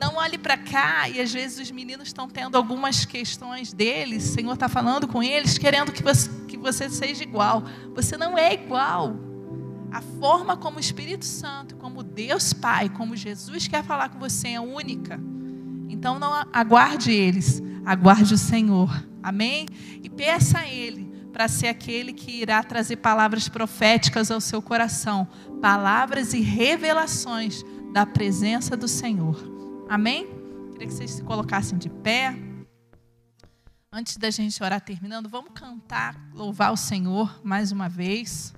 Não 0.00 0.16
olhe 0.16 0.38
para 0.38 0.56
cá 0.56 1.08
e 1.08 1.20
às 1.20 1.32
vezes 1.32 1.60
os 1.60 1.70
meninos 1.70 2.08
estão 2.08 2.26
tendo 2.26 2.56
algumas 2.56 3.04
questões 3.04 3.72
deles. 3.72 4.30
O 4.30 4.32
Senhor 4.34 4.54
está 4.54 4.68
falando 4.68 5.06
com 5.06 5.22
eles, 5.22 5.58
querendo 5.58 5.92
que 5.92 6.02
você, 6.02 6.28
que 6.48 6.56
você 6.56 6.88
seja 6.88 7.22
igual. 7.22 7.62
Você 7.94 8.16
não 8.16 8.36
é 8.36 8.54
igual. 8.54 9.14
A 9.92 10.00
forma 10.00 10.56
como 10.56 10.78
o 10.78 10.80
Espírito 10.80 11.24
Santo, 11.24 11.76
como 11.76 12.02
Deus 12.02 12.52
Pai, 12.52 12.88
como 12.88 13.14
Jesus 13.14 13.68
quer 13.68 13.84
falar 13.84 14.08
com 14.08 14.18
você 14.18 14.48
é 14.48 14.60
única. 14.60 15.20
Então 16.00 16.18
não 16.18 16.32
aguarde 16.50 17.12
eles, 17.12 17.62
aguarde 17.84 18.32
o 18.32 18.38
Senhor. 18.38 19.06
Amém? 19.22 19.66
E 20.02 20.08
peça 20.08 20.60
a 20.60 20.66
Ele 20.66 21.04
para 21.30 21.46
ser 21.46 21.66
aquele 21.66 22.14
que 22.14 22.40
irá 22.40 22.62
trazer 22.62 22.96
palavras 22.96 23.50
proféticas 23.50 24.30
ao 24.30 24.40
seu 24.40 24.62
coração, 24.62 25.28
palavras 25.60 26.32
e 26.32 26.40
revelações 26.40 27.62
da 27.92 28.06
presença 28.06 28.78
do 28.78 28.88
Senhor. 28.88 29.36
Amém? 29.90 30.26
Queria 30.72 30.86
que 30.86 30.94
vocês 30.94 31.10
se 31.10 31.22
colocassem 31.22 31.76
de 31.76 31.90
pé. 31.90 32.34
Antes 33.92 34.16
da 34.16 34.30
gente 34.30 34.62
orar 34.64 34.80
terminando, 34.80 35.28
vamos 35.28 35.50
cantar, 35.52 36.18
louvar 36.32 36.72
o 36.72 36.78
Senhor 36.78 37.42
mais 37.44 37.72
uma 37.72 37.90
vez. 37.90 38.54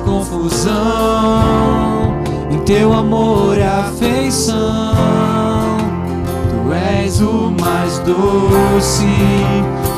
Confusão, 0.00 0.72
em 2.50 2.58
teu 2.58 2.92
amor 2.92 3.56
e 3.56 3.62
afeição. 3.62 4.58
Tu 6.48 6.72
és 6.72 7.20
o 7.20 7.52
mais 7.60 7.98
doce, 8.00 9.06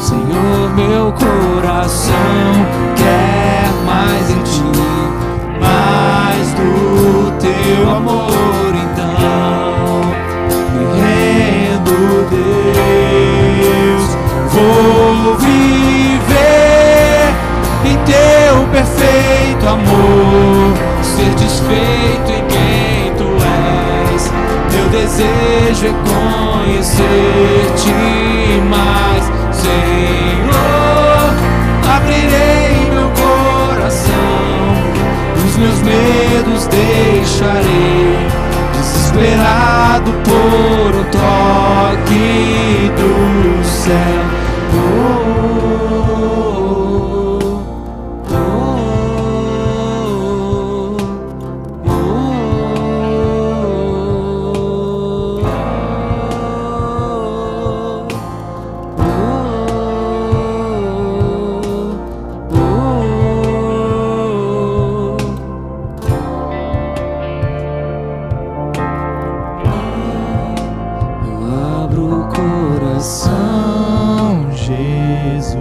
Senhor, 0.00 0.74
meu 0.74 1.12
coração 1.12 2.14
quer 2.96 3.70
mais 3.84 4.30
em 4.30 4.42
ti, 4.42 4.62
mais 5.61 6.53
do 6.55 7.32
teu 7.38 7.90
amor, 7.90 8.74
então 8.74 10.03
me 10.74 10.84
rendo, 11.00 11.96
Deus, 12.30 14.05
vou 14.53 15.01
perfeito 18.72 19.68
amor, 19.68 20.74
ser 21.02 21.34
desfeito 21.34 22.32
em 22.32 22.44
quem 22.46 23.12
tu 23.16 23.28
és. 24.10 24.32
Meu 24.72 24.88
desejo 24.88 25.86
é 25.86 25.92
conhecer-te 26.08 27.92
mais, 28.70 29.24
Senhor. 29.54 31.32
Abrirei 31.94 32.90
meu 32.90 33.10
coração, 33.10 34.74
os 35.46 35.56
meus 35.58 35.78
medos 35.82 36.66
deixarei, 36.68 38.16
desesperado 38.72 40.10
por 40.24 40.94
um 40.96 41.04
toque 41.10 42.90
do 42.96 43.62
céu. 43.64 44.24
Oh, 44.74 44.78
oh, 46.08 47.32
Jesus. 75.43 75.59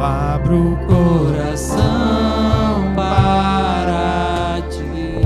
Abro 0.00 0.74
o 0.74 0.76
coração 0.86 1.78
para 2.94 4.60
ti. 4.70 5.20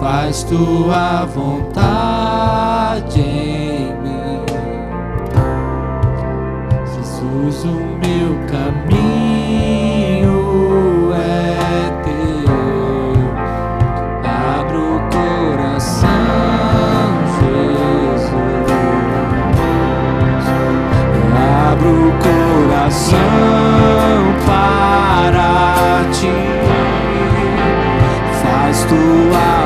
Faz 0.00 0.42
tua 0.42 1.24
vontade 1.26 2.68
coração 22.98 23.16
para 24.46 26.10
ti. 26.12 26.32
Faz 28.42 28.84
tua 28.84 29.57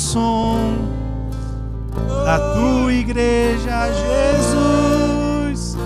som 0.00 0.78
da 2.24 2.38
tua 2.54 2.92
igreja, 2.92 3.86
Jesus. 3.92 5.76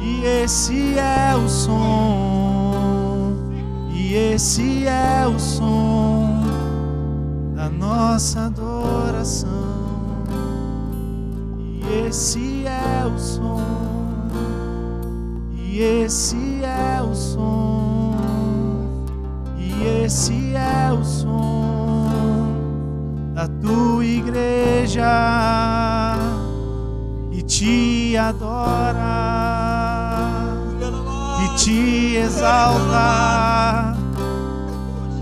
E 0.00 0.24
esse 0.24 0.98
é 0.98 1.36
o 1.36 1.48
som. 1.48 3.36
E 3.92 4.14
esse 4.14 4.86
é 4.86 5.26
o 5.26 5.38
som 5.38 6.42
da 7.54 7.68
nossa 7.68 8.50
te 31.66 32.18
exalta, 32.20 33.96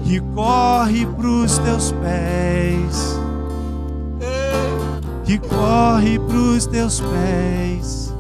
que 0.07 0.21
corre 0.35 1.07
pros 1.17 1.59
teus 1.61 1.93
pés 1.93 3.15
que 5.25 5.39
corre 5.39 6.19
pros 6.19 6.67
teus 6.67 7.01
pés. 7.01 8.13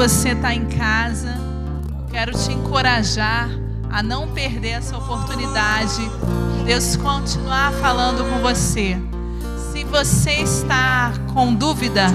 Você 0.00 0.30
está 0.30 0.54
em 0.54 0.64
casa, 0.64 1.36
quero 2.10 2.32
te 2.32 2.50
encorajar 2.50 3.50
a 3.92 4.02
não 4.02 4.28
perder 4.28 4.70
essa 4.70 4.96
oportunidade 4.96 6.00
de 6.56 6.64
Deus 6.64 6.96
continuar 6.96 7.70
falando 7.72 8.24
com 8.24 8.38
você. 8.38 8.98
Se 9.70 9.84
você 9.84 10.30
está 10.36 11.12
com 11.34 11.52
dúvida, 11.52 12.06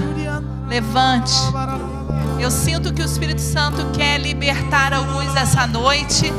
levante. 0.66 1.32
Eu 2.40 2.50
sinto 2.50 2.92
que 2.92 3.02
o 3.02 3.04
Espírito 3.04 3.40
Santo 3.40 3.86
quer 3.92 4.18
libertar 4.18 4.92
alguns 4.92 5.36
essa 5.36 5.64
noite. 5.68 6.32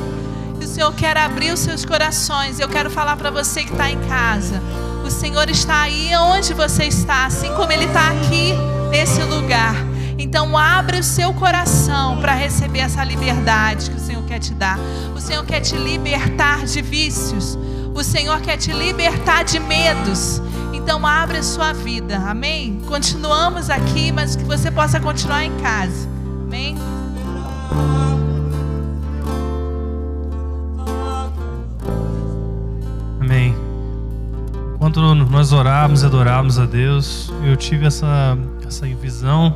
E 0.59 0.65
o 0.65 0.67
Senhor 0.67 0.93
quer 0.95 1.15
abrir 1.15 1.53
os 1.53 1.61
seus 1.61 1.85
corações. 1.85 2.59
Eu 2.59 2.67
quero 2.67 2.91
falar 2.91 3.15
para 3.15 3.31
você 3.31 3.63
que 3.63 3.71
está 3.71 3.89
em 3.89 3.99
casa. 4.01 4.61
O 5.05 5.09
Senhor 5.09 5.49
está 5.49 5.83
aí 5.83 6.13
onde 6.13 6.53
você 6.53 6.83
está, 6.83 7.25
assim 7.25 7.53
como 7.53 7.71
Ele 7.71 7.85
está 7.85 8.09
aqui 8.09 8.53
nesse 8.91 9.23
lugar. 9.23 9.86
Então 10.27 10.57
abre 10.57 10.99
o 10.99 11.03
seu 11.03 11.33
coração 11.33 12.19
para 12.19 12.33
receber 12.33 12.79
essa 12.79 13.01
liberdade 13.01 13.89
que 13.89 13.95
o 13.95 13.99
Senhor 13.99 14.21
quer 14.25 14.39
te 14.39 14.53
dar. 14.53 14.77
O 15.15 15.21
Senhor 15.21 15.45
quer 15.45 15.61
te 15.61 15.77
libertar 15.77 16.65
de 16.65 16.81
vícios. 16.81 17.57
O 17.95 18.03
Senhor 18.03 18.41
quer 18.41 18.57
te 18.57 18.73
libertar 18.73 19.45
de 19.45 19.57
medos. 19.57 20.41
Então 20.73 21.07
abre 21.07 21.37
a 21.37 21.43
sua 21.43 21.71
vida. 21.71 22.17
Amém? 22.17 22.81
Continuamos 22.85 23.69
aqui, 23.69 24.11
mas 24.11 24.35
que 24.35 24.43
você 24.43 24.69
possa 24.69 24.99
continuar 24.99 25.45
em 25.45 25.57
casa. 25.61 26.09
Amém? 26.43 26.75
Amém. 33.21 33.55
Enquanto 34.75 34.99
nós 35.15 35.53
orávamos 35.53 36.03
e 36.03 36.05
adorávamos 36.05 36.59
a 36.59 36.65
Deus, 36.65 37.31
eu 37.45 37.55
tive 37.55 37.85
essa, 37.85 38.37
essa 38.67 38.85
visão 38.85 39.55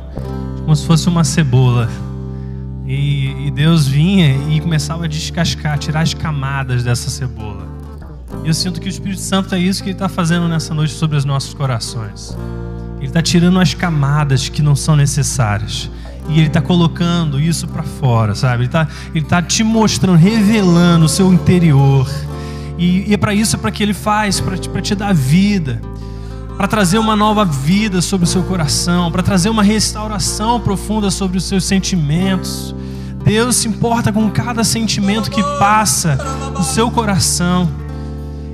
como 0.60 0.74
se 0.74 0.86
fosse 0.86 1.08
uma 1.08 1.24
cebola. 1.24 1.88
E, 2.86 3.46
e 3.46 3.50
Deus 3.50 3.86
vinha 3.86 4.36
e 4.50 4.60
começava 4.60 5.04
a 5.04 5.08
descascar, 5.08 5.78
tirar 5.78 6.00
as 6.00 6.14
camadas 6.14 6.82
dessa 6.82 7.10
cebola. 7.10 7.66
E 8.44 8.48
eu 8.48 8.54
sinto 8.54 8.80
que 8.80 8.88
o 8.88 8.90
Espírito 8.90 9.20
Santo 9.20 9.54
é 9.54 9.58
isso 9.58 9.82
que 9.82 9.90
Ele 9.90 9.94
está 9.94 10.08
fazendo 10.08 10.48
nessa 10.48 10.74
noite 10.74 10.92
sobre 10.94 11.16
os 11.16 11.24
nossos 11.24 11.54
corações. 11.54 12.36
Ele 12.98 13.06
está 13.06 13.22
tirando 13.22 13.58
as 13.60 13.74
camadas 13.74 14.48
que 14.48 14.62
não 14.62 14.74
são 14.74 14.96
necessárias. 14.96 15.90
E 16.28 16.38
Ele 16.38 16.46
está 16.46 16.60
colocando 16.60 17.40
isso 17.40 17.68
para 17.68 17.82
fora, 17.82 18.34
sabe? 18.34 18.62
Ele 18.62 18.66
está 18.66 18.88
ele 19.14 19.24
tá 19.24 19.42
te 19.42 19.62
mostrando, 19.62 20.18
revelando 20.18 21.06
o 21.06 21.08
seu 21.08 21.32
interior. 21.32 22.08
E, 22.78 23.10
e 23.10 23.14
é 23.14 23.16
para 23.16 23.34
isso 23.34 23.58
para 23.58 23.70
que 23.70 23.82
Ele 23.82 23.94
faz, 23.94 24.40
para 24.40 24.56
te, 24.56 24.68
te 24.68 24.94
dar 24.94 25.12
vida, 25.12 25.80
para 26.62 26.68
trazer 26.68 26.98
uma 26.98 27.16
nova 27.16 27.44
vida 27.44 28.00
sobre 28.00 28.24
o 28.24 28.28
seu 28.28 28.44
coração, 28.44 29.10
para 29.10 29.20
trazer 29.20 29.48
uma 29.48 29.64
restauração 29.64 30.60
profunda 30.60 31.10
sobre 31.10 31.36
os 31.36 31.42
seus 31.42 31.64
sentimentos. 31.64 32.72
Deus 33.24 33.56
se 33.56 33.66
importa 33.66 34.12
com 34.12 34.30
cada 34.30 34.62
sentimento 34.62 35.28
que 35.28 35.42
passa 35.58 36.16
no 36.56 36.62
seu 36.62 36.88
coração. 36.88 37.68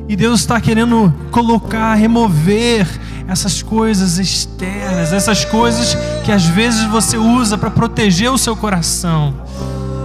E 0.08 0.16
Deus 0.16 0.40
está 0.40 0.58
querendo 0.58 1.12
colocar, 1.30 1.92
remover 1.96 2.88
essas 3.28 3.60
coisas 3.62 4.16
externas, 4.16 5.12
essas 5.12 5.44
coisas 5.44 5.94
que 6.24 6.32
às 6.32 6.46
vezes 6.46 6.84
você 6.84 7.18
usa 7.18 7.58
para 7.58 7.70
proteger 7.70 8.32
o 8.32 8.38
seu 8.38 8.56
coração. 8.56 9.34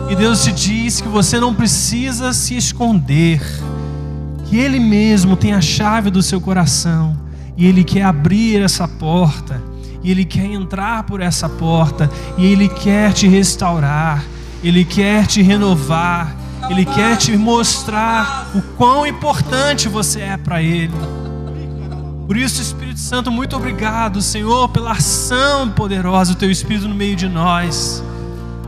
E 0.09 0.15
Deus 0.17 0.43
te 0.43 0.51
diz 0.51 0.99
que 0.99 1.07
você 1.07 1.39
não 1.39 1.53
precisa 1.53 2.33
se 2.33 2.57
esconder, 2.57 3.41
que 4.43 4.57
Ele 4.57 4.77
mesmo 4.77 5.37
tem 5.37 5.53
a 5.53 5.61
chave 5.61 6.09
do 6.09 6.21
seu 6.21 6.41
coração 6.41 7.22
e 7.55 7.65
Ele 7.65 7.83
quer 7.83 8.03
abrir 8.03 8.61
essa 8.61 8.87
porta, 8.87 9.61
e 10.03 10.11
Ele 10.11 10.25
quer 10.25 10.45
entrar 10.45 11.03
por 11.03 11.21
essa 11.21 11.47
porta, 11.47 12.09
e 12.37 12.45
Ele 12.45 12.67
quer 12.67 13.13
te 13.13 13.27
restaurar, 13.27 14.23
Ele 14.63 14.83
quer 14.83 15.27
te 15.27 15.41
renovar, 15.41 16.35
Ele 16.69 16.85
quer 16.85 17.17
te 17.17 17.35
mostrar 17.37 18.49
o 18.55 18.61
quão 18.75 19.05
importante 19.05 19.87
você 19.87 20.21
é 20.21 20.37
para 20.37 20.61
Ele. 20.61 20.93
Por 22.25 22.37
isso, 22.37 22.61
Espírito 22.61 22.99
Santo, 22.99 23.29
muito 23.29 23.55
obrigado, 23.55 24.21
Senhor, 24.21 24.69
pela 24.69 24.93
ação 24.93 25.69
poderosa 25.69 26.33
do 26.33 26.39
Teu 26.39 26.49
Espírito 26.49 26.87
no 26.87 26.95
meio 26.95 27.15
de 27.15 27.27
nós, 27.27 28.03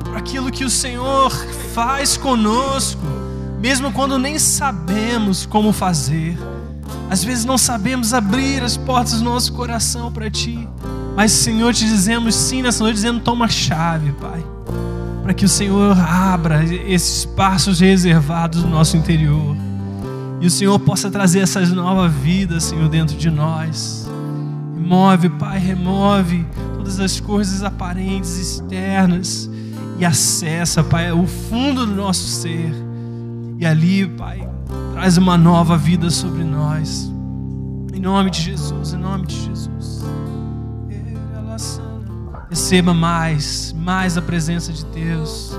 por 0.03 0.15
aquilo 0.17 0.51
que 0.51 0.65
o 0.65 0.69
Senhor 0.69 1.31
faz 1.73 2.17
conosco, 2.17 3.01
mesmo 3.59 3.91
quando 3.91 4.19
nem 4.19 4.37
sabemos 4.37 5.45
como 5.45 5.71
fazer. 5.73 6.37
Às 7.09 7.23
vezes 7.23 7.45
não 7.45 7.57
sabemos 7.57 8.13
abrir 8.13 8.63
as 8.63 8.77
portas 8.77 9.19
do 9.19 9.23
nosso 9.23 9.53
coração 9.53 10.11
para 10.11 10.29
Ti, 10.29 10.67
mas, 11.15 11.31
Senhor, 11.31 11.73
te 11.73 11.85
dizemos 11.85 12.35
sim 12.35 12.61
nessa 12.61 12.83
noite, 12.83 12.95
dizendo: 12.95 13.21
toma 13.21 13.45
a 13.45 13.49
chave, 13.49 14.11
Pai. 14.13 14.43
para 15.23 15.33
que 15.33 15.45
o 15.45 15.49
Senhor 15.49 15.97
abra 15.97 16.63
esses 16.63 17.19
espaços 17.19 17.79
reservados 17.79 18.63
no 18.63 18.69
nosso 18.69 18.97
interior. 18.97 19.55
E 20.41 20.45
o 20.45 20.51
Senhor 20.51 20.77
possa 20.77 21.09
trazer 21.09 21.39
essas 21.39 21.71
novas 21.71 22.13
vidas, 22.13 22.65
Senhor, 22.65 22.87
dentro 22.89 23.15
de 23.17 23.31
nós. 23.31 24.07
Remove, 24.75 25.29
Pai, 25.29 25.57
remove 25.57 26.45
todas 26.75 26.99
as 26.99 27.19
coisas 27.19 27.63
aparentes, 27.63 28.37
externas, 28.37 29.49
e 29.97 30.05
acessa, 30.05 30.83
Pai, 30.83 31.11
o 31.11 31.25
fundo 31.25 31.85
do 31.85 31.95
nosso 31.95 32.27
ser. 32.27 32.71
E 33.57 33.65
ali, 33.65 34.05
Pai, 34.05 34.47
traz 34.95 35.17
uma 35.17 35.37
nova 35.37 35.77
vida 35.77 36.09
sobre 36.09 36.41
nós. 36.41 37.11
Em 37.93 37.99
nome 37.99 38.31
de 38.31 38.41
Jesus, 38.41 38.93
em 38.93 38.97
nome 38.97 39.25
de 39.25 39.35
Jesus. 39.35 40.05
Receba 42.49 42.93
mais, 42.93 43.73
mais 43.73 44.17
a 44.17 44.21
presença 44.21 44.71
de 44.71 44.85
Deus. 44.85 45.51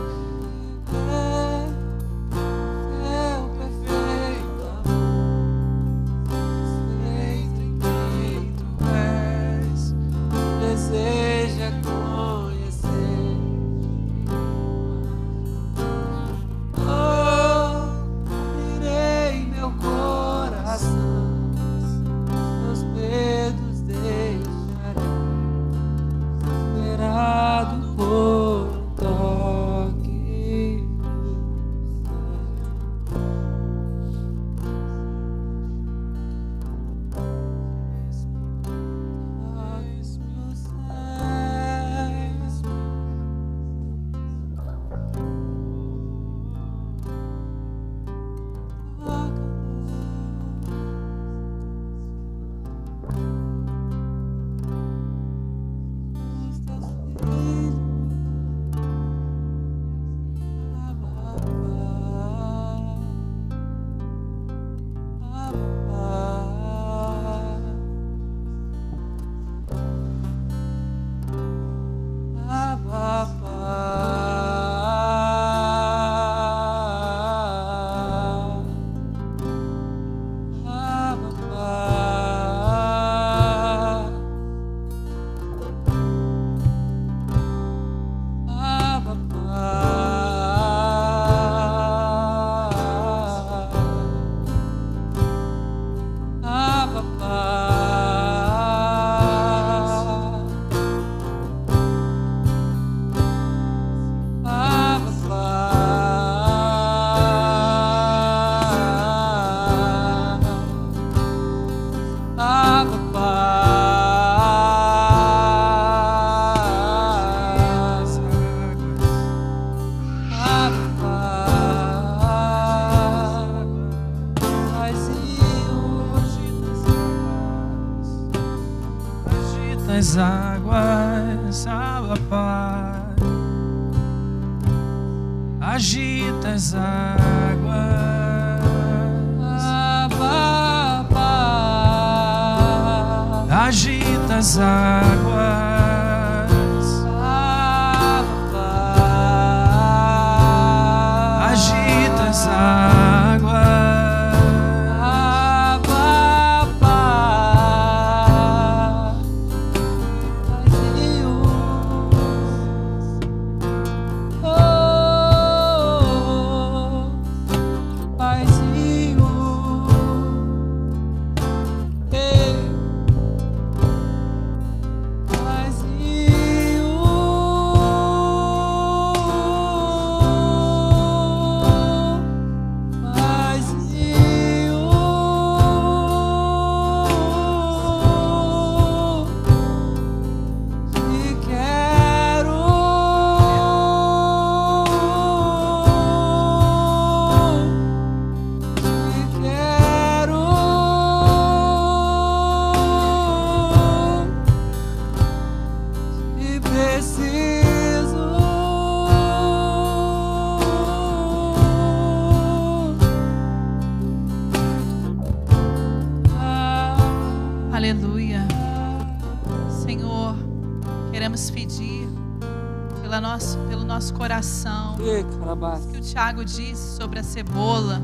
Tiago 226.02 226.44
disse 226.44 226.96
sobre 226.96 227.18
a 227.20 227.22
cebola. 227.22 228.02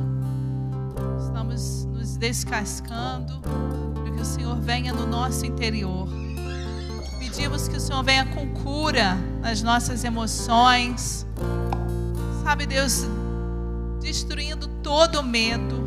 Estamos 1.20 1.84
nos 1.84 2.16
descascando 2.16 3.40
para 3.94 4.10
que 4.10 4.20
o 4.20 4.24
Senhor 4.24 4.56
venha 4.60 4.92
no 4.92 5.06
nosso 5.06 5.44
interior. 5.44 6.08
Pedimos 7.18 7.68
que 7.68 7.76
o 7.76 7.80
Senhor 7.80 8.02
venha 8.02 8.24
com 8.26 8.48
cura 8.62 9.16
nas 9.40 9.62
nossas 9.62 10.04
emoções. 10.04 11.26
Sabe, 12.42 12.66
Deus, 12.66 13.06
destruindo 14.00 14.66
todo 14.82 15.20
o 15.20 15.22
medo, 15.22 15.82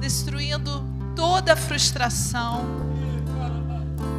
destruindo 0.00 0.84
toda 1.14 1.52
a 1.52 1.56
frustração, 1.56 2.64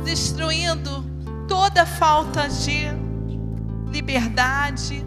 destruindo 0.03 1.05
toda 1.47 1.83
a 1.83 1.85
falta 1.85 2.47
de 2.47 2.87
liberdade 3.91 5.05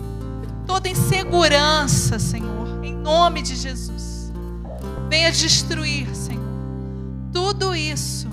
toda 0.70 0.88
insegurança, 0.88 2.16
Senhor, 2.20 2.84
em 2.84 2.94
nome 2.94 3.42
de 3.42 3.56
Jesus. 3.56 4.32
Venha 5.08 5.32
destruir, 5.32 6.14
Senhor, 6.14 6.44
tudo 7.32 7.74
isso 7.74 8.28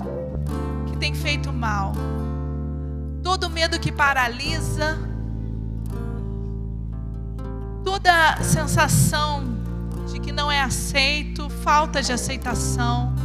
que 0.86 0.96
tem 0.96 1.12
feito 1.12 1.52
mal, 1.52 1.94
todo 3.24 3.50
medo 3.50 3.80
que 3.80 3.90
paralisa, 3.90 4.96
toda 7.82 8.40
sensação 8.40 9.42
de 10.06 10.20
que 10.20 10.30
não 10.30 10.48
é 10.48 10.62
aceito, 10.62 11.50
falta 11.50 12.00
de 12.00 12.12
aceitação. 12.12 13.16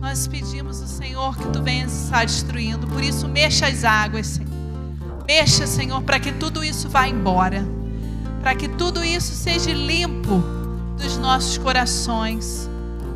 Nós 0.00 0.26
pedimos 0.26 0.80
ao 0.82 0.88
Senhor 0.88 1.36
que 1.36 1.46
tu 1.50 1.62
venhas 1.62 1.92
estar 1.92 2.24
destruindo. 2.26 2.88
Por 2.88 3.00
isso, 3.00 3.28
mexa 3.28 3.68
as 3.68 3.84
águas, 3.84 4.26
Senhor. 4.26 4.57
Mexa, 5.28 5.66
Senhor, 5.66 6.00
para 6.04 6.18
que 6.18 6.32
tudo 6.32 6.64
isso 6.64 6.88
vá 6.88 7.06
embora. 7.06 7.62
Para 8.40 8.54
que 8.54 8.66
tudo 8.66 9.04
isso 9.04 9.34
seja 9.34 9.70
limpo 9.74 10.42
dos 10.96 11.18
nossos 11.18 11.58
corações. 11.58 12.66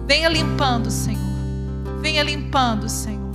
Venha 0.06 0.28
limpando, 0.28 0.90
Senhor. 0.90 1.22
Venha 2.02 2.22
limpando, 2.22 2.86
Senhor. 2.86 3.32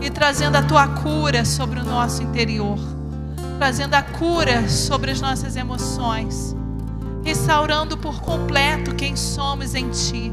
E 0.00 0.10
trazendo 0.10 0.56
a 0.56 0.62
tua 0.64 0.88
cura 0.88 1.44
sobre 1.44 1.78
o 1.78 1.84
nosso 1.84 2.20
interior. 2.20 2.76
Trazendo 3.56 3.94
a 3.94 4.02
cura 4.02 4.68
sobre 4.68 5.12
as 5.12 5.20
nossas 5.20 5.54
emoções. 5.54 6.56
Restaurando 7.22 7.96
por 7.96 8.20
completo 8.20 8.96
quem 8.96 9.14
somos 9.14 9.76
em 9.76 9.90
Ti. 9.90 10.32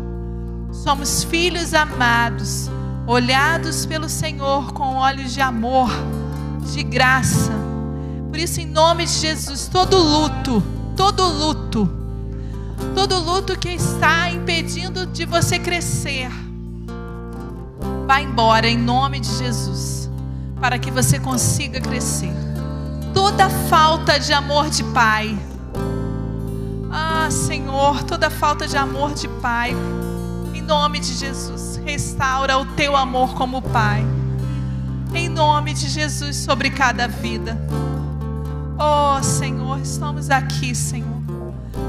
Somos 0.72 1.24
filhos 1.24 1.76
amados, 1.76 2.68
olhados 3.06 3.86
pelo 3.86 4.10
Senhor 4.10 4.74
com 4.74 4.96
olhos 4.96 5.32
de 5.36 5.40
amor, 5.40 5.92
de 6.74 6.82
graça. 6.82 7.65
Isso, 8.46 8.62
em 8.62 8.68
nome 8.68 9.08
de 9.08 9.12
Jesus, 9.12 9.68
todo 9.68 9.98
luto, 9.98 10.62
todo 10.96 11.26
luto, 11.28 11.90
todo 12.94 13.18
luto 13.20 13.58
que 13.58 13.70
está 13.70 14.30
impedindo 14.30 15.08
de 15.08 15.26
você 15.26 15.58
crescer, 15.58 16.30
vá 18.06 18.22
embora 18.22 18.68
em 18.68 18.78
nome 18.78 19.20
de 19.20 19.36
Jesus, 19.36 20.12
para 20.62 20.78
que 20.78 20.92
você 20.92 21.18
consiga 21.18 21.82
crescer. 21.82 22.32
Toda 23.16 23.50
falta 23.50 24.20
de 24.20 24.32
amor 24.32 24.70
de 24.70 24.84
pai, 24.84 25.36
ah, 26.92 27.28
Senhor, 27.32 28.04
toda 28.04 28.30
falta 28.30 28.68
de 28.68 28.78
amor 28.78 29.16
de 29.16 29.28
pai, 29.28 29.76
em 30.54 30.62
nome 30.62 31.00
de 31.00 31.16
Jesus, 31.16 31.82
restaura 31.84 32.60
o 32.60 32.66
teu 32.76 32.96
amor 32.96 33.34
como 33.34 33.60
Pai. 33.60 34.06
Em 35.16 35.30
nome 35.30 35.74
de 35.74 35.90
Jesus, 35.90 36.38
sobre 36.38 36.70
cada 36.70 37.08
vida. 37.08 37.58
Oh, 38.78 39.24
Senhor, 39.24 39.80
estamos 39.80 40.30
aqui, 40.30 40.76
Senhor, 40.76 41.22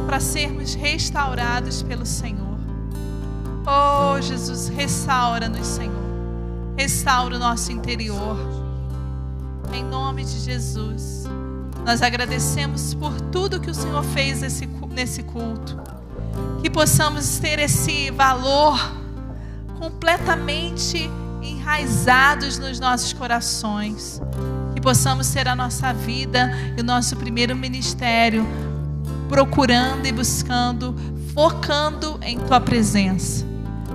para 0.06 0.20
sermos 0.20 0.74
restaurados 0.74 1.82
pelo 1.82 2.06
Senhor. 2.06 2.56
Oh, 3.66 4.20
Jesus, 4.20 4.68
restaura-nos, 4.68 5.66
Senhor. 5.66 6.06
Restaura 6.76 7.34
o 7.36 7.38
nosso 7.38 7.72
interior. 7.72 8.38
Em 9.72 9.82
nome 9.82 10.24
de 10.24 10.38
Jesus. 10.38 11.24
Nós 11.84 12.02
agradecemos 12.02 12.94
por 12.94 13.20
tudo 13.32 13.60
que 13.60 13.70
o 13.70 13.74
Senhor 13.74 14.04
fez 14.04 14.40
nesse 14.40 15.22
culto 15.24 15.76
que 16.62 16.70
possamos 16.70 17.38
ter 17.38 17.58
esse 17.58 18.10
valor 18.10 18.78
completamente 19.78 21.10
enraizados 21.42 22.58
nos 22.58 22.80
nossos 22.80 23.12
corações, 23.12 24.20
possamos 24.86 25.28
ter 25.30 25.48
a 25.48 25.56
nossa 25.56 25.92
vida 25.92 26.48
e 26.76 26.80
o 26.80 26.84
nosso 26.84 27.16
primeiro 27.16 27.56
ministério 27.56 28.46
procurando 29.28 30.06
e 30.06 30.12
buscando, 30.12 30.94
focando 31.34 32.20
em 32.22 32.38
tua 32.38 32.60
presença, 32.60 33.44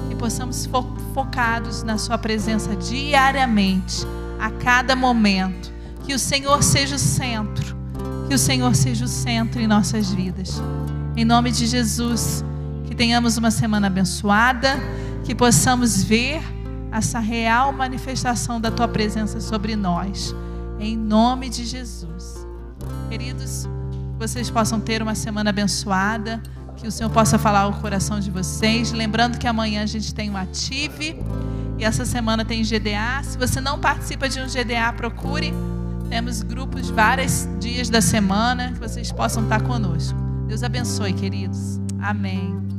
que 0.09 0.15
possamos 0.15 0.65
fo 0.65 0.83
focados 1.13 1.81
na 1.83 1.97
sua 1.97 2.17
presença 2.17 2.75
diariamente, 2.75 4.05
a 4.37 4.51
cada 4.51 4.93
momento, 4.93 5.71
que 6.03 6.13
o 6.13 6.19
Senhor 6.19 6.61
seja 6.61 6.97
o 6.97 6.99
centro, 6.99 7.73
que 8.27 8.35
o 8.35 8.37
Senhor 8.37 8.75
seja 8.75 9.05
o 9.05 9.07
centro 9.07 9.61
em 9.61 9.67
nossas 9.67 10.11
vidas. 10.11 10.61
Em 11.15 11.23
nome 11.23 11.51
de 11.51 11.67
Jesus, 11.67 12.43
que 12.85 12.93
tenhamos 12.93 13.37
uma 13.37 13.49
semana 13.49 13.87
abençoada, 13.87 14.75
que 15.23 15.33
possamos 15.33 16.03
ver 16.03 16.43
essa 16.91 17.19
real 17.19 17.71
manifestação 17.71 18.59
da 18.59 18.69
tua 18.69 18.89
presença 18.89 19.39
sobre 19.39 19.77
nós. 19.77 20.35
Em 20.81 20.97
nome 20.97 21.47
de 21.47 21.63
Jesus. 21.63 22.43
Queridos, 23.07 23.69
vocês 24.17 24.49
possam 24.49 24.79
ter 24.79 24.99
uma 24.99 25.13
semana 25.13 25.51
abençoada, 25.51 26.41
que 26.75 26.87
o 26.87 26.91
Senhor 26.91 27.11
possa 27.11 27.37
falar 27.37 27.59
ao 27.59 27.73
coração 27.73 28.19
de 28.19 28.31
vocês. 28.31 28.91
Lembrando 28.91 29.37
que 29.37 29.45
amanhã 29.45 29.83
a 29.83 29.85
gente 29.85 30.11
tem 30.11 30.31
um 30.31 30.35
Ative 30.35 31.15
e 31.77 31.83
essa 31.83 32.03
semana 32.03 32.43
tem 32.43 32.63
GDA. 32.63 33.21
Se 33.23 33.37
você 33.37 33.61
não 33.61 33.79
participa 33.79 34.27
de 34.27 34.39
um 34.39 34.47
GDA, 34.47 34.91
procure. 34.97 35.53
Temos 36.09 36.41
grupos 36.41 36.89
vários 36.89 37.47
dias 37.59 37.87
da 37.87 38.01
semana 38.01 38.71
que 38.71 38.79
vocês 38.79 39.11
possam 39.11 39.43
estar 39.43 39.61
conosco. 39.61 40.17
Deus 40.47 40.63
abençoe, 40.63 41.13
queridos. 41.13 41.79
Amém. 41.99 42.70